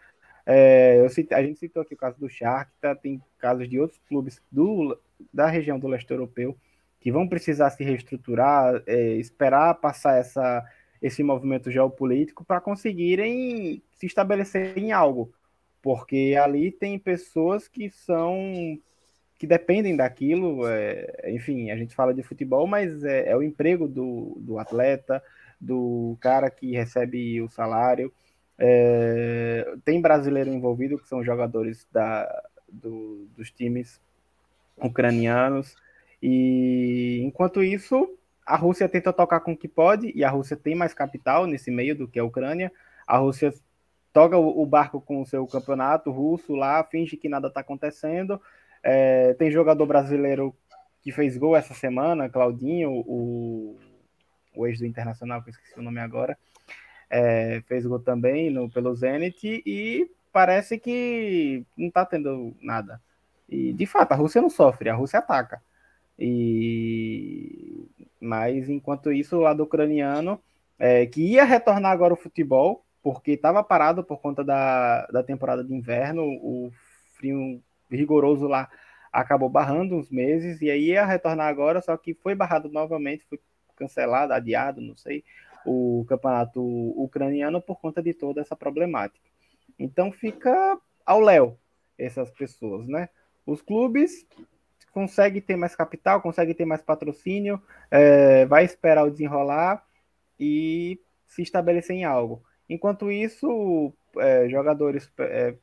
é, 0.45 1.05
a 1.33 1.43
gente 1.43 1.59
citou 1.59 1.83
aqui 1.83 1.95
o 1.95 1.97
caso 1.97 2.19
do 2.21 2.29
Shakhtar, 2.29 2.97
tem 2.97 3.21
casos 3.37 3.69
de 3.69 3.81
outros 3.81 4.01
clubes 4.09 4.41
do, 4.51 4.97
da 5.33 5.47
região 5.47 5.79
do 5.79 5.89
leste 5.89 6.11
europeu 6.11 6.57
que 7.01 7.13
vão 7.13 7.29
precisar 7.29 7.71
se 7.71 7.85
reestruturar, 7.85 8.83
é, 8.87 9.15
esperar 9.15 9.75
passar 9.75 10.19
essa, 10.19 10.65
esse 11.01 11.23
movimento 11.23 11.71
geopolítico 11.71 12.45
para 12.45 12.61
conseguirem 12.61 13.83
se 13.93 14.07
estabelecer 14.07 14.77
em 14.77 14.93
algo, 14.93 15.33
porque 15.81 16.37
ali 16.41 16.73
tem 16.73 16.99
pessoas 16.99 17.69
que 17.69 17.91
são 17.91 18.79
que 19.39 19.47
dependem 19.47 19.95
daquilo, 19.95 20.67
é, 20.67 21.31
enfim, 21.31 21.71
a 21.71 21.77
gente 21.77 21.95
fala 21.95 22.15
de 22.15 22.23
futebol, 22.23 22.67
mas 22.67 23.05
é, 23.05 23.29
é 23.29 23.37
o 23.37 23.43
emprego 23.43 23.87
do, 23.87 24.35
do 24.41 24.59
atleta, 24.59 25.23
do 25.61 26.17
cara 26.21 26.51
que 26.51 26.73
recebe 26.73 27.41
o 27.43 27.49
salário. 27.49 28.11
É, 28.59 29.75
tem 29.85 30.01
brasileiro 30.01 30.51
envolvido, 30.51 30.99
que 30.99 31.07
são 31.07 31.23
jogadores 31.23 31.87
da, 31.93 32.27
do, 32.67 33.29
dos 33.37 33.51
times 33.51 34.01
ucranianos. 34.79 35.75
E 36.23 37.21
enquanto 37.23 37.63
isso, 37.63 38.19
a 38.45 38.57
Rússia 38.57 38.89
tenta 38.89 39.13
tocar 39.13 39.41
com 39.41 39.53
o 39.53 39.57
que 39.57 39.69
pode, 39.69 40.13
e 40.15 40.25
a 40.25 40.31
Rússia 40.31 40.57
tem 40.57 40.75
mais 40.75 40.95
capital 40.95 41.47
nesse 41.47 41.71
meio 41.71 41.97
do 41.97 42.09
que 42.09 42.19
a 42.19 42.25
Ucrânia. 42.25 42.73
A 43.07 43.19
Rússia 43.19 43.53
toca 44.13 44.39
o, 44.39 44.65
barco 44.65 45.01
com 45.01 45.21
o 45.21 45.27
seu 45.27 45.47
campeonato 45.47 46.11
russo 46.11 46.55
lá, 46.55 46.83
finge 46.85 47.17
que 47.17 47.29
nada 47.29 47.49
está 47.49 47.61
acontecendo. 47.61 48.41
É, 48.83 49.35
tem 49.35 49.51
jogador 49.51 49.85
brasileiro 49.87 50.55
que 51.03 51.13
fez 51.13 51.37
gol 51.37 51.55
essa 51.57 51.75
semana, 51.75 52.29
Claudinho, 52.29 52.91
o, 52.91 53.77
o 54.55 54.67
ex 54.67 54.79
do 54.79 54.87
Internacional, 54.87 55.43
que 55.43 55.51
eu 55.51 55.53
esqueci 55.53 55.79
o 55.79 55.83
nome 55.83 56.01
agora. 56.01 56.37
é, 57.11 57.63
fez 57.67 57.87
gol 57.87 58.01
também 58.01 58.51
no, 58.51 58.71
pelo 58.71 58.95
Zenit 58.95 59.63
e 59.65 60.11
parece 60.33 60.79
que 60.79 61.65
não 61.77 61.89
está 61.89 62.05
tendo 62.05 62.55
nada. 62.61 63.01
E 63.49 63.73
de 63.73 63.87
fato, 63.87 64.13
a 64.13 64.17
Rússia 64.17 64.43
não 64.43 64.51
sofre, 64.51 64.89
a 64.89 64.95
Rússia 64.95 65.19
ataca. 65.19 65.63
E 66.19 67.87
mas 68.21 68.69
enquanto 68.69 69.13
isso, 69.13 69.37
o 69.37 69.41
lado 69.41 69.63
ucraniano, 69.63 70.41
é, 70.79 71.07
que 71.07 71.23
ia 71.23 71.45
retornar 71.45 71.93
agora 71.93 72.15
o 72.15 72.17
futebol, 72.17 72.85
porque 73.03 73.33
estava 73.33 73.63
parado 73.63 74.03
por 74.03 74.21
conta 74.21 74.43
da, 74.43 75.07
da 75.07 75.23
temporada 75.23 75.63
de 75.63 75.73
inverno, 75.73 76.23
o 76.25 76.73
frio 77.15 77.63
rigoroso 77.91 78.49
lá 78.49 78.69
acabou 79.13 79.49
barrando 79.49 79.95
uns 79.95 80.11
meses, 80.11 80.61
e 80.61 80.71
aí 80.71 80.87
ia 80.87 81.07
retornar 81.07 81.47
agora, 81.47 81.81
só 81.81 81.97
que 81.97 82.15
foi 82.15 82.35
barrado 82.35 82.69
novamente, 82.69 83.25
foi 83.29 83.41
cancelado, 83.77 84.33
adiado, 84.33 84.81
não 84.81 84.97
sei, 84.97 85.25
o 85.65 86.05
campeonato 86.09 86.61
ucraniano 87.01 87.61
por 87.61 87.81
conta 87.81 88.03
de 88.03 88.13
toda 88.13 88.41
essa 88.41 88.57
problemática. 88.57 89.25
Então 89.79 90.11
fica 90.13 90.79
ao 91.05 91.21
léu 91.21 91.59
essas 91.99 92.31
pessoas, 92.31 92.87
né? 92.87 93.09
Os 93.47 93.63
clubes 93.63 94.27
conseguem 94.93 95.41
ter 95.41 95.57
mais 95.57 95.77
capital, 95.77 96.21
conseguem 96.21 96.55
ter 96.55 96.65
mais 96.65 96.83
patrocínio, 96.83 97.63
é, 97.91 98.45
vai 98.47 98.65
esperar 98.65 99.05
o 99.05 99.11
desenrolar 99.11 99.87
e 100.39 101.01
se 101.27 101.43
estabelecer 101.43 101.95
em 101.95 102.05
algo. 102.05 102.43
Enquanto 102.69 103.13
isso, 103.13 103.93
é, 104.19 104.49
jogadores 104.49 105.11
é, 105.19 105.55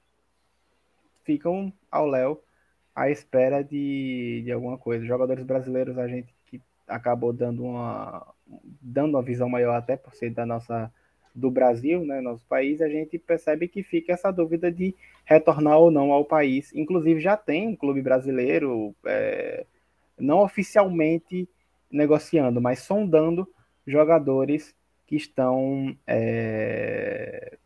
ficam 1.24 1.74
ao 1.92 2.08
léu 2.08 2.44
à 2.96 3.10
espera 3.10 3.64
de, 3.64 4.44
de 4.46 4.52
alguma 4.52 4.78
coisa. 4.78 5.06
Jogadores 5.06 5.44
brasileiros, 5.44 5.98
a 5.98 6.08
gente 6.08 6.34
que 6.46 6.62
acabou 6.88 7.34
dando 7.34 7.64
uma, 7.64 8.34
dando 8.82 9.16
uma 9.16 9.24
visão 9.24 9.50
maior 9.50 9.76
até 9.76 9.98
por 9.98 10.14
ser 10.14 10.30
da 10.30 10.46
nossa 10.46 10.92
do 11.34 11.50
Brasil, 11.50 12.06
né, 12.06 12.22
nosso 12.22 12.46
país, 12.46 12.82
a 12.82 12.88
gente 12.88 13.18
percebe 13.18 13.68
que 13.68 13.82
fica 13.82 14.14
essa 14.14 14.32
dúvida 14.32 14.72
de 14.72 14.96
retornar 15.26 15.78
ou 15.78 15.90
não 15.90 16.12
ao 16.12 16.26
país. 16.26 16.74
Inclusive 16.74 17.20
já 17.20 17.36
tem 17.36 17.68
um 17.68 17.76
clube 17.76 18.02
brasileiro, 18.02 18.96
é, 19.06 19.66
não 20.18 20.40
oficialmente 20.40 21.50
negociando, 21.90 22.62
mas 22.62 22.80
sondando 22.80 23.48
jogadores 23.86 24.76
que 25.08 25.16
estão 25.16 25.96
é, 26.08 27.58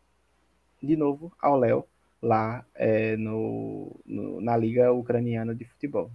de 0.82 0.96
novo 0.96 1.32
ao 1.40 1.58
Léo 1.58 1.84
lá 2.20 2.64
é, 2.74 3.16
no, 3.16 3.94
no, 4.04 4.40
na 4.40 4.56
Liga 4.56 4.92
Ucraniana 4.92 5.54
de 5.54 5.64
Futebol. 5.64 6.10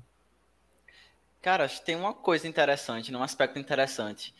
Cara, 1.42 1.66
acho 1.66 1.80
que 1.80 1.86
tem 1.86 1.96
uma 1.96 2.14
coisa 2.14 2.48
interessante, 2.48 3.14
um 3.14 3.22
aspecto 3.22 3.60
interessante, 3.60 4.34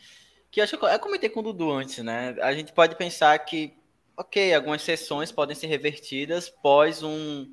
que 0.54 0.60
acho 0.60 0.78
que 0.78 0.84
eu 0.84 1.00
comentei 1.00 1.28
com 1.28 1.40
o 1.40 1.42
Dudu 1.42 1.68
antes, 1.72 1.98
né? 1.98 2.36
A 2.40 2.54
gente 2.54 2.72
pode 2.72 2.94
pensar 2.94 3.36
que, 3.40 3.74
ok, 4.16 4.54
algumas 4.54 4.82
sessões 4.82 5.32
podem 5.32 5.56
ser 5.56 5.66
revertidas 5.66 6.48
pós 6.48 7.02
um, 7.02 7.52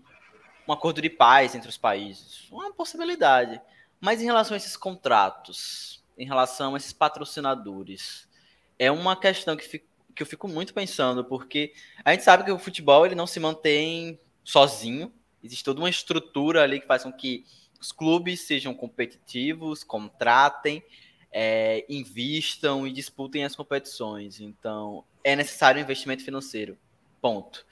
um 0.68 0.72
acordo 0.72 1.02
de 1.02 1.10
paz 1.10 1.56
entre 1.56 1.68
os 1.68 1.80
países, 1.80 2.48
uma 2.52 2.72
possibilidade. 2.72 3.60
Mas 4.00 4.22
em 4.22 4.26
relação 4.26 4.54
a 4.54 4.58
esses 4.58 4.78
contratos, 4.78 6.04
em 6.16 6.28
relação 6.28 6.76
a 6.76 6.78
esses 6.78 6.94
patrocinadores, 6.94 8.30
é 8.78 8.92
uma 8.92 9.16
questão 9.16 9.58
que 9.58 9.68
fica 9.68 9.90
que 10.14 10.22
eu 10.22 10.28
fico 10.28 10.46
muito 10.46 10.74
pensando, 10.74 11.24
porque 11.24 11.74
a 12.04 12.12
gente 12.12 12.26
sabe 12.26 12.44
que 12.44 12.52
o 12.52 12.60
futebol 12.60 13.06
ele 13.06 13.16
não 13.16 13.26
se 13.26 13.40
mantém 13.40 14.20
sozinho, 14.44 15.12
existe 15.42 15.64
toda 15.64 15.80
uma 15.80 15.90
estrutura 15.90 16.62
ali 16.62 16.82
que 16.82 16.86
faz 16.86 17.04
com 17.04 17.14
que 17.14 17.46
os 17.80 17.94
clubes 17.94 18.42
sejam 18.42 18.74
competitivos, 18.74 19.86
contratem, 19.86 20.84
é, 21.32 21.86
invistam 21.88 22.86
e 22.86 22.92
disputem 22.92 23.46
as 23.46 23.56
competições. 23.56 24.40
Então, 24.40 25.04
é 25.24 25.36
necessário 25.36 25.82
investimento 25.82 26.24
financeiro. 26.24 26.78
Ponto. 27.22 27.66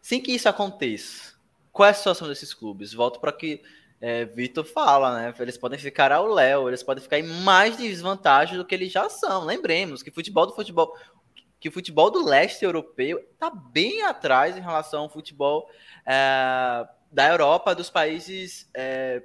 Sem 0.00 0.20
que 0.20 0.32
isso 0.32 0.48
aconteça, 0.48 1.34
qual 1.70 1.86
é 1.86 1.90
a 1.90 1.94
situação 1.94 2.26
desses 2.26 2.54
clubes? 2.54 2.92
Volto 2.92 3.20
para 3.20 3.32
que 3.32 3.62
é, 4.00 4.24
Vitor 4.24 4.64
fala, 4.64 5.14
né? 5.14 5.34
Eles 5.38 5.58
podem 5.58 5.78
ficar 5.78 6.10
ao 6.10 6.26
léu, 6.26 6.68
eles 6.68 6.82
podem 6.82 7.02
ficar 7.02 7.18
em 7.18 7.22
mais 7.22 7.76
desvantagem 7.76 8.56
do 8.56 8.64
que 8.64 8.74
eles 8.74 8.90
já 8.90 9.08
são. 9.10 9.44
Lembremos 9.44 10.02
que 10.02 10.10
futebol 10.10 10.46
do 10.46 10.54
futebol, 10.54 10.96
que 11.60 11.68
o 11.68 11.72
futebol 11.72 12.10
do 12.10 12.24
leste 12.24 12.64
europeu 12.64 13.18
está 13.18 13.50
bem 13.50 14.02
atrás 14.02 14.56
em 14.56 14.60
relação 14.60 15.02
ao 15.02 15.10
futebol 15.10 15.68
é, 16.06 16.88
da 17.12 17.28
Europa, 17.28 17.74
dos 17.74 17.90
países 17.90 18.70
é, 18.74 19.22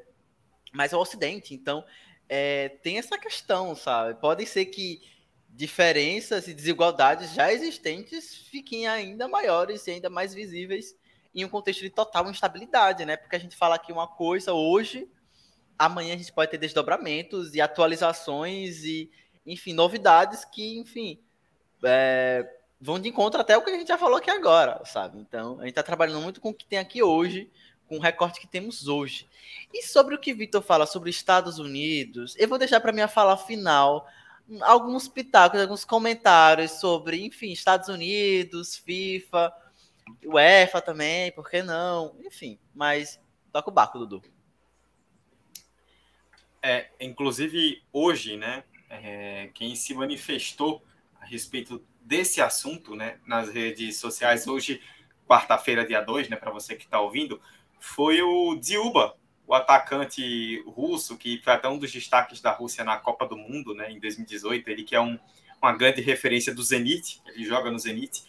mais 0.74 0.94
ao 0.94 1.00
ocidente. 1.00 1.54
Então, 1.54 1.86
é, 2.28 2.70
tem 2.70 2.98
essa 2.98 3.18
questão, 3.18 3.76
sabe? 3.76 4.20
Pode 4.20 4.46
ser 4.46 4.66
que 4.66 5.02
diferenças 5.50 6.48
e 6.48 6.54
desigualdades 6.54 7.34
já 7.34 7.52
existentes 7.52 8.36
fiquem 8.36 8.88
ainda 8.88 9.28
maiores 9.28 9.88
e 9.88 9.92
ainda 9.92 10.10
mais 10.10 10.34
visíveis 10.34 10.96
em 11.34 11.46
um 11.46 11.50
contexto 11.50 11.82
de 11.82 11.90
total 11.90 12.30
instabilidade, 12.30 13.06
né? 13.06 13.16
Porque 13.18 13.36
a 13.36 13.40
gente 13.40 13.56
fala 13.56 13.76
aqui 13.76 13.92
uma 13.92 14.08
coisa 14.08 14.54
hoje, 14.54 15.10
amanhã 15.78 16.14
a 16.14 16.18
gente 16.18 16.32
pode 16.32 16.52
ter 16.52 16.58
desdobramentos 16.58 17.54
e 17.54 17.62
atualizações 17.62 18.84
e, 18.84 19.10
enfim, 19.46 19.74
novidades 19.74 20.46
que, 20.46 20.78
enfim, 20.78 21.20
é, 21.84 22.46
vão 22.80 23.00
de 23.00 23.10
encontro 23.10 23.40
até 23.40 23.58
o 23.58 23.62
que 23.62 23.70
a 23.70 23.78
gente 23.78 23.88
já 23.88 23.98
falou 23.98 24.18
aqui 24.18 24.30
agora, 24.30 24.84
sabe? 24.86 25.20
Então, 25.20 25.60
a 25.60 25.64
gente 25.64 25.72
está 25.72 25.84
trabalhando 25.84 26.22
muito 26.22 26.40
com 26.40 26.50
o 26.50 26.54
que 26.54 26.66
tem 26.66 26.80
aqui 26.80 27.04
hoje, 27.04 27.50
com 27.88 27.98
o 27.98 28.02
recorte 28.02 28.40
que 28.40 28.48
temos 28.48 28.88
hoje. 28.88 29.28
E 29.74 29.84
sobre 29.84 30.16
o 30.16 30.20
que 30.20 30.34
Vitor 30.34 30.62
fala 30.62 30.86
sobre 30.86 31.10
Estados 31.10 31.60
Unidos, 31.60 32.36
eu 32.38 32.48
vou 32.48 32.58
deixar 32.58 32.80
para 32.80 32.92
minha 32.92 33.08
fala 33.08 33.38
final 33.38 34.08
alguns 34.62 35.08
pitacos, 35.08 35.60
alguns 35.60 35.84
comentários 35.84 36.72
sobre, 36.72 37.24
enfim, 37.26 37.52
Estados 37.52 37.90
Unidos, 37.90 38.78
FIFA, 38.78 39.52
UEFA 40.24 40.82
também, 40.82 41.32
por 41.32 41.50
que 41.50 41.64
não? 41.64 42.16
Enfim, 42.24 42.60
mas 42.74 43.20
toca 43.52 43.70
o 43.70 43.74
barco, 43.74 44.00
Dudu. 44.00 44.22
É, 46.62 46.90
inclusive, 47.00 47.84
hoje, 47.92 48.38
né, 48.38 48.64
é, 48.90 49.50
quem 49.54 49.76
se 49.76 49.94
manifestou 49.94 50.84
a 51.20 51.26
respeito 51.26 51.84
desse 52.02 52.42
assunto, 52.42 52.96
né, 52.96 53.20
nas 53.26 53.50
redes 53.50 53.98
sociais 53.98 54.48
hoje, 54.48 54.82
quarta-feira, 55.28 55.86
dia 55.86 56.02
2, 56.02 56.30
né, 56.30 56.36
para 56.36 56.52
você 56.52 56.76
que 56.76 56.86
está 56.86 57.00
ouvindo, 57.00 57.42
foi 57.80 58.22
o 58.22 58.56
Dziuba, 58.56 59.16
o 59.48 59.54
atacante 59.54 60.64
russo, 60.68 61.18
que 61.18 61.40
foi 61.44 61.54
até 61.54 61.68
um 61.68 61.78
dos 61.78 61.92
destaques 61.92 62.42
da 62.42 62.52
Rússia 62.52 62.84
na 62.84 62.98
Copa 62.98 63.28
do 63.28 63.38
Mundo, 63.38 63.74
né, 63.74 63.92
em 63.92 64.00
2018, 64.00 64.68
ele 64.70 64.84
que 64.84 64.96
é 64.96 65.02
um, 65.02 65.20
uma 65.62 65.74
grande 65.74 66.02
referência 66.02 66.54
do 66.54 66.64
Zenit, 66.64 67.22
ele 67.28 67.46
joga 67.46 67.70
no 67.70 67.78
Zenit, 67.80 68.24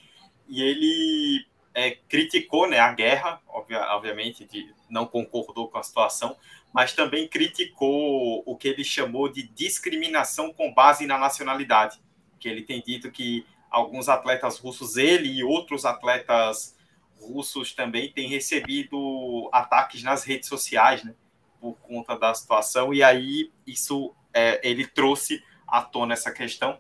e 0.48 0.62
ele 0.62 1.46
é, 1.74 1.92
criticou 2.08 2.68
né, 2.68 2.78
a 2.78 2.92
guerra, 2.92 3.40
obviamente, 3.46 4.44
de, 4.44 4.72
não 4.88 5.06
concordou 5.06 5.68
com 5.68 5.78
a 5.78 5.82
situação, 5.82 6.36
mas 6.72 6.92
também 6.92 7.26
criticou 7.26 8.42
o 8.44 8.56
que 8.56 8.68
ele 8.68 8.84
chamou 8.84 9.28
de 9.28 9.42
discriminação 9.42 10.52
com 10.52 10.72
base 10.72 11.06
na 11.06 11.16
nacionalidade 11.16 11.98
que 12.38 12.48
ele 12.48 12.62
tem 12.62 12.80
dito 12.80 13.10
que 13.10 13.44
alguns 13.70 14.08
atletas 14.08 14.58
russos, 14.58 14.96
ele 14.96 15.28
e 15.28 15.42
outros 15.42 15.84
atletas 15.84 16.75
russos 17.20 17.74
também 17.74 18.12
têm 18.12 18.28
recebido 18.28 19.48
ataques 19.52 20.02
nas 20.02 20.24
redes 20.24 20.48
sociais, 20.48 21.02
né, 21.04 21.14
por 21.60 21.74
conta 21.80 22.18
da 22.18 22.34
situação, 22.34 22.92
e 22.92 23.02
aí 23.02 23.50
isso 23.66 24.14
é, 24.32 24.60
ele 24.62 24.86
trouxe 24.86 25.42
à 25.66 25.82
tona 25.82 26.12
essa 26.12 26.30
questão. 26.30 26.78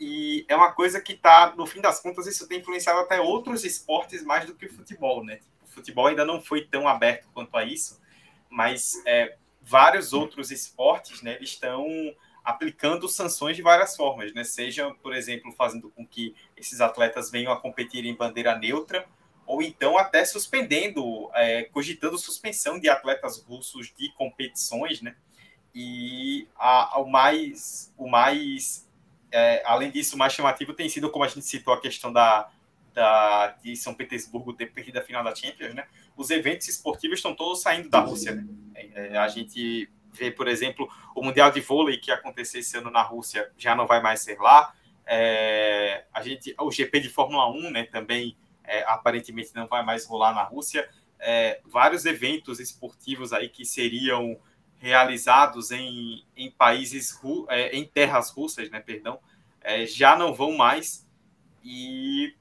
E 0.00 0.44
é 0.48 0.56
uma 0.56 0.72
coisa 0.72 1.00
que 1.00 1.12
está, 1.12 1.54
no 1.56 1.66
fim 1.66 1.80
das 1.80 2.00
contas, 2.00 2.26
isso 2.26 2.48
tem 2.48 2.58
influenciado 2.58 2.98
até 2.98 3.20
outros 3.20 3.64
esportes 3.64 4.24
mais 4.24 4.44
do 4.44 4.54
que 4.54 4.66
o 4.66 4.72
futebol, 4.72 5.24
né? 5.24 5.38
O 5.62 5.66
futebol 5.66 6.06
ainda 6.06 6.24
não 6.24 6.40
foi 6.40 6.64
tão 6.64 6.88
aberto 6.88 7.28
quanto 7.32 7.56
a 7.56 7.64
isso, 7.64 8.00
mas 8.50 9.00
é, 9.06 9.36
vários 9.62 10.12
outros 10.12 10.50
esportes, 10.50 11.22
né, 11.22 11.36
eles 11.36 11.50
estão 11.50 11.86
aplicando 12.44 13.08
sanções 13.08 13.56
de 13.56 13.62
várias 13.62 13.96
formas, 13.96 14.32
né? 14.34 14.44
Seja, 14.44 14.90
por 15.02 15.14
exemplo, 15.14 15.52
fazendo 15.52 15.90
com 15.90 16.06
que 16.06 16.34
esses 16.56 16.80
atletas 16.80 17.30
venham 17.30 17.52
a 17.52 17.60
competir 17.60 18.04
em 18.04 18.14
bandeira 18.14 18.58
neutra, 18.58 19.06
ou 19.46 19.62
então 19.62 19.98
até 19.98 20.24
suspendendo, 20.24 21.30
é, 21.34 21.64
cogitando 21.64 22.18
suspensão 22.18 22.78
de 22.78 22.88
atletas 22.88 23.42
russos 23.42 23.92
de 23.96 24.12
competições, 24.14 25.00
né? 25.00 25.14
E 25.74 26.46
a, 26.56 27.00
o 27.00 27.10
mais, 27.10 27.92
o 27.98 28.08
mais 28.08 28.88
é, 29.34 29.62
além 29.66 29.90
disso, 29.90 30.14
o 30.14 30.18
mais 30.18 30.32
chamativo 30.32 30.72
tem 30.72 30.88
sido, 30.88 31.10
como 31.10 31.24
a 31.24 31.28
gente 31.28 31.44
citou, 31.44 31.74
a 31.74 31.80
questão 31.80 32.12
da, 32.12 32.48
da, 32.92 33.48
de 33.60 33.74
São 33.74 33.92
Petersburgo 33.92 34.52
ter 34.52 34.66
perdido 34.66 34.98
a 34.98 35.02
final 35.02 35.24
da 35.24 35.34
Champions, 35.34 35.74
né? 35.74 35.88
Os 36.16 36.30
eventos 36.30 36.68
esportivos 36.68 37.18
estão 37.18 37.34
todos 37.34 37.60
saindo 37.60 37.90
da 37.90 37.98
Rússia, 37.98 38.36
né? 38.36 38.46
É, 38.94 39.18
a 39.18 39.26
gente 39.26 39.90
ver, 40.12 40.36
por 40.36 40.46
exemplo, 40.46 40.88
o 41.16 41.22
Mundial 41.24 41.50
de 41.50 41.60
Vôlei 41.60 41.98
que 41.98 42.12
aconteceu 42.12 42.60
esse 42.60 42.76
ano 42.76 42.92
na 42.92 43.02
Rússia 43.02 43.50
já 43.58 43.74
não 43.74 43.88
vai 43.88 44.00
mais 44.00 44.20
ser 44.20 44.38
lá. 44.38 44.72
É, 45.04 46.04
a 46.14 46.22
gente, 46.22 46.54
o 46.58 46.70
GP 46.70 47.00
de 47.00 47.08
Fórmula 47.08 47.50
1 47.50 47.70
né, 47.70 47.84
também 47.84 48.36
é, 48.64 48.82
aparentemente 48.84 49.54
não 49.54 49.66
vai 49.66 49.84
mais 49.84 50.06
rolar 50.06 50.34
na 50.34 50.42
Rússia. 50.42 50.88
É, 51.18 51.60
vários 51.64 52.04
eventos 52.04 52.60
esportivos 52.60 53.32
aí 53.32 53.48
que 53.48 53.64
seriam 53.64 54.38
realizados 54.76 55.70
em, 55.70 56.24
em 56.36 56.50
países, 56.50 57.18
é, 57.48 57.74
em 57.76 57.84
terras 57.86 58.30
russas, 58.30 58.70
né, 58.70 58.80
perdão, 58.80 59.18
é, 59.60 59.86
já 59.86 60.16
não 60.16 60.34
vão 60.34 60.52
mais. 60.52 61.06
E 61.62 62.34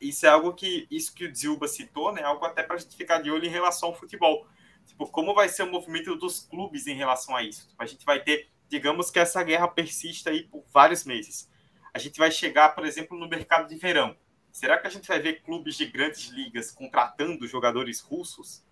isso 0.00 0.24
é 0.24 0.28
algo 0.28 0.54
que 0.54 0.86
isso 0.90 1.12
que 1.12 1.26
o 1.26 1.34
Zilba 1.34 1.66
citou, 1.66 2.12
né? 2.12 2.22
Algo 2.22 2.44
até 2.44 2.62
para 2.62 2.76
a 2.76 2.78
gente 2.78 2.96
ficar 2.96 3.20
de 3.20 3.30
olho 3.30 3.44
em 3.44 3.50
relação 3.50 3.88
ao 3.88 3.94
futebol. 3.94 4.46
Tipo, 4.86 5.06
como 5.08 5.34
vai 5.34 5.48
ser 5.48 5.64
o 5.64 5.70
movimento 5.70 6.14
dos 6.14 6.40
clubes 6.40 6.86
em 6.86 6.94
relação 6.94 7.36
a 7.36 7.42
isso? 7.42 7.68
Tipo, 7.68 7.82
a 7.82 7.86
gente 7.86 8.04
vai 8.04 8.22
ter, 8.22 8.48
digamos 8.68 9.10
que 9.10 9.18
essa 9.18 9.42
guerra 9.42 9.68
persista 9.68 10.30
aí 10.30 10.44
por 10.44 10.64
vários 10.72 11.04
meses. 11.04 11.50
A 11.92 11.98
gente 11.98 12.18
vai 12.18 12.30
chegar, 12.30 12.74
por 12.74 12.86
exemplo, 12.86 13.18
no 13.18 13.28
mercado 13.28 13.68
de 13.68 13.76
verão. 13.76 14.16
Será 14.52 14.78
que 14.78 14.86
a 14.86 14.90
gente 14.90 15.06
vai 15.06 15.20
ver 15.20 15.42
clubes 15.42 15.76
de 15.76 15.86
grandes 15.86 16.28
ligas 16.28 16.70
contratando 16.70 17.46
jogadores 17.46 18.00
russos? 18.00 18.64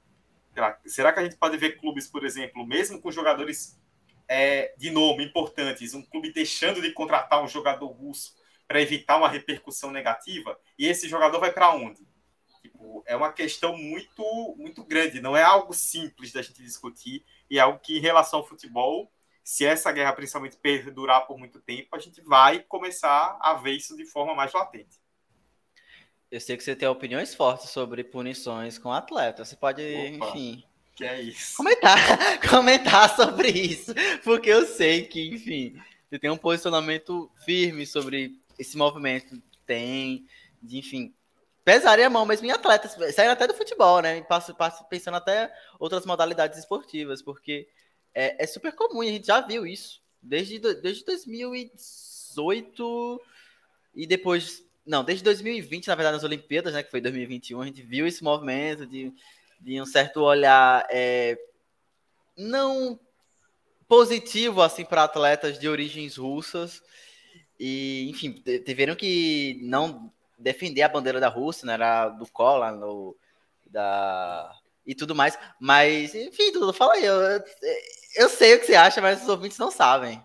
Será, 0.87 1.13
que 1.13 1.21
a 1.21 1.23
gente 1.23 1.37
pode 1.37 1.57
ver 1.59 1.79
clubes, 1.79 2.07
por 2.07 2.25
exemplo, 2.25 2.67
mesmo 2.67 3.01
com 3.01 3.13
jogadores 3.13 3.79
é, 4.27 4.75
de 4.79 4.91
nome 4.91 5.25
importantes, 5.25 5.93
um 5.93 6.03
clube 6.03 6.33
deixando 6.33 6.81
de 6.81 6.93
contratar 6.93 7.45
um 7.45 7.49
jogador 7.49 7.89
russo 7.89 8.35
para 8.67 8.81
evitar 8.81 9.19
uma 9.19 9.29
repercussão 9.29 9.91
negativa? 9.91 10.59
E 10.79 10.87
esse 10.87 11.09
jogador 11.09 11.39
vai 11.41 11.53
para 11.53 11.75
onde? 11.75 12.07
Tipo, 12.63 13.05
é 13.07 13.15
uma 13.15 13.33
questão 13.33 13.77
muito, 13.77 14.55
muito 14.57 14.83
grande, 14.83 15.21
não 15.21 15.37
é 15.37 15.43
algo 15.43 15.75
simples 15.75 16.33
da 16.33 16.41
gente 16.41 16.63
discutir, 16.63 17.25
e 17.51 17.59
é 17.59 17.61
algo 17.61 17.79
que, 17.79 17.99
em 17.99 18.01
relação 18.01 18.41
ao 18.41 18.47
futebol, 18.47 19.13
se 19.45 19.65
essa 19.65 19.93
guerra 19.93 20.13
principalmente 20.13 20.57
perdurar 20.57 21.27
por 21.27 21.39
muito 21.39 21.61
tempo, 21.61 21.95
a 21.95 21.99
gente 21.99 22.21
vai 22.23 22.61
começar 22.61 23.39
a 23.41 23.55
ver 23.55 23.73
isso 23.73 23.97
de 23.97 24.05
forma 24.05 24.35
mais 24.35 24.53
latente. 24.53 24.99
Eu 26.31 26.41
sei 26.41 26.57
que 26.57 26.65
você 26.65 26.75
tem 26.75 26.89
opiniões 26.89 27.35
fortes 27.35 27.69
sobre 27.71 28.03
punições 28.03 28.79
com 28.79 28.91
atletas. 28.93 29.49
Você 29.49 29.57
pode, 29.57 29.83
Opa, 29.83 30.29
enfim, 30.29 30.65
Que 30.95 31.05
é 31.05 31.21
isso. 31.21 31.57
comentar, 31.57 31.97
comentar 32.49 33.15
sobre 33.15 33.49
isso, 33.49 33.95
porque 34.25 34.51
eu 34.51 34.67
sei 34.67 35.05
que, 35.05 35.29
enfim, 35.29 35.81
você 36.09 36.19
tem 36.19 36.31
um 36.31 36.37
posicionamento 36.37 37.31
firme 37.45 37.87
sobre 37.87 38.41
esse 38.59 38.77
movimento 38.77 39.37
que 39.37 39.59
tem, 39.67 40.27
de, 40.63 40.79
enfim, 40.79 41.15
pesaria 41.65 42.07
a 42.07 42.11
mão 42.11 42.25
mesmo 42.25 42.47
em 42.47 42.53
atletas, 42.53 42.93
saindo 43.15 43.33
até 43.33 43.47
do 43.47 43.55
futebol, 43.55 44.01
né? 44.01 44.21
Passo, 44.23 44.55
passo, 44.55 44.85
pensando 44.89 45.17
até 45.17 45.53
outras 45.79 46.07
modalidades 46.07 46.59
esportivas, 46.59 47.21
porque 47.23 47.69
é, 48.15 48.43
é 48.43 48.47
super 48.47 48.73
comum, 48.73 49.03
a 49.03 49.07
gente 49.07 49.27
já 49.27 49.41
viu 49.41 49.67
isso 49.67 50.01
desde, 50.23 50.59
desde 50.59 51.05
2018 51.05 53.21
e 53.95 54.07
depois, 54.07 54.65
não, 54.87 55.03
desde 55.03 55.25
2020, 55.25 55.89
na 55.89 55.95
verdade, 55.97 56.15
nas 56.15 56.25
Olimpíadas, 56.25 56.73
né, 56.73 56.83
que 56.83 56.91
foi 56.91 57.01
2021, 57.01 57.61
a 57.61 57.67
gente 57.67 57.83
viu 57.83 58.07
esse 58.07 58.23
movimento 58.23 58.87
de, 58.87 59.13
de 59.61 59.81
um 59.83 59.85
certo 59.85 60.21
olhar 60.21 60.87
é, 60.89 61.37
não 62.37 62.99
positivo 63.89 64.63
assim 64.63 64.85
para 64.85 65.05
atletas 65.05 65.59
de 65.59 65.69
origens 65.69 66.17
russas. 66.17 66.83
E 67.59 68.09
enfim 68.11 68.43
tiveram 68.65 68.95
que 68.95 69.59
não 69.63 70.13
defender 70.39 70.83
a 70.83 70.89
bandeira 70.89 71.19
da 71.19 71.29
Rússia 71.29 71.65
né 71.65 71.73
era 71.73 72.11
do 72.11 72.31
Kola 72.31 72.71
no, 72.71 73.17
da 73.67 74.53
e 74.87 74.95
tudo 74.95 75.15
mais. 75.15 75.39
Mas 75.59 76.15
enfim 76.15 76.53
tudo 76.53 76.73
fala 76.73 76.95
aí 76.95 77.05
eu, 77.05 77.17
eu 78.17 78.29
sei 78.29 78.55
o 78.55 78.61
que 78.61 78.67
você 78.67 78.75
acha 78.75 79.01
mas 79.01 79.23
os 79.23 79.29
ouvintes 79.29 79.57
não 79.59 79.71
sabem 79.71 80.23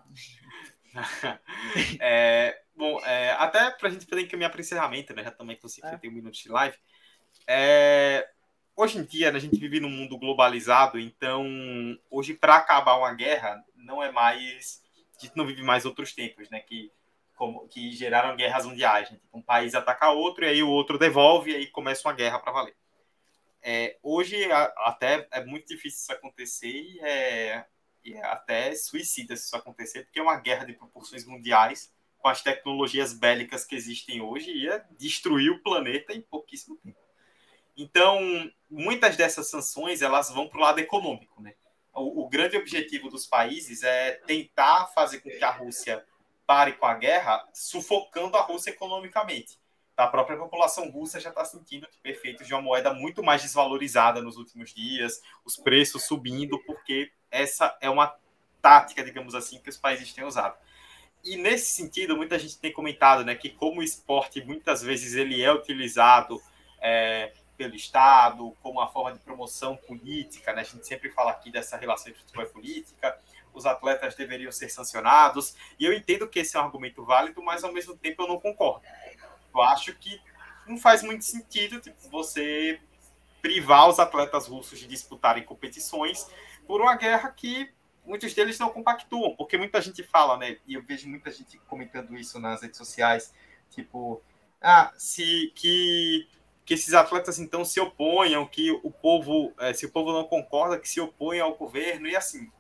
É, 2.00 2.60
bom, 2.76 3.00
é, 3.06 3.32
até 3.34 3.72
para 3.72 3.88
a 3.90 3.92
gente 3.92 4.06
poder 4.06 4.24
encaminhar 4.24 4.50
para 4.52 4.58
o 4.60 4.62
encerramento, 4.62 5.14
né? 5.14 5.24
Já 5.24 5.32
também 5.32 5.58
com 5.58 5.68
51 5.68 6.14
minutos 6.14 6.40
de 6.40 6.50
live. 6.50 6.78
É, 7.48 8.30
hoje 8.76 8.98
em 9.00 9.04
dia, 9.06 9.32
né, 9.32 9.38
a 9.38 9.42
gente 9.42 9.60
vive 9.60 9.80
num 9.80 9.90
mundo 9.90 10.18
globalizado, 10.18 11.00
então 11.00 11.46
hoje, 12.10 12.34
para 12.34 12.58
acabar 12.58 12.98
uma 12.98 13.14
guerra, 13.14 13.64
não 13.76 14.04
é 14.04 14.12
mais. 14.12 14.84
A 15.20 15.26
gente 15.26 15.38
não 15.38 15.46
vive 15.46 15.64
mais 15.64 15.86
outros 15.86 16.14
tempos, 16.14 16.50
né? 16.50 16.60
Que, 16.62 16.92
como, 17.36 17.68
que 17.70 17.92
geraram 17.94 18.36
guerras 18.36 18.66
mundiais. 18.66 19.10
Né? 19.12 19.18
Tipo, 19.18 19.38
um 19.38 19.42
país 19.42 19.76
ataca 19.76 20.10
outro 20.12 20.46
e 20.46 20.48
aí 20.50 20.64
o 20.64 20.70
outro 20.70 20.98
devolve 20.98 21.52
e 21.52 21.56
aí 21.56 21.68
começa 21.68 22.08
uma 22.08 22.14
guerra 22.16 22.40
para 22.40 22.52
valer. 22.52 22.76
É, 23.64 23.98
hoje, 24.02 24.52
a- 24.52 24.74
até 24.88 25.28
é 25.32 25.46
muito 25.46 25.68
difícil 25.68 26.00
isso 26.02 26.12
acontecer 26.12 26.68
e 26.70 27.00
é, 27.02 27.66
e 28.04 28.14
é 28.14 28.26
até 28.26 28.74
suicida 28.76 29.36
se 29.36 29.46
isso 29.46 29.56
acontecer, 29.56 30.04
porque 30.04 30.20
é 30.20 30.24
uma 30.24 30.40
guerra 30.40 30.66
de 30.66 30.74
proporções 30.74 31.26
mundiais, 31.26 31.94
com 32.18 32.28
as 32.28 32.42
tecnologias 32.42 33.14
bélicas 33.14 33.66
que 33.66 33.76
existem 33.76 34.22
hoje, 34.22 34.52
ia 34.52 34.86
destruir 34.92 35.52
o 35.52 35.62
planeta 35.62 36.14
em 36.14 36.22
pouquíssimo 36.22 36.78
tempo. 36.78 37.00
Então, 37.76 38.20
muitas 38.70 39.18
dessas 39.18 39.50
sanções 39.50 40.02
elas 40.02 40.30
vão 40.30 40.48
para 40.48 40.58
o 40.58 40.62
lado 40.62 40.80
econômico. 40.80 41.42
Né? 41.42 41.56
O, 41.94 42.24
o 42.24 42.30
grande 42.30 42.58
objetivo 42.58 43.10
dos 43.10 43.26
países 43.26 43.82
é 43.82 44.12
tentar 44.28 44.88
fazer 44.88 45.22
com 45.22 45.30
que 45.30 45.44
a 45.44 45.50
Rússia 45.50 46.06
pare 46.46 46.74
com 46.74 46.86
a 46.86 46.94
guerra, 46.94 47.48
sufocando 47.54 48.38
a 48.38 48.42
Rússia 48.42 48.72
economicamente. 48.72 49.60
A 49.98 50.08
própria 50.08 50.38
população 50.38 50.90
russa 50.90 51.20
já 51.20 51.30
está 51.30 51.46
sentindo 51.46 51.88
que 51.88 52.10
efeitos 52.10 52.48
de 52.48 52.54
uma 52.54 52.62
moeda 52.62 52.94
muito 52.94 53.22
mais 53.22 53.42
desvalorizada 53.42 54.22
nos 54.22 54.36
últimos 54.36 54.74
dias, 54.74 55.22
os 55.46 55.56
preços 55.56 56.06
subindo, 56.06 56.58
porque 56.66 57.12
essa 57.32 57.76
é 57.82 57.90
uma 57.90 58.16
tática, 58.62 59.04
digamos 59.04 59.34
assim, 59.34 59.60
que 59.60 59.70
os 59.70 59.78
países 59.78 60.14
têm 60.14 60.24
usado. 60.24 60.56
E 61.24 61.38
nesse 61.38 61.74
sentido, 61.74 62.18
muita 62.18 62.38
gente 62.38 62.58
tem 62.58 62.74
comentado 62.74 63.24
né, 63.24 63.36
que 63.36 63.50
como 63.50 63.80
o 63.80 63.84
esporte 63.84 64.44
muitas 64.44 64.82
vezes 64.82 65.16
ele 65.16 65.42
é 65.42 65.52
utilizado 65.52 66.42
é, 66.82 67.32
pelo 67.56 67.76
Estado 67.76 68.56
como 68.62 68.80
uma 68.80 68.90
forma 68.90 69.14
de 69.14 69.20
promoção 69.20 69.78
política, 69.78 70.52
né? 70.52 70.62
a 70.62 70.66
gente 70.66 70.86
sempre 70.86 71.12
fala 71.12 71.32
aqui 71.32 71.52
dessa 71.52 71.78
relação 71.78 72.10
entre 72.10 72.22
futebol 72.22 72.44
e 72.44 72.50
política, 72.50 73.20
os 73.54 73.66
atletas 73.66 74.16
deveriam 74.16 74.52
ser 74.52 74.70
sancionados, 74.70 75.56
e 75.78 75.86
eu 75.86 75.94
entendo 75.94 76.28
que 76.28 76.40
esse 76.40 76.58
é 76.58 76.60
um 76.60 76.64
argumento 76.64 77.04
válido, 77.06 77.44
mas 77.44 77.64
ao 77.64 77.72
mesmo 77.72 77.96
tempo 77.96 78.24
eu 78.24 78.28
não 78.28 78.40
concordo. 78.40 78.86
Eu 79.54 79.62
acho 79.62 79.94
que 79.96 80.20
não 80.66 80.78
faz 80.78 81.04
muito 81.04 81.24
sentido 81.24 81.80
tipo, 81.80 82.10
você 82.10 82.80
privar 83.42 83.90
os 83.90 84.00
atletas 84.00 84.48
russos 84.48 84.80
de 84.80 84.88
disputarem 84.88 85.44
competições 85.44 86.28
por 86.68 86.82
uma 86.82 86.96
guerra 86.96 87.30
que 87.32 87.70
muitos 88.06 88.34
deles 88.34 88.58
não 88.60 88.70
compactuam, 88.70 89.36
porque 89.36 89.58
muita 89.58 89.82
gente 89.82 90.04
fala, 90.04 90.38
né? 90.38 90.58
E 90.66 90.74
eu 90.74 90.84
vejo 90.84 91.08
muita 91.08 91.32
gente 91.32 91.58
comentando 91.68 92.16
isso 92.18 92.40
nas 92.40 92.62
redes 92.62 92.78
sociais, 92.78 93.34
tipo, 93.70 94.22
ah, 94.62 94.92
se 94.98 95.52
que, 95.56 96.28
que 96.66 96.74
esses 96.74 96.94
atletas 96.94 97.40
então 97.40 97.64
se 97.64 97.80
oponham, 97.80 98.46
que 98.46 98.72
o 98.84 98.92
povo, 98.92 99.54
eh, 99.60 99.74
se 99.74 99.86
o 99.86 99.92
povo 99.92 100.12
não 100.12 100.24
concorda, 100.24 100.80
que 100.80 100.90
se 100.90 101.00
opõe 101.00 101.40
ao 101.40 101.56
governo 101.56 102.08
e 102.08 102.16
assim. 102.16 102.52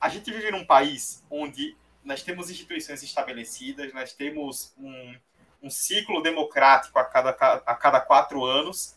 A 0.00 0.08
gente 0.08 0.30
vive 0.30 0.50
num 0.50 0.64
país 0.64 1.24
onde 1.30 1.76
nós 2.04 2.22
temos 2.22 2.50
instituições 2.50 3.02
estabelecidas, 3.02 3.92
nós 3.92 4.12
temos 4.12 4.74
um, 4.78 5.16
um 5.62 5.70
ciclo 5.70 6.22
democrático 6.22 6.98
a 6.98 7.04
cada, 7.04 7.30
a 7.30 7.74
cada 7.74 8.00
quatro 8.00 8.44
anos, 8.44 8.96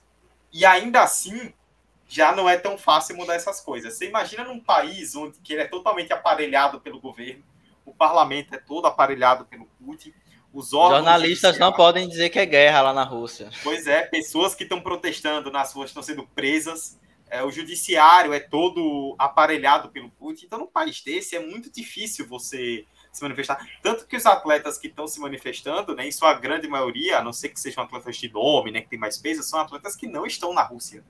e 0.52 0.66
ainda 0.66 1.02
assim 1.02 1.54
já 2.10 2.36
não 2.36 2.50
é 2.50 2.58
tão 2.58 2.78
fácil 2.78 3.16
mudar 3.16 3.36
essas 3.36 3.62
coisas. 3.62 3.94
Você 3.94 4.08
imagina 4.08 4.44
num 4.44 4.60
país 4.60 5.16
onde 5.16 5.38
que 5.40 5.54
ele 5.54 5.62
é 5.62 5.68
totalmente 5.68 6.12
aparelhado 6.12 6.82
pelo 6.82 7.00
governo, 7.00 7.44
o 7.86 7.94
parlamento 7.94 8.54
é 8.54 8.58
todo 8.58 8.88
aparelhado 8.88 9.46
pelo 9.46 9.66
Putin, 9.80 10.12
os 10.52 10.74
órgãos 10.74 11.04
jornalistas 11.04 11.60
não 11.60 11.72
podem 11.72 12.10
dizer 12.10 12.30
que 12.30 12.40
é 12.40 12.46
guerra 12.46 12.82
lá 12.82 12.92
na 12.92 13.04
Rússia 13.04 13.52
Pois 13.64 13.86
é, 13.86 14.02
pessoas 14.02 14.56
que 14.56 14.64
estão 14.64 14.82
protestando 14.82 15.52
nas 15.52 15.72
ruas 15.74 15.92
estão 15.92 16.02
sendo 16.02 16.26
presas. 16.28 17.00
É, 17.30 17.44
o 17.44 17.52
judiciário 17.52 18.34
é 18.34 18.40
todo 18.40 19.16
aparelhado 19.20 19.90
pelo 19.90 20.10
Putin. 20.10 20.48
Então, 20.48 20.58
num 20.58 20.66
país 20.66 21.04
desse, 21.04 21.36
é 21.36 21.40
muito 21.40 21.72
difícil 21.72 22.28
você 22.28 22.88
se 23.12 23.22
manifestar. 23.22 23.64
Tanto 23.84 24.08
que 24.08 24.18
os 24.18 24.26
atletas 24.26 24.80
que 24.80 24.88
estão 24.88 25.08
se 25.08 25.20
manifestando, 25.20 25.96
né, 25.96 26.08
em 26.08 26.12
sua 26.12 26.34
grande 26.34 26.68
maioria, 26.68 27.20
a 27.20 27.24
não 27.24 27.32
ser 27.32 27.50
que 27.50 27.60
sejam 27.60 27.84
atletas 27.84 28.18
de 28.18 28.32
nome, 28.32 28.72
né, 28.72 28.82
que 28.82 28.90
tem 28.90 28.98
mais 28.98 29.20
peso, 29.20 29.44
são 29.44 29.60
atletas 29.60 29.96
que 29.96 30.08
não 30.08 30.26
estão 30.26 30.52
na 30.52 30.64
Rússia. 30.64 31.04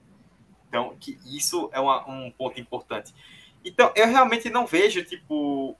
Então, 0.70 0.96
que 1.00 1.18
isso 1.26 1.68
é 1.72 1.80
uma- 1.80 2.08
um 2.08 2.30
ponto 2.30 2.60
importante. 2.60 3.12
Então, 3.64 3.92
eu 3.96 4.06
realmente 4.06 4.48
não 4.48 4.68
vejo, 4.68 5.04
tipo, 5.04 5.76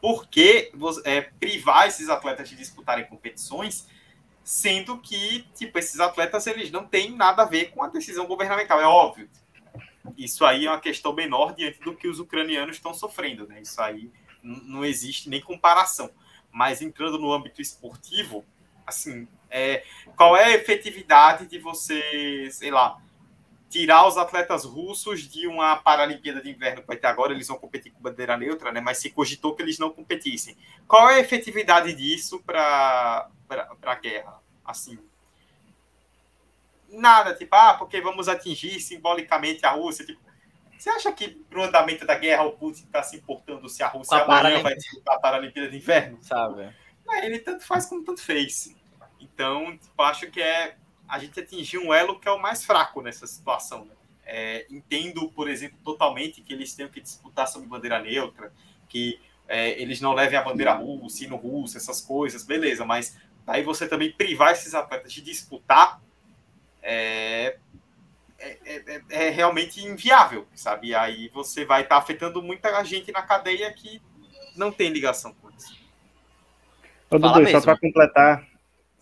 por 0.00 0.28
que 0.28 0.70
é, 1.04 1.22
privar 1.22 1.88
esses 1.88 2.08
atletas 2.08 2.48
de 2.48 2.54
disputarem 2.54 3.04
competições 3.06 3.86
sendo 4.44 4.98
que 4.98 5.46
tipo 5.54 5.78
esses 5.78 6.00
atletas 6.00 6.46
eles 6.48 6.70
não 6.70 6.84
têm 6.84 7.14
nada 7.14 7.42
a 7.42 7.46
ver 7.46 7.70
com 7.70 7.82
a 7.82 7.88
decisão 7.88 8.26
governamental. 8.26 8.80
É 8.80 8.86
óbvio. 8.86 9.28
Isso 10.16 10.44
aí 10.44 10.66
é 10.66 10.70
uma 10.70 10.80
questão 10.80 11.12
menor 11.12 11.54
diante 11.54 11.80
do 11.80 11.94
que 11.94 12.08
os 12.08 12.18
ucranianos 12.18 12.76
estão 12.76 12.92
sofrendo 12.92 13.46
né? 13.46 13.60
Isso 13.60 13.80
aí 13.80 14.10
não 14.42 14.84
existe 14.84 15.28
nem 15.28 15.40
comparação. 15.40 16.10
Mas 16.50 16.82
entrando 16.82 17.18
no 17.18 17.32
âmbito 17.32 17.62
esportivo 17.62 18.44
assim 18.84 19.28
é, 19.48 19.84
qual 20.16 20.36
é 20.36 20.44
a 20.46 20.50
efetividade 20.54 21.46
de 21.46 21.58
você 21.58 22.48
sei 22.50 22.70
lá 22.72 22.98
tirar 23.72 24.06
os 24.06 24.18
atletas 24.18 24.64
russos 24.64 25.22
de 25.22 25.46
uma 25.46 25.76
Paralimpíada 25.76 26.42
de 26.42 26.50
Inverno 26.50 26.82
que 26.82 26.86
vai 26.86 26.96
ter 26.98 27.06
agora, 27.06 27.32
eles 27.32 27.48
vão 27.48 27.56
competir 27.56 27.90
com 27.90 28.02
bandeira 28.02 28.36
neutra, 28.36 28.70
né? 28.70 28.82
Mas 28.82 28.98
se 28.98 29.10
cogitou 29.10 29.56
que 29.56 29.62
eles 29.62 29.78
não 29.78 29.88
competissem. 29.88 30.58
Qual 30.86 31.08
é 31.08 31.14
a 31.14 31.20
efetividade 31.20 31.94
disso 31.94 32.42
para 32.44 33.30
a 33.82 33.94
guerra? 33.94 34.42
Assim, 34.62 34.98
nada, 36.90 37.34
tipo, 37.34 37.54
ah, 37.56 37.74
porque 37.74 37.98
vamos 38.02 38.28
atingir 38.28 38.78
simbolicamente 38.78 39.64
a 39.64 39.70
Rússia. 39.70 40.04
Tipo, 40.04 40.20
você 40.76 40.90
acha 40.90 41.10
que 41.10 41.28
pro 41.28 41.62
andamento 41.62 42.04
da 42.04 42.14
guerra 42.14 42.42
o 42.42 42.52
Putin 42.52 42.84
está 42.84 43.02
se 43.02 43.16
importando 43.16 43.70
se 43.70 43.82
a 43.82 43.88
Rússia 43.88 44.18
a 44.18 44.22
amanhã 44.22 44.62
vai 44.62 44.74
disputar 44.74 45.16
a 45.16 45.20
Paralimpíada 45.20 45.70
de 45.70 45.78
Inverno? 45.78 46.18
sabe 46.20 46.76
É, 47.10 47.24
ele 47.24 47.38
tanto 47.38 47.64
faz 47.64 47.86
como 47.86 48.04
tanto 48.04 48.20
fez. 48.20 48.76
Então, 49.18 49.78
tipo, 49.78 50.02
acho 50.02 50.30
que 50.30 50.42
é 50.42 50.76
a 51.08 51.18
gente 51.18 51.38
atingir 51.38 51.78
um 51.78 51.92
elo 51.92 52.18
que 52.18 52.28
é 52.28 52.30
o 52.30 52.40
mais 52.40 52.64
fraco 52.64 53.02
nessa 53.02 53.26
situação. 53.26 53.84
Né? 53.84 53.94
É, 54.24 54.66
entendo, 54.70 55.28
por 55.30 55.48
exemplo, 55.48 55.78
totalmente 55.84 56.40
que 56.40 56.52
eles 56.52 56.74
tenham 56.74 56.90
que 56.90 57.00
disputar 57.00 57.48
sobre 57.48 57.68
bandeira 57.68 58.00
neutra, 58.00 58.52
que 58.88 59.20
é, 59.48 59.80
eles 59.80 60.00
não 60.00 60.14
levem 60.14 60.38
a 60.38 60.42
bandeira 60.42 60.72
russa, 60.72 61.26
no 61.28 61.36
russo, 61.36 61.76
essas 61.76 62.00
coisas, 62.00 62.44
beleza, 62.44 62.84
mas 62.84 63.18
aí 63.46 63.62
você 63.62 63.88
também 63.88 64.12
privar 64.12 64.52
esses 64.52 64.74
atletas 64.74 65.12
de 65.12 65.20
disputar 65.20 66.00
é, 66.82 67.56
é, 68.38 68.60
é, 68.64 69.02
é 69.10 69.30
realmente 69.30 69.84
inviável, 69.84 70.46
sabe? 70.54 70.88
E 70.88 70.94
aí 70.94 71.28
você 71.28 71.64
vai 71.64 71.82
estar 71.82 71.96
tá 71.96 72.00
afetando 72.00 72.42
muita 72.42 72.82
gente 72.84 73.12
na 73.12 73.22
cadeia 73.22 73.72
que 73.72 74.00
não 74.56 74.72
tem 74.72 74.90
ligação 74.90 75.34
com 75.34 75.50
isso. 75.50 75.76
Ô, 77.10 77.18
Dudu, 77.18 77.48
só 77.50 77.60
para 77.60 77.78
completar, 77.78 78.48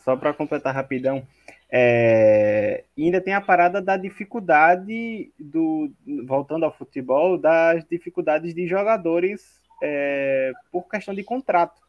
só 0.05 0.17
para 0.17 0.35
completar 0.35 0.75
rapidão, 0.75 1.27
é, 1.73 2.85
ainda 2.99 3.21
tem 3.21 3.33
a 3.33 3.41
parada 3.41 3.81
da 3.81 3.97
dificuldade 3.97 5.33
do, 5.39 5.91
voltando 6.27 6.65
ao 6.65 6.77
futebol, 6.77 7.39
das 7.39 7.85
dificuldades 7.89 8.53
de 8.53 8.67
jogadores 8.67 9.61
é, 9.83 10.53
por 10.73 10.89
questão 10.89 11.15
de 11.15 11.23
contrato 11.23 11.81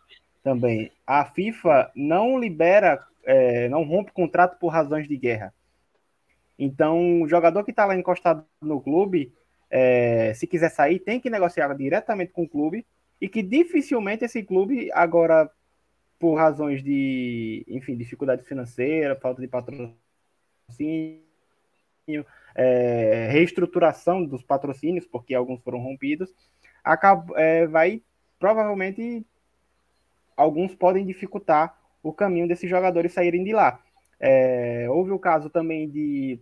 também. 0.44 0.92
A 1.06 1.26
FIFA 1.26 1.92
não 1.96 2.40
libera, 2.40 3.04
é, 3.24 3.68
não 3.70 3.84
rompe 3.84 4.12
contrato 4.12 4.60
por 4.60 4.70
razões 4.70 5.08
de 5.08 5.18
guerra. 5.18 5.54
Então, 6.58 7.24
o 7.24 7.28
jogador 7.28 7.64
que 7.64 7.72
está 7.72 7.86
lá 7.86 7.96
encostado 7.96 8.46
no 8.62 8.80
clube, 8.80 9.34
é, 9.70 10.32
se 10.36 10.46
quiser 10.46 10.70
sair, 10.70 11.00
tem 11.00 11.20
que 11.20 11.30
negociar 11.30 11.74
diretamente 11.74 12.32
com 12.32 12.44
o 12.44 12.50
clube 12.50 12.86
e 13.20 13.28
que 13.28 13.42
dificilmente 13.42 14.26
esse 14.26 14.44
clube 14.44 14.92
agora 14.94 15.50
por 16.22 16.36
razões 16.36 16.84
de, 16.84 17.66
enfim, 17.68 17.98
dificuldade 17.98 18.44
financeira, 18.44 19.16
falta 19.16 19.42
de 19.42 19.48
patrocínio, 19.48 19.96
é, 22.54 23.28
reestruturação 23.32 24.24
dos 24.24 24.44
patrocínios, 24.44 25.08
porque 25.08 25.34
alguns 25.34 25.60
foram 25.64 25.80
rompidos, 25.80 26.32
acaba, 26.84 27.34
é, 27.42 27.66
vai 27.66 28.04
provavelmente 28.38 29.26
alguns 30.38 30.76
podem 30.76 31.04
dificultar 31.04 31.76
o 32.04 32.14
caminho 32.14 32.48
desses 32.48 32.70
jogadores 32.70 33.14
saírem 33.14 33.44
de 33.44 33.52
lá. 33.52 33.84
É, 34.20 34.88
houve 34.92 35.10
o 35.10 35.18
caso 35.18 35.50
também 35.50 35.90
de 35.90 36.40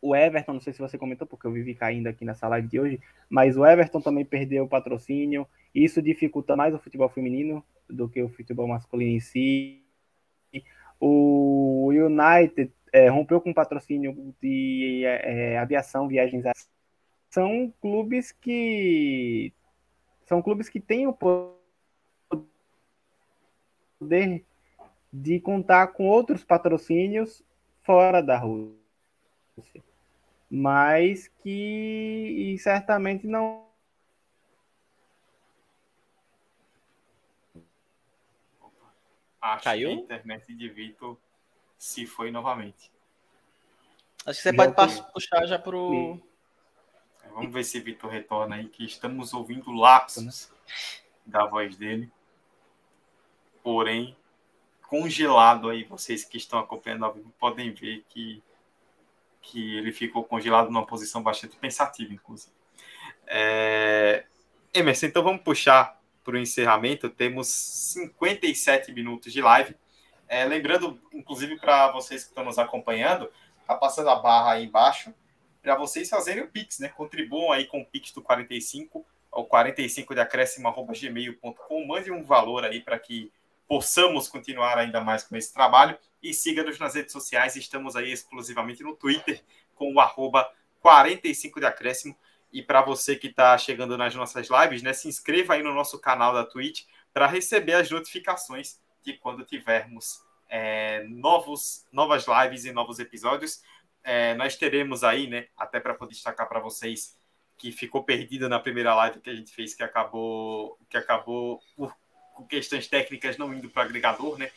o 0.00 0.14
Everton, 0.14 0.54
não 0.54 0.60
sei 0.60 0.72
se 0.72 0.78
você 0.78 0.96
comentou, 0.96 1.26
porque 1.26 1.46
eu 1.46 1.52
vivi 1.52 1.74
caindo 1.74 2.06
aqui 2.06 2.24
nessa 2.24 2.46
live 2.48 2.68
de 2.68 2.80
hoje, 2.80 3.00
mas 3.28 3.56
o 3.56 3.66
Everton 3.66 4.00
também 4.00 4.24
perdeu 4.24 4.64
o 4.64 4.68
patrocínio. 4.68 5.46
Isso 5.74 6.00
dificulta 6.00 6.56
mais 6.56 6.74
o 6.74 6.78
futebol 6.78 7.08
feminino 7.08 7.64
do 7.88 8.08
que 8.08 8.22
o 8.22 8.28
futebol 8.28 8.68
masculino 8.68 9.10
em 9.10 9.20
si. 9.20 9.82
O 11.00 11.90
United 11.90 12.72
é, 12.92 13.08
rompeu 13.08 13.40
com 13.40 13.50
o 13.50 13.54
patrocínio 13.54 14.34
de 14.40 15.02
é, 15.04 15.54
é 15.54 15.58
aviação, 15.58 16.08
viagens. 16.08 16.44
São 17.30 17.72
clubes 17.80 18.32
que 18.32 19.52
são 20.26 20.42
clubes 20.42 20.68
que 20.68 20.80
têm 20.80 21.06
o 21.06 21.12
poder 21.12 21.54
de 25.12 25.40
contar 25.40 25.88
com 25.88 26.06
outros 26.06 26.44
patrocínios 26.44 27.42
fora 27.82 28.22
da 28.22 28.36
Rússia 28.38 28.77
mas 30.50 31.28
que 31.42 32.56
certamente 32.58 33.26
não. 33.26 33.66
Acho 39.40 39.64
Caiu? 39.64 39.88
que 39.88 39.94
a 39.94 39.98
internet 39.98 40.54
de 40.54 40.68
Vitor 40.68 41.16
se 41.76 42.06
foi 42.06 42.30
novamente. 42.30 42.90
Acho 44.26 44.42
que 44.42 44.50
você 44.50 44.56
já 44.56 44.72
pode 44.72 45.12
puxar 45.12 45.46
já 45.46 45.58
pro. 45.58 46.20
É, 47.22 47.28
vamos 47.28 47.52
ver 47.52 47.64
se 47.64 47.80
Vitor 47.80 48.10
retorna 48.10 48.56
aí, 48.56 48.68
que 48.68 48.84
estamos 48.84 49.32
ouvindo 49.32 49.70
lapsos 49.70 50.50
da 51.24 51.46
voz 51.46 51.76
dele. 51.76 52.10
Porém, 53.62 54.16
congelado 54.88 55.68
aí, 55.68 55.84
vocês 55.84 56.24
que 56.24 56.36
estão 56.36 56.58
acompanhando 56.58 57.04
ao 57.04 57.14
vivo 57.14 57.32
podem 57.38 57.72
ver 57.72 58.04
que 58.08 58.42
que 59.50 59.76
ele 59.76 59.92
ficou 59.92 60.24
congelado 60.24 60.66
numa 60.66 60.86
posição 60.86 61.22
bastante 61.22 61.56
pensativa, 61.56 62.12
inclusive. 62.12 62.52
É... 63.26 64.24
Emerson, 64.72 65.06
então 65.06 65.22
vamos 65.22 65.42
puxar 65.42 65.98
para 66.22 66.34
o 66.34 66.38
encerramento. 66.38 67.08
Temos 67.08 67.48
57 67.48 68.92
minutos 68.92 69.32
de 69.32 69.40
live. 69.40 69.74
É, 70.28 70.44
lembrando, 70.44 71.00
inclusive, 71.12 71.58
para 71.58 71.90
vocês 71.90 72.22
que 72.22 72.28
estão 72.28 72.44
nos 72.44 72.58
acompanhando, 72.58 73.30
tá 73.66 73.74
passando 73.74 74.10
a 74.10 74.16
barra 74.16 74.52
aí 74.52 74.64
embaixo 74.64 75.12
para 75.62 75.74
vocês 75.74 76.08
fazerem 76.08 76.44
o 76.44 76.48
Pix, 76.48 76.78
né? 76.78 76.88
Contribuam 76.88 77.52
aí 77.52 77.66
com 77.66 77.80
o 77.80 77.84
Pix 77.84 78.12
do 78.12 78.22
45 78.22 79.04
ao 79.30 79.44
45 79.44 80.14
de 80.14 80.20
acréscimo 80.20 80.72
gmail.com. 80.72 81.86
Mande 81.86 82.10
um 82.10 82.24
valor 82.24 82.64
aí 82.64 82.80
para 82.80 82.98
que 82.98 83.32
possamos 83.68 84.26
continuar 84.26 84.78
ainda 84.78 85.00
mais 85.00 85.22
com 85.22 85.36
esse 85.36 85.52
trabalho. 85.52 85.96
E 86.22 86.32
siga-nos 86.32 86.78
nas 86.78 86.94
redes 86.94 87.12
sociais, 87.12 87.54
estamos 87.54 87.94
aí 87.94 88.10
exclusivamente 88.10 88.82
no 88.82 88.96
Twitter 88.96 89.44
com 89.74 89.92
o 89.94 90.00
arroba 90.00 90.50
45 90.80 91.60
de 91.60 91.66
acréscimo. 91.66 92.16
E 92.50 92.62
para 92.62 92.80
você 92.80 93.14
que 93.14 93.28
está 93.28 93.56
chegando 93.58 93.96
nas 93.96 94.14
nossas 94.14 94.48
lives, 94.48 94.82
né, 94.82 94.92
se 94.92 95.06
inscreva 95.06 95.54
aí 95.54 95.62
no 95.62 95.74
nosso 95.74 96.00
canal 96.00 96.32
da 96.32 96.44
Twitch 96.44 96.86
para 97.12 97.26
receber 97.26 97.74
as 97.74 97.90
notificações 97.90 98.80
de 99.02 99.12
quando 99.12 99.44
tivermos 99.44 100.24
é, 100.48 101.04
novos, 101.04 101.86
novas 101.92 102.24
lives 102.26 102.64
e 102.64 102.72
novos 102.72 102.98
episódios. 102.98 103.62
É, 104.02 104.34
nós 104.34 104.56
teremos 104.56 105.04
aí, 105.04 105.26
né, 105.26 105.48
até 105.56 105.78
para 105.78 105.94
poder 105.94 106.14
destacar 106.14 106.48
para 106.48 106.58
vocês 106.58 107.18
que 107.58 107.70
ficou 107.70 108.02
perdida 108.02 108.48
na 108.48 108.58
primeira 108.58 108.94
live 108.94 109.20
que 109.20 109.28
a 109.28 109.34
gente 109.34 109.52
fez, 109.52 109.74
que 109.74 109.82
acabou, 109.82 110.78
que 110.88 110.96
acabou 110.96 111.60
por 111.76 111.94
com 112.38 112.46
questões 112.46 112.86
técnicas 112.86 113.36
não 113.36 113.52
indo 113.52 113.68
para 113.68 113.82
o 113.82 113.86
agregador, 113.86 114.38
né? 114.38 114.50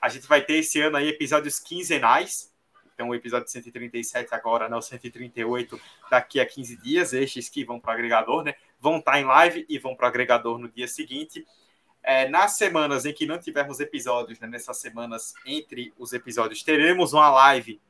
A 0.00 0.08
gente 0.08 0.26
vai 0.26 0.40
ter 0.40 0.54
esse 0.54 0.80
ano 0.80 0.96
aí 0.96 1.08
episódios 1.08 1.58
quinzenais. 1.58 2.50
Então, 2.94 3.10
o 3.10 3.14
episódio 3.14 3.46
137 3.46 4.34
agora, 4.34 4.70
não, 4.70 4.80
138 4.80 5.78
daqui 6.10 6.40
a 6.40 6.46
15 6.46 6.76
dias. 6.78 7.12
Estes 7.12 7.50
que 7.50 7.62
vão 7.62 7.78
para 7.78 7.90
o 7.90 7.92
agregador, 7.92 8.42
né? 8.42 8.54
Vão 8.80 8.96
estar 8.96 9.12
tá 9.12 9.20
em 9.20 9.24
live 9.24 9.66
e 9.68 9.78
vão 9.78 9.94
para 9.94 10.06
o 10.06 10.08
agregador 10.08 10.56
no 10.56 10.66
dia 10.66 10.88
seguinte. 10.88 11.46
É, 12.02 12.26
nas 12.26 12.56
semanas 12.56 13.04
em 13.04 13.12
que 13.12 13.26
não 13.26 13.38
tivermos 13.38 13.80
episódios, 13.80 14.38
né, 14.38 14.46
nessas 14.46 14.78
semanas 14.78 15.34
entre 15.44 15.92
os 15.98 16.12
episódios, 16.12 16.62
teremos 16.62 17.12
uma 17.12 17.28
live 17.28 17.80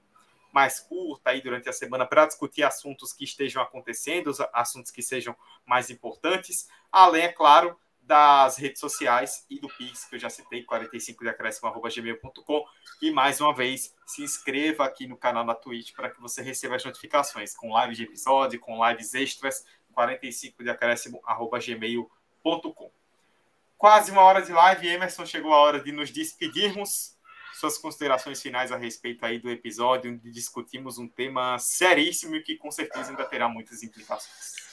mais 0.51 0.81
curta 0.81 1.31
aí 1.31 1.43
durante 1.43 1.69
a 1.69 1.73
semana 1.73 2.07
para 2.07 2.27
discutir 2.27 2.63
assuntos 2.63 3.13
que 3.13 3.25
estejam 3.25 3.63
acontecendo, 3.63 4.33
assuntos 4.55 4.91
que 4.91 5.03
sejam 5.03 5.37
mais 5.67 5.91
importantes, 5.91 6.67
além, 6.91 7.25
é 7.25 7.29
claro, 7.29 7.79
das 8.07 8.57
redes 8.57 8.79
sociais 8.79 9.45
e 9.51 9.59
do 9.59 9.69
Pix, 9.69 10.05
que 10.05 10.15
eu 10.15 10.19
já 10.19 10.31
citei, 10.31 10.65
45decréscimo.gmail.com. 10.65 12.65
E 13.03 13.11
mais 13.11 13.41
uma 13.41 13.53
vez, 13.53 13.93
se 14.07 14.23
inscreva 14.23 14.85
aqui 14.85 15.09
no 15.09 15.17
canal 15.17 15.45
da 15.45 15.57
Twitch 15.57 15.93
para 15.93 16.09
que 16.09 16.21
você 16.21 16.41
receba 16.41 16.77
as 16.77 16.85
notificações 16.85 17.53
com 17.55 17.77
lives 17.81 17.97
de 17.97 18.05
episódio, 18.05 18.61
com 18.61 18.89
lives 18.89 19.13
extras, 19.15 19.67
45decréscimo.gmail.com. 19.95 22.93
Quase 23.77 24.13
uma 24.13 24.23
hora 24.23 24.41
de 24.41 24.53
live, 24.53 24.87
Emerson, 24.87 25.27
chegou 25.27 25.53
a 25.53 25.59
hora 25.59 25.83
de 25.83 25.91
nos 25.91 26.09
despedirmos. 26.11 27.17
Suas 27.55 27.77
considerações 27.77 28.41
finais 28.41 28.71
a 28.71 28.77
respeito 28.77 29.27
aí 29.27 29.41
do 29.41 29.51
episódio, 29.51 30.13
onde 30.13 30.31
discutimos 30.31 30.97
um 30.99 31.09
tema 31.09 31.59
seríssimo 31.59 32.37
e 32.37 32.43
que 32.43 32.57
com 32.57 32.71
certeza 32.71 33.11
ainda 33.11 33.25
terá 33.25 33.49
muitas 33.49 33.83
implicações. 33.83 34.66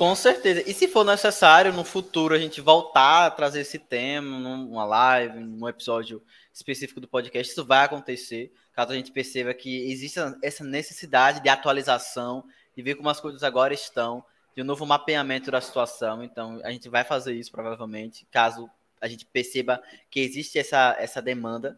Com 0.00 0.14
certeza. 0.14 0.62
E 0.66 0.72
se 0.72 0.88
for 0.88 1.04
necessário, 1.04 1.74
no 1.74 1.84
futuro, 1.84 2.34
a 2.34 2.38
gente 2.38 2.58
voltar 2.62 3.26
a 3.26 3.30
trazer 3.30 3.60
esse 3.60 3.78
tema 3.78 4.38
numa 4.38 4.82
live, 4.82 5.40
num 5.40 5.68
episódio 5.68 6.22
específico 6.54 7.02
do 7.02 7.06
podcast, 7.06 7.52
isso 7.52 7.66
vai 7.66 7.84
acontecer, 7.84 8.50
caso 8.72 8.92
a 8.92 8.94
gente 8.94 9.12
perceba 9.12 9.52
que 9.52 9.90
existe 9.92 10.18
essa 10.42 10.64
necessidade 10.64 11.42
de 11.42 11.50
atualização, 11.50 12.42
de 12.74 12.82
ver 12.82 12.94
como 12.94 13.10
as 13.10 13.20
coisas 13.20 13.42
agora 13.42 13.74
estão, 13.74 14.24
de 14.56 14.62
um 14.62 14.64
novo 14.64 14.86
mapeamento 14.86 15.50
da 15.50 15.60
situação. 15.60 16.24
Então, 16.24 16.62
a 16.64 16.70
gente 16.70 16.88
vai 16.88 17.04
fazer 17.04 17.34
isso 17.34 17.52
provavelmente, 17.52 18.26
caso 18.30 18.70
a 19.02 19.06
gente 19.06 19.26
perceba 19.26 19.82
que 20.10 20.20
existe 20.20 20.58
essa, 20.58 20.96
essa 20.98 21.20
demanda. 21.20 21.76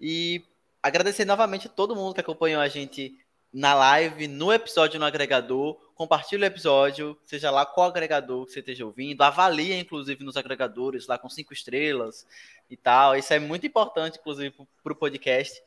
E 0.00 0.42
agradecer 0.82 1.26
novamente 1.26 1.66
a 1.66 1.70
todo 1.70 1.94
mundo 1.94 2.14
que 2.14 2.20
acompanhou 2.22 2.62
a 2.62 2.68
gente 2.68 3.14
na 3.52 3.74
live, 3.74 4.28
no 4.28 4.52
episódio 4.52 5.00
no 5.00 5.06
agregador 5.06 5.78
compartilhe 5.98 6.44
o 6.44 6.46
episódio, 6.46 7.18
seja 7.24 7.50
lá 7.50 7.66
qual 7.66 7.88
agregador 7.88 8.46
que 8.46 8.52
você 8.52 8.60
esteja 8.60 8.86
ouvindo, 8.86 9.20
avalie, 9.20 9.74
inclusive, 9.74 10.22
nos 10.22 10.36
agregadores, 10.36 11.08
lá 11.08 11.18
com 11.18 11.28
cinco 11.28 11.52
estrelas 11.52 12.24
e 12.70 12.76
tal. 12.76 13.16
Isso 13.16 13.34
é 13.34 13.38
muito 13.40 13.66
importante, 13.66 14.16
inclusive, 14.16 14.54
para 14.80 14.92
o 14.92 14.96
podcast. 14.96 15.60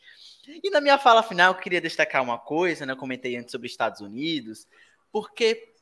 E 0.47 0.69
na 0.69 0.79
minha 0.79 0.97
fala 0.97 1.21
final, 1.21 1.53
eu 1.53 1.59
queria 1.59 1.81
destacar 1.81 2.23
uma 2.23 2.37
coisa, 2.37 2.85
né? 2.85 2.93
Eu 2.93 2.97
comentei 2.97 3.35
antes 3.35 3.51
sobre 3.51 3.67
Estados 3.67 3.99
Unidos, 3.99 4.65
porque 5.11 5.73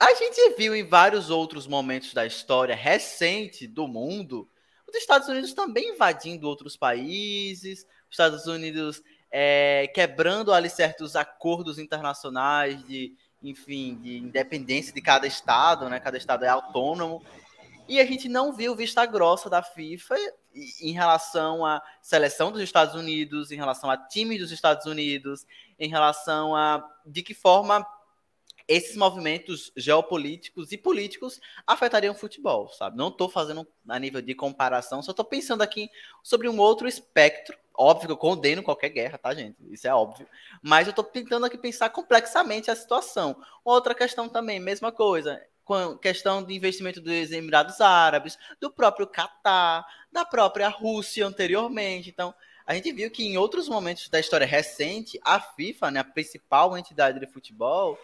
a 0.00 0.12
gente 0.14 0.56
viu 0.56 0.74
em 0.74 0.82
vários 0.82 1.30
outros 1.30 1.68
momentos 1.68 2.12
da 2.12 2.26
história 2.26 2.74
recente 2.74 3.68
do 3.68 3.86
mundo 3.86 4.48
os 4.92 4.96
Estados 5.00 5.28
Unidos 5.28 5.54
também 5.54 5.94
invadindo 5.94 6.46
outros 6.46 6.76
países, 6.76 7.80
os 7.80 8.10
Estados 8.10 8.46
Unidos 8.46 9.02
é, 9.32 9.90
quebrando 9.94 10.52
ali 10.52 10.68
certos 10.68 11.16
acordos 11.16 11.78
internacionais 11.78 12.84
de, 12.86 13.16
enfim, 13.42 13.98
de 14.02 14.18
independência 14.18 14.92
de 14.92 15.00
cada 15.00 15.26
estado, 15.26 15.88
né? 15.88 15.98
Cada 15.98 16.18
estado 16.18 16.44
é 16.44 16.48
autônomo. 16.48 17.24
E 17.88 17.98
a 17.98 18.04
gente 18.04 18.28
não 18.28 18.52
viu 18.52 18.76
vista 18.76 19.04
grossa 19.06 19.48
da 19.48 19.62
FIFA 19.62 20.14
em 20.80 20.92
relação 20.92 21.64
à 21.64 21.82
seleção 22.00 22.52
dos 22.52 22.60
Estados 22.60 22.94
Unidos, 22.94 23.50
em 23.50 23.56
relação 23.56 23.90
a 23.90 23.96
time 23.96 24.38
dos 24.38 24.52
Estados 24.52 24.86
Unidos, 24.86 25.46
em 25.78 25.88
relação 25.88 26.54
a 26.54 26.86
de 27.06 27.22
que 27.22 27.34
forma 27.34 27.86
esses 28.72 28.96
movimentos 28.96 29.70
geopolíticos 29.76 30.72
e 30.72 30.78
políticos 30.78 31.40
afetariam 31.66 32.14
o 32.14 32.16
futebol, 32.16 32.68
sabe? 32.68 32.96
Não 32.96 33.08
estou 33.08 33.28
fazendo 33.28 33.66
a 33.88 33.98
nível 33.98 34.22
de 34.22 34.34
comparação, 34.34 35.02
só 35.02 35.10
estou 35.10 35.24
pensando 35.24 35.62
aqui 35.62 35.90
sobre 36.22 36.48
um 36.48 36.58
outro 36.58 36.88
espectro. 36.88 37.56
Óbvio 37.74 38.08
que 38.08 38.12
eu 38.12 38.16
condeno 38.16 38.62
qualquer 38.62 38.90
guerra, 38.90 39.18
tá, 39.18 39.34
gente? 39.34 39.56
Isso 39.70 39.86
é 39.86 39.94
óbvio. 39.94 40.26
Mas 40.62 40.86
eu 40.86 40.90
estou 40.90 41.04
tentando 41.04 41.46
aqui 41.46 41.58
pensar 41.58 41.90
complexamente 41.90 42.70
a 42.70 42.76
situação. 42.76 43.36
Outra 43.64 43.94
questão 43.94 44.28
também, 44.28 44.60
mesma 44.60 44.92
coisa 44.92 45.40
com 45.64 45.96
questão 45.96 46.42
de 46.42 46.54
investimento 46.54 47.00
dos 47.00 47.30
Emirados 47.30 47.80
Árabes, 47.80 48.36
do 48.60 48.70
próprio 48.70 49.06
Catar, 49.06 49.86
da 50.10 50.24
própria 50.24 50.68
Rússia 50.68 51.26
anteriormente. 51.26 52.10
Então, 52.10 52.34
a 52.66 52.74
gente 52.74 52.92
viu 52.92 53.10
que 53.10 53.24
em 53.24 53.36
outros 53.36 53.68
momentos 53.68 54.08
da 54.08 54.20
história 54.20 54.46
recente, 54.46 55.20
a 55.24 55.40
FIFA, 55.40 55.90
né, 55.90 56.00
a 56.00 56.04
principal 56.04 56.76
entidade 56.76 57.18
de 57.18 57.26
futebol, 57.26 57.98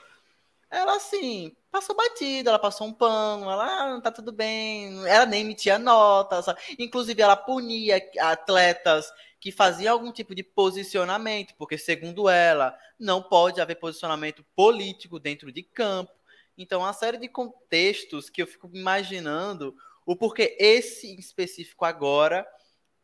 ela 0.70 0.96
assim, 0.96 1.56
passou 1.70 1.96
batida, 1.96 2.50
ela 2.50 2.58
passou 2.58 2.86
um 2.86 2.92
pano, 2.92 3.50
ela 3.50 3.96
ah, 3.96 4.00
tá 4.00 4.10
tudo 4.10 4.32
bem, 4.32 5.06
ela 5.06 5.24
nem 5.26 5.42
emitia 5.42 5.78
nota, 5.78 6.42
sabe? 6.42 6.60
inclusive 6.78 7.20
ela 7.22 7.36
punia 7.36 8.00
atletas 8.20 9.10
que 9.40 9.52
faziam 9.52 9.92
algum 9.92 10.12
tipo 10.12 10.34
de 10.34 10.42
posicionamento, 10.42 11.54
porque 11.56 11.78
segundo 11.78 12.28
ela, 12.28 12.76
não 12.98 13.22
pode 13.22 13.60
haver 13.60 13.76
posicionamento 13.76 14.44
político 14.56 15.18
dentro 15.18 15.52
de 15.52 15.62
campo. 15.62 16.12
Então, 16.56 16.80
uma 16.80 16.92
série 16.92 17.18
de 17.18 17.28
contextos 17.28 18.28
que 18.28 18.42
eu 18.42 18.46
fico 18.46 18.68
imaginando 18.74 19.76
o 20.04 20.16
porquê 20.16 20.56
esse 20.58 21.06
em 21.06 21.18
específico 21.18 21.84
agora 21.84 22.46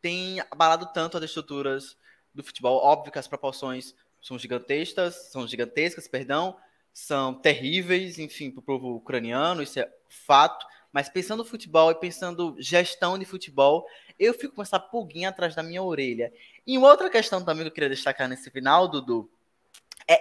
tem 0.01 0.41
abalado 0.51 0.91
tanto 0.93 1.17
as 1.17 1.23
estruturas 1.23 1.97
do 2.33 2.43
futebol. 2.43 2.83
Óbvio 2.83 3.13
que 3.13 3.19
as 3.19 3.27
proporções 3.27 3.95
são 4.21 4.37
gigantescas, 4.37 5.29
são 5.31 5.47
gigantescas, 5.47 6.07
perdão, 6.07 6.57
são 6.95 7.33
terríveis, 7.33 8.17
enfim, 8.17 8.49
para 8.49 8.61
o 8.61 8.63
povo 8.63 8.95
ucraniano, 8.95 9.61
isso 9.61 9.77
é 9.77 9.91
fato. 10.07 10.65
Mas 10.93 11.09
pensando 11.09 11.39
no 11.39 11.45
futebol 11.45 11.91
e 11.91 11.95
pensando 11.95 12.55
gestão 12.57 13.19
de 13.19 13.25
futebol, 13.25 13.85
eu 14.17 14.33
fico 14.33 14.55
com 14.55 14.61
essa 14.61 14.79
pulguinha 14.79 15.27
atrás 15.27 15.53
da 15.53 15.61
minha 15.61 15.83
orelha. 15.83 16.31
E 16.65 16.77
uma 16.77 16.89
outra 16.89 17.09
questão 17.09 17.43
também 17.43 17.63
que 17.63 17.67
eu 17.67 17.73
queria 17.73 17.89
destacar 17.89 18.29
nesse 18.29 18.49
final, 18.49 18.87
Dudu, 18.87 19.29
é 20.07 20.17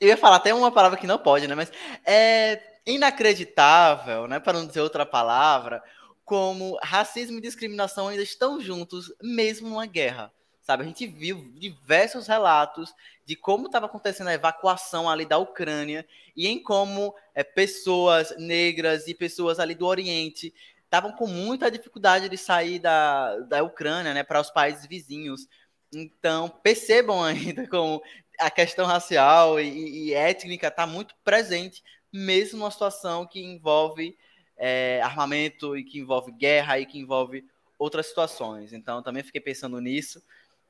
eu 0.00 0.08
ia 0.08 0.16
falar 0.16 0.36
até 0.36 0.54
uma 0.54 0.72
palavra 0.72 0.98
que 0.98 1.06
não 1.06 1.18
pode, 1.18 1.46
né? 1.46 1.54
Mas 1.54 1.70
é 2.06 2.78
inacreditável, 2.86 4.26
né? 4.26 4.40
Para 4.40 4.54
não 4.54 4.66
dizer 4.66 4.80
outra 4.80 5.04
palavra, 5.04 5.84
como 6.24 6.78
racismo 6.82 7.36
e 7.36 7.42
discriminação 7.42 8.08
ainda 8.08 8.22
estão 8.22 8.58
juntos, 8.62 9.12
mesmo 9.22 9.68
numa 9.68 9.84
guerra. 9.84 10.32
Sabe, 10.62 10.84
a 10.84 10.86
gente 10.86 11.06
viu 11.06 11.52
diversos 11.56 12.26
relatos 12.26 12.94
de 13.24 13.36
como 13.36 13.66
estava 13.66 13.86
acontecendo 13.86 14.28
a 14.28 14.34
evacuação 14.34 15.08
ali 15.08 15.24
da 15.24 15.38
Ucrânia 15.38 16.06
e 16.36 16.48
em 16.48 16.62
como 16.62 17.14
é, 17.34 17.44
pessoas 17.44 18.34
negras 18.36 19.06
e 19.06 19.14
pessoas 19.14 19.58
ali 19.58 19.74
do 19.74 19.86
Oriente 19.86 20.52
estavam 20.84 21.12
com 21.12 21.26
muita 21.26 21.70
dificuldade 21.70 22.28
de 22.28 22.36
sair 22.36 22.78
da, 22.78 23.38
da 23.38 23.62
Ucrânia 23.62 24.12
né, 24.12 24.22
para 24.22 24.40
os 24.40 24.50
países 24.50 24.86
vizinhos. 24.86 25.48
Então, 25.90 26.48
percebam 26.48 27.22
ainda 27.24 27.66
como 27.66 28.02
a 28.38 28.50
questão 28.50 28.86
racial 28.86 29.58
e, 29.60 30.08
e 30.08 30.14
étnica 30.14 30.68
está 30.68 30.86
muito 30.86 31.14
presente, 31.24 31.82
mesmo 32.12 32.58
numa 32.58 32.70
situação 32.70 33.26
que 33.26 33.40
envolve 33.40 34.16
é, 34.56 35.00
armamento 35.02 35.76
e 35.76 35.84
que 35.84 35.98
envolve 35.98 36.30
guerra 36.32 36.78
e 36.78 36.84
que 36.84 36.98
envolve 36.98 37.44
outras 37.78 38.06
situações. 38.06 38.72
Então, 38.72 39.02
também 39.02 39.22
fiquei 39.22 39.40
pensando 39.40 39.80
nisso. 39.80 40.22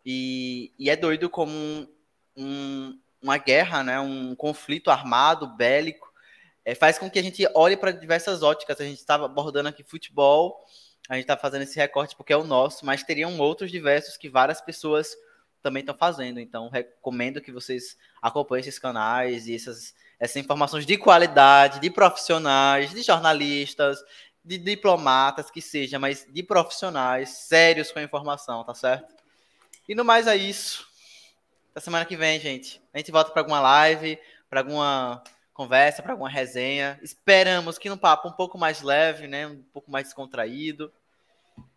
E, 0.06 0.72
e 0.78 0.88
é 0.88 0.96
doido 0.96 1.28
como 1.28 1.88
um, 2.36 2.44
um, 2.44 2.98
uma 3.22 3.38
guerra, 3.38 3.82
né, 3.82 4.00
um 4.00 4.34
conflito 4.34 4.90
armado, 4.90 5.46
bélico, 5.46 6.12
é, 6.64 6.74
faz 6.74 6.98
com 6.98 7.10
que 7.10 7.18
a 7.18 7.22
gente 7.22 7.46
olhe 7.54 7.76
para 7.76 7.90
diversas 7.90 8.42
óticas. 8.42 8.80
A 8.80 8.84
gente 8.84 8.98
estava 8.98 9.26
abordando 9.26 9.68
aqui 9.68 9.82
futebol, 9.82 10.64
a 11.08 11.14
gente 11.14 11.24
está 11.24 11.36
fazendo 11.36 11.62
esse 11.62 11.76
recorte 11.76 12.16
porque 12.16 12.32
é 12.32 12.36
o 12.36 12.44
nosso, 12.44 12.86
mas 12.86 13.02
teriam 13.02 13.38
outros 13.38 13.70
diversos 13.70 14.16
que 14.16 14.28
várias 14.28 14.60
pessoas 14.60 15.16
também 15.62 15.80
estão 15.80 15.96
fazendo. 15.96 16.40
Então, 16.40 16.68
recomendo 16.68 17.40
que 17.40 17.52
vocês 17.52 17.96
acompanhem 18.20 18.60
esses 18.60 18.78
canais 18.78 19.46
e 19.46 19.54
essas, 19.54 19.94
essas 20.18 20.36
informações 20.36 20.86
de 20.86 20.96
qualidade, 20.96 21.80
de 21.80 21.90
profissionais, 21.90 22.90
de 22.90 23.02
jornalistas, 23.02 23.98
de 24.44 24.58
diplomatas, 24.58 25.50
que 25.50 25.62
seja, 25.62 25.98
mas 25.98 26.26
de 26.28 26.42
profissionais 26.42 27.28
sérios 27.30 27.92
com 27.92 28.00
a 28.00 28.02
informação, 28.02 28.64
tá 28.64 28.74
certo? 28.74 29.14
E 29.88 29.94
no 29.94 30.04
mais 30.04 30.26
é 30.26 30.36
isso. 30.36 30.91
Até 31.72 31.80
semana 31.80 32.04
que 32.04 32.16
vem, 32.16 32.38
gente. 32.38 32.82
A 32.92 32.98
gente 32.98 33.10
volta 33.10 33.30
para 33.30 33.40
alguma 33.40 33.58
live, 33.58 34.18
para 34.50 34.60
alguma 34.60 35.24
conversa, 35.54 36.02
para 36.02 36.12
alguma 36.12 36.28
resenha. 36.28 37.00
Esperamos 37.02 37.78
que 37.78 37.88
no 37.88 37.96
papo 37.96 38.28
um 38.28 38.32
pouco 38.32 38.58
mais 38.58 38.82
leve, 38.82 39.26
né? 39.26 39.46
Um 39.46 39.62
pouco 39.72 39.90
mais 39.90 40.04
descontraído. 40.04 40.92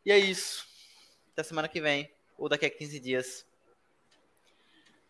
E 0.05 0.11
é 0.11 0.17
isso. 0.17 0.67
Até 1.31 1.43
semana 1.43 1.69
que 1.69 1.79
vem, 1.79 2.11
ou 2.37 2.49
daqui 2.49 2.65
a 2.65 2.69
15 2.69 2.99
dias. 2.99 3.47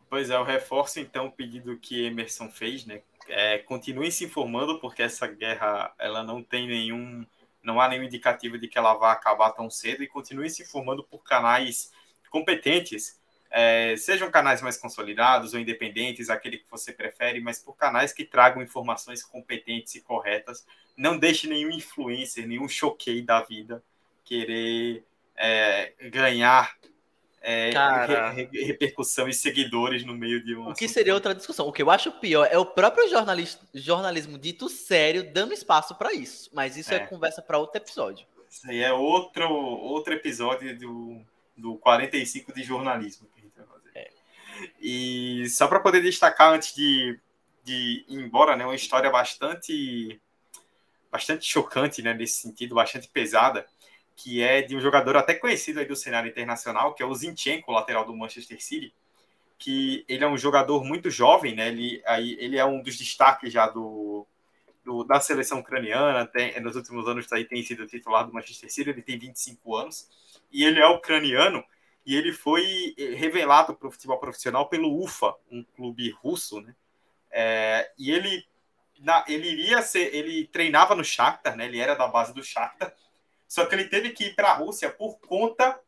Pois 0.08 0.30
é, 0.30 0.36
eu 0.36 0.44
reforço 0.44 1.00
então 1.00 1.26
o 1.26 1.32
pedido 1.32 1.80
que 1.80 2.06
Emerson 2.06 2.52
fez, 2.52 2.86
né? 2.86 3.02
É, 3.28 3.58
continue 3.58 4.12
se 4.12 4.24
informando, 4.24 4.80
porque 4.80 5.02
essa 5.02 5.26
guerra 5.26 5.92
ela 5.98 6.24
não 6.24 6.44
tem 6.44 6.68
nenhum, 6.68 7.26
não 7.64 7.82
há 7.82 7.90
nenhum 7.90 8.04
indicativo 8.04 8.60
de 8.60 8.68
que 8.68 8.78
ela 8.78 8.94
vá 8.94 9.12
acabar 9.12 9.52
tão 9.52 9.68
cedo, 9.68 10.04
e 10.04 10.08
continue 10.08 10.48
se 10.48 10.62
informando 10.62 11.04
por 11.04 11.24
canais 11.24 11.92
competentes, 12.30 13.20
é, 13.58 13.96
sejam 13.96 14.30
canais 14.30 14.62
mais 14.62 14.76
consolidados 14.76 15.54
ou 15.54 15.60
independentes, 15.62 16.30
aquele 16.30 16.58
que 16.58 16.70
você 16.70 16.92
prefere, 16.92 17.40
mas 17.40 17.58
por 17.58 17.74
canais 17.78 18.12
que 18.12 18.26
tragam 18.26 18.62
informações 18.62 19.24
competentes 19.24 19.96
e 19.96 20.02
corretas. 20.02 20.68
Não 20.98 21.18
deixe 21.18 21.48
nenhum 21.48 21.70
influencer, 21.70 22.46
nenhum 22.46 22.68
choquei 22.68 23.22
da 23.22 23.42
vida 23.42 23.82
querer 24.26 25.06
é, 25.38 25.94
ganhar 26.10 26.76
é, 27.42 27.70
re, 28.34 28.50
re, 28.52 28.64
repercussão 28.66 29.30
e 29.30 29.34
seguidores 29.34 30.04
no 30.04 30.14
meio 30.14 30.44
de 30.44 30.54
um. 30.54 30.72
O 30.72 30.74
que 30.74 30.90
seria 30.90 31.14
outra 31.14 31.34
discussão? 31.34 31.66
O 31.66 31.72
que 31.72 31.82
eu 31.82 31.90
acho 31.90 32.12
pior 32.12 32.50
é 32.52 32.58
o 32.58 32.66
próprio 32.66 33.08
jornalismo 33.08 34.38
dito 34.38 34.68
sério 34.68 35.32
dando 35.32 35.54
espaço 35.54 35.96
para 35.96 36.12
isso. 36.12 36.50
Mas 36.54 36.76
isso 36.76 36.94
é, 36.94 36.98
é 36.98 37.00
conversa 37.08 37.42
para 37.42 37.58
outro 37.58 37.78
episódio. 37.78 38.28
Isso 38.50 38.70
aí 38.70 38.82
é 38.82 38.92
outro, 38.92 39.50
outro 39.50 40.14
episódio 40.14 40.78
do, 40.78 41.22
do 41.56 41.76
45 41.78 42.54
de 42.54 42.64
jornalismo 42.64 43.28
que 43.34 43.40
a 43.40 43.44
gente 43.44 43.56
vai 43.56 43.66
fazer. 43.66 43.92
É. 43.96 44.10
E 44.80 45.48
só 45.50 45.68
para 45.68 45.80
poder 45.80 46.02
destacar 46.02 46.54
antes 46.54 46.74
de, 46.76 47.20
de 47.64 48.06
ir 48.08 48.20
embora, 48.20 48.56
né, 48.56 48.66
uma 48.66 48.76
história 48.76 49.10
bastante 49.10 50.20
bastante 51.12 51.46
chocante, 51.46 52.02
né, 52.02 52.14
nesse 52.14 52.42
sentido, 52.42 52.76
bastante 52.76 53.08
pesada 53.08 53.66
que 54.16 54.42
é 54.42 54.62
de 54.62 54.76
um 54.76 54.80
jogador 54.80 55.18
até 55.18 55.34
conhecido 55.34 55.80
aí 55.80 55.86
do 55.86 55.96
cenário 55.96 56.30
internacional, 56.30 56.94
que 56.94 57.04
é 57.04 57.06
o 57.06 57.14
Zinchenko, 57.14 57.72
lateral 57.72 58.06
do 58.06 58.16
Manchester 58.16 58.64
City, 58.64 58.94
que 59.58 60.06
ele 60.08 60.24
é 60.24 60.28
um 60.28 60.38
jogador 60.38 60.84
muito 60.84 61.10
jovem, 61.10 61.54
né? 61.54 61.68
Ele, 61.68 62.02
aí, 62.06 62.38
ele 62.40 62.58
é 62.58 62.66
um 62.66 62.82
dos 62.82 62.98
destaques 62.98 63.52
já 63.52 63.68
do, 63.68 64.26
do 64.84 65.04
da 65.04 65.20
seleção 65.20 65.60
ucraniana, 65.60 66.26
tem, 66.26 66.60
nos 66.62 66.76
últimos 66.76 67.08
anos 67.08 67.32
aí 67.32 67.44
tem 67.44 67.62
sido 67.62 67.86
titular 67.86 68.26
do 68.26 68.34
Manchester 68.34 68.72
City, 68.72 68.90
ele 68.90 69.02
tem 69.02 69.20
25 69.20 69.76
anos, 69.76 70.10
e 70.52 70.64
ele 70.64 70.80
é 70.80 70.88
ucraniano, 70.88 71.64
e 72.06 72.16
ele 72.16 72.32
foi 72.32 72.94
revelado 73.16 73.76
para 73.76 73.88
o 73.88 73.92
futebol 73.92 74.20
profissional 74.20 74.70
pelo 74.70 75.02
UFA, 75.04 75.36
um 75.52 75.64
clube 75.64 76.12
russo, 76.12 76.62
né? 76.62 76.76
É, 77.32 77.92
e 77.98 78.12
ele, 78.12 78.46
na, 79.00 79.26
ele 79.28 79.50
iria 79.50 79.82
ser, 79.82 80.14
ele 80.16 80.48
treinava 80.48 80.96
no 80.96 81.04
Shakhtar, 81.04 81.58
né? 81.58 81.66
Ele 81.66 81.80
era 81.80 81.96
da 81.96 82.08
base 82.08 82.34
do 82.34 82.44
Shakhtar, 82.44 82.94
só 83.48 83.66
que 83.66 83.74
ele 83.74 83.86
teve 83.86 84.12
que 84.12 84.26
ir 84.26 84.36
para 84.36 84.52
a 84.52 84.56
Rússia 84.56 84.90
por 84.90 85.20
conta 85.20 85.80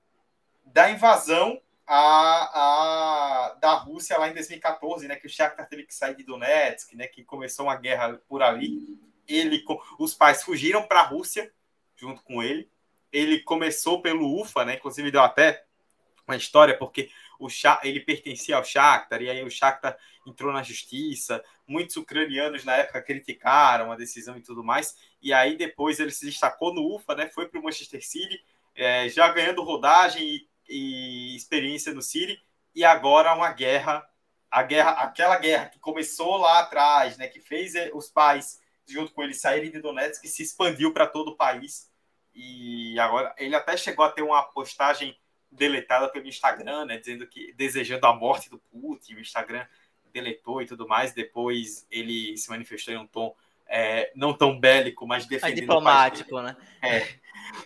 da 0.66 0.90
invasão 0.90 1.62
a, 1.86 3.50
a, 3.50 3.54
da 3.62 3.74
Rússia 3.76 4.18
lá 4.18 4.28
em 4.28 4.34
2014, 4.34 5.08
né, 5.08 5.16
que 5.16 5.26
o 5.26 5.30
Shakhtar 5.30 5.70
teve 5.70 5.84
que 5.84 5.96
sair 5.96 6.16
de 6.16 6.24
Donetsk, 6.24 6.94
né, 6.96 7.08
que 7.08 7.24
começou 7.24 7.68
uma 7.68 7.78
guerra 7.78 8.20
por 8.28 8.44
ali. 8.44 9.00
Ele, 9.26 9.64
os 9.98 10.14
pais 10.14 10.44
fugiram 10.44 10.84
para 10.84 11.00
a 11.00 11.04
Rússia 11.04 11.52
junto 11.96 12.22
com 12.24 12.44
ele. 12.44 12.70
Ele 13.12 13.40
começou 13.40 14.02
pelo 14.02 14.42
UFA, 14.42 14.66
né, 14.66 14.76
inclusive 14.76 15.12
deu 15.12 15.22
até 15.22 15.67
uma 16.28 16.36
história 16.36 16.78
porque 16.78 17.10
o 17.40 17.48
ele 17.84 18.00
pertencia 18.00 18.56
ao 18.56 18.64
Shakhtar 18.64 19.22
e 19.22 19.30
aí 19.30 19.44
o 19.44 19.50
Shakhtar 19.50 19.98
entrou 20.26 20.52
na 20.52 20.64
justiça. 20.64 21.44
Muitos 21.68 21.96
ucranianos 21.96 22.64
na 22.66 22.76
época 22.76 23.02
criticaram 23.02 23.92
a 23.92 23.96
decisão 23.96 24.36
e 24.38 24.42
tudo 24.42 24.64
mais. 24.64 24.96
E 25.22 25.32
aí 25.34 25.56
depois 25.56 26.00
ele 26.00 26.12
se 26.12 26.26
destacou 26.26 26.74
no 26.74 26.96
UFA, 26.96 27.16
né? 27.16 27.28
Foi 27.28 27.48
para 27.48 27.60
o 27.60 27.64
Manchester 27.64 28.06
City. 28.06 28.44
é, 28.76 29.10
já 29.10 29.28
ganhando 29.30 29.64
rodagem 29.64 30.24
e, 30.24 30.48
e 30.70 31.36
experiência 31.36 31.94
no 31.94 32.02
City, 32.02 32.40
e 32.76 32.84
agora 32.86 33.34
uma 33.34 33.52
guerra, 33.52 34.08
a 34.52 34.62
guerra, 34.62 34.92
aquela 34.92 35.38
guerra 35.38 35.70
que 35.70 35.80
começou 35.80 36.38
lá 36.38 36.60
atrás, 36.60 37.18
né, 37.18 37.28
que 37.28 37.40
fez 37.40 37.74
é, 37.74 37.90
os 37.94 38.08
pais 38.08 38.60
junto 38.86 39.12
com 39.14 39.24
ele 39.24 39.34
saírem 39.34 39.72
de 39.72 39.82
Donetsk, 39.82 40.26
se 40.28 40.44
expandiu 40.44 40.94
para 40.94 41.08
todo 41.08 41.32
o 41.32 41.36
país. 41.36 41.92
E 42.34 42.98
agora 43.00 43.34
ele 43.38 43.56
até 43.56 43.76
chegou 43.76 44.06
a 44.06 44.12
ter 44.12 44.22
uma 44.22 44.44
postagem 44.44 45.18
deletada 45.52 46.10
pelo 46.10 46.28
Instagram, 46.28 46.86
né, 46.86 46.98
dizendo 46.98 47.26
que 47.26 47.54
desejando 47.54 48.06
a 48.06 48.14
morte 48.14 48.50
do 48.50 48.58
Putin, 48.58 49.16
o 49.16 49.20
Instagram 49.20 49.66
deletou 50.12 50.62
e 50.62 50.66
tudo 50.66 50.88
mais. 50.88 51.14
Depois 51.14 51.88
ele 51.90 52.38
se 52.38 52.50
manifestou 52.50 52.94
em 52.94 52.98
um 52.98 53.08
tom 53.08 53.36
é, 53.68 54.12
não 54.16 54.34
tão 54.34 54.60
bélico, 54.60 55.06
mas 55.06 55.26
defendendo 55.26 55.58
é 55.58 55.62
diplomático, 55.62 56.42
né? 56.42 56.56
É, 56.82 57.08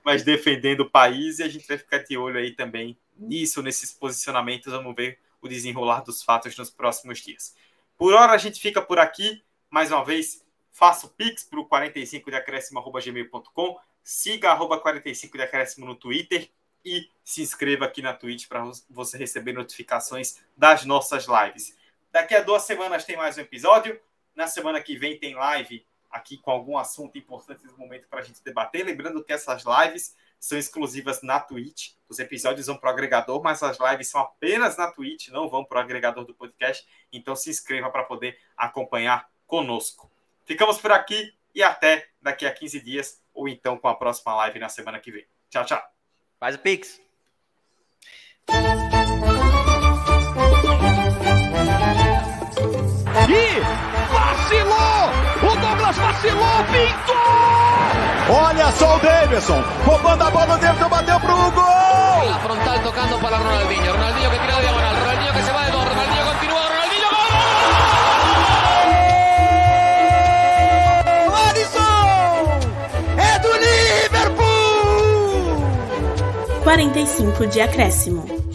mas 0.04 0.24
defendendo 0.24 0.82
o 0.82 0.90
país 0.90 1.40
e 1.40 1.44
a 1.44 1.48
gente 1.48 1.68
vai 1.68 1.78
ficar 1.78 2.00
de 2.00 2.18
olho 2.18 2.40
aí 2.40 2.52
também 2.52 2.98
nisso, 3.16 3.62
nesses 3.62 3.94
posicionamentos. 3.94 4.72
Vamos 4.72 4.96
ver 4.96 5.20
o 5.42 5.48
desenrolar 5.48 6.02
dos 6.02 6.24
fatos 6.24 6.56
nos 6.58 6.70
próximos 6.70 7.20
dias. 7.20 7.56
Por 7.98 8.14
hora 8.14 8.34
a 8.34 8.38
gente 8.38 8.60
fica 8.60 8.82
por 8.82 9.00
aqui. 9.00 9.44
Mais 9.70 9.92
uma 9.92 10.04
vez, 10.04 10.44
faça 10.72 11.06
o 11.06 11.10
pix 11.10 11.44
para 11.44 11.60
o 11.60 11.66
45 11.66 12.30
de 12.30 12.36
acréscimo.gmail.com, 12.36 13.80
siga 14.04 14.52
arroba 14.52 14.80
45 14.80 15.38
de 15.38 15.44
acréscimo 15.44 15.86
no 15.86 15.96
Twitter 15.96 16.50
e 16.84 17.10
se 17.24 17.42
inscreva 17.42 17.86
aqui 17.86 18.02
na 18.02 18.14
Twitch 18.14 18.48
para 18.48 18.64
você 18.90 19.18
receber 19.18 19.54
notificações 19.54 20.38
das 20.56 20.86
nossas 20.86 21.26
lives. 21.26 21.76
Daqui 22.12 22.36
a 22.36 22.42
duas 22.42 22.64
semanas 22.64 23.06
tem 23.06 23.16
mais 23.16 23.38
um 23.38 23.42
episódio. 23.42 24.00
Na 24.36 24.48
semana 24.48 24.82
que 24.82 24.98
vem 24.98 25.18
tem 25.18 25.36
live 25.36 25.86
aqui 26.10 26.38
com 26.38 26.52
algum 26.52 26.78
assunto 26.78 27.18
importante 27.18 27.66
no 27.66 27.78
momento 27.78 28.08
para 28.10 28.20
a 28.20 28.24
gente 28.24 28.44
debater. 28.44 28.86
Lembrando 28.86 29.24
que 29.24 29.32
essas 29.32 29.64
lives 29.64 30.16
são 30.40 30.58
exclusivas 30.58 31.22
na 31.22 31.40
Twitch. 31.40 31.94
Os 32.10 32.20
episódios 32.20 32.68
vão 32.68 32.76
para 32.76 32.90
o 32.90 32.94
agregador, 32.94 33.42
mas 33.42 33.64
as 33.64 33.78
lives 33.80 34.10
são 34.10 34.20
apenas 34.20 34.76
na 34.76 34.92
Twitch, 34.92 35.30
não 35.30 35.48
vão 35.48 35.64
para 35.64 35.78
o 35.78 35.82
agregador 35.82 36.26
do 36.26 36.34
podcast. 36.34 36.86
Então 37.14 37.36
se 37.36 37.50
inscreva 37.50 37.90
para 37.90 38.04
poder 38.04 38.38
acompanhar 38.58 39.30
conosco. 39.48 40.12
Ficamos 40.46 40.80
por 40.80 40.92
aqui 40.92 41.34
e 41.54 41.62
até 41.62 42.10
daqui 42.22 42.46
a 42.46 42.54
15 42.54 42.82
dias, 42.82 43.22
ou 43.34 43.48
então 43.48 43.78
com 43.78 43.88
a 43.88 43.96
próxima 43.96 44.36
live 44.36 44.60
na 44.60 44.70
semana 44.70 45.00
que 45.00 45.12
vem. 45.12 45.26
Tchau, 45.50 45.66
tchau. 45.66 45.91
Faz 46.42 46.56
o 46.56 46.58
Pix. 46.58 47.00
E 53.30 53.60
vacilou! 54.12 55.04
O 55.44 55.56
Douglas 55.56 55.98
vacilou, 55.98 56.64
pintou! 56.72 57.16
Olha 58.36 58.72
só 58.72 58.98
o 58.98 59.00
Davidson, 59.02 59.62
roubando 59.86 60.24
a 60.24 60.32
bola, 60.32 60.56
o 60.56 60.58
Davidson 60.58 60.90
bateu 60.90 61.20
pro 61.20 61.52
gol! 61.52 62.26
La 62.28 62.40
frontal 62.40 62.80
tocando 62.80 63.22
para 63.22 63.38
Ronaldinho. 63.38 63.92
Ronaldinho 63.92 64.32
que 64.32 64.40
tira 64.40 64.56
de 64.56 64.62
diagonal. 64.62 64.96
Ronaldinho 64.96 65.34
que 65.34 65.44
se 65.44 65.52
va 65.52 65.64
de 65.66 65.72
continúa. 65.72 65.94
Ronaldinho 65.94 66.21
45 76.64 77.48
de 77.48 77.62
acréscimo. 77.62 78.51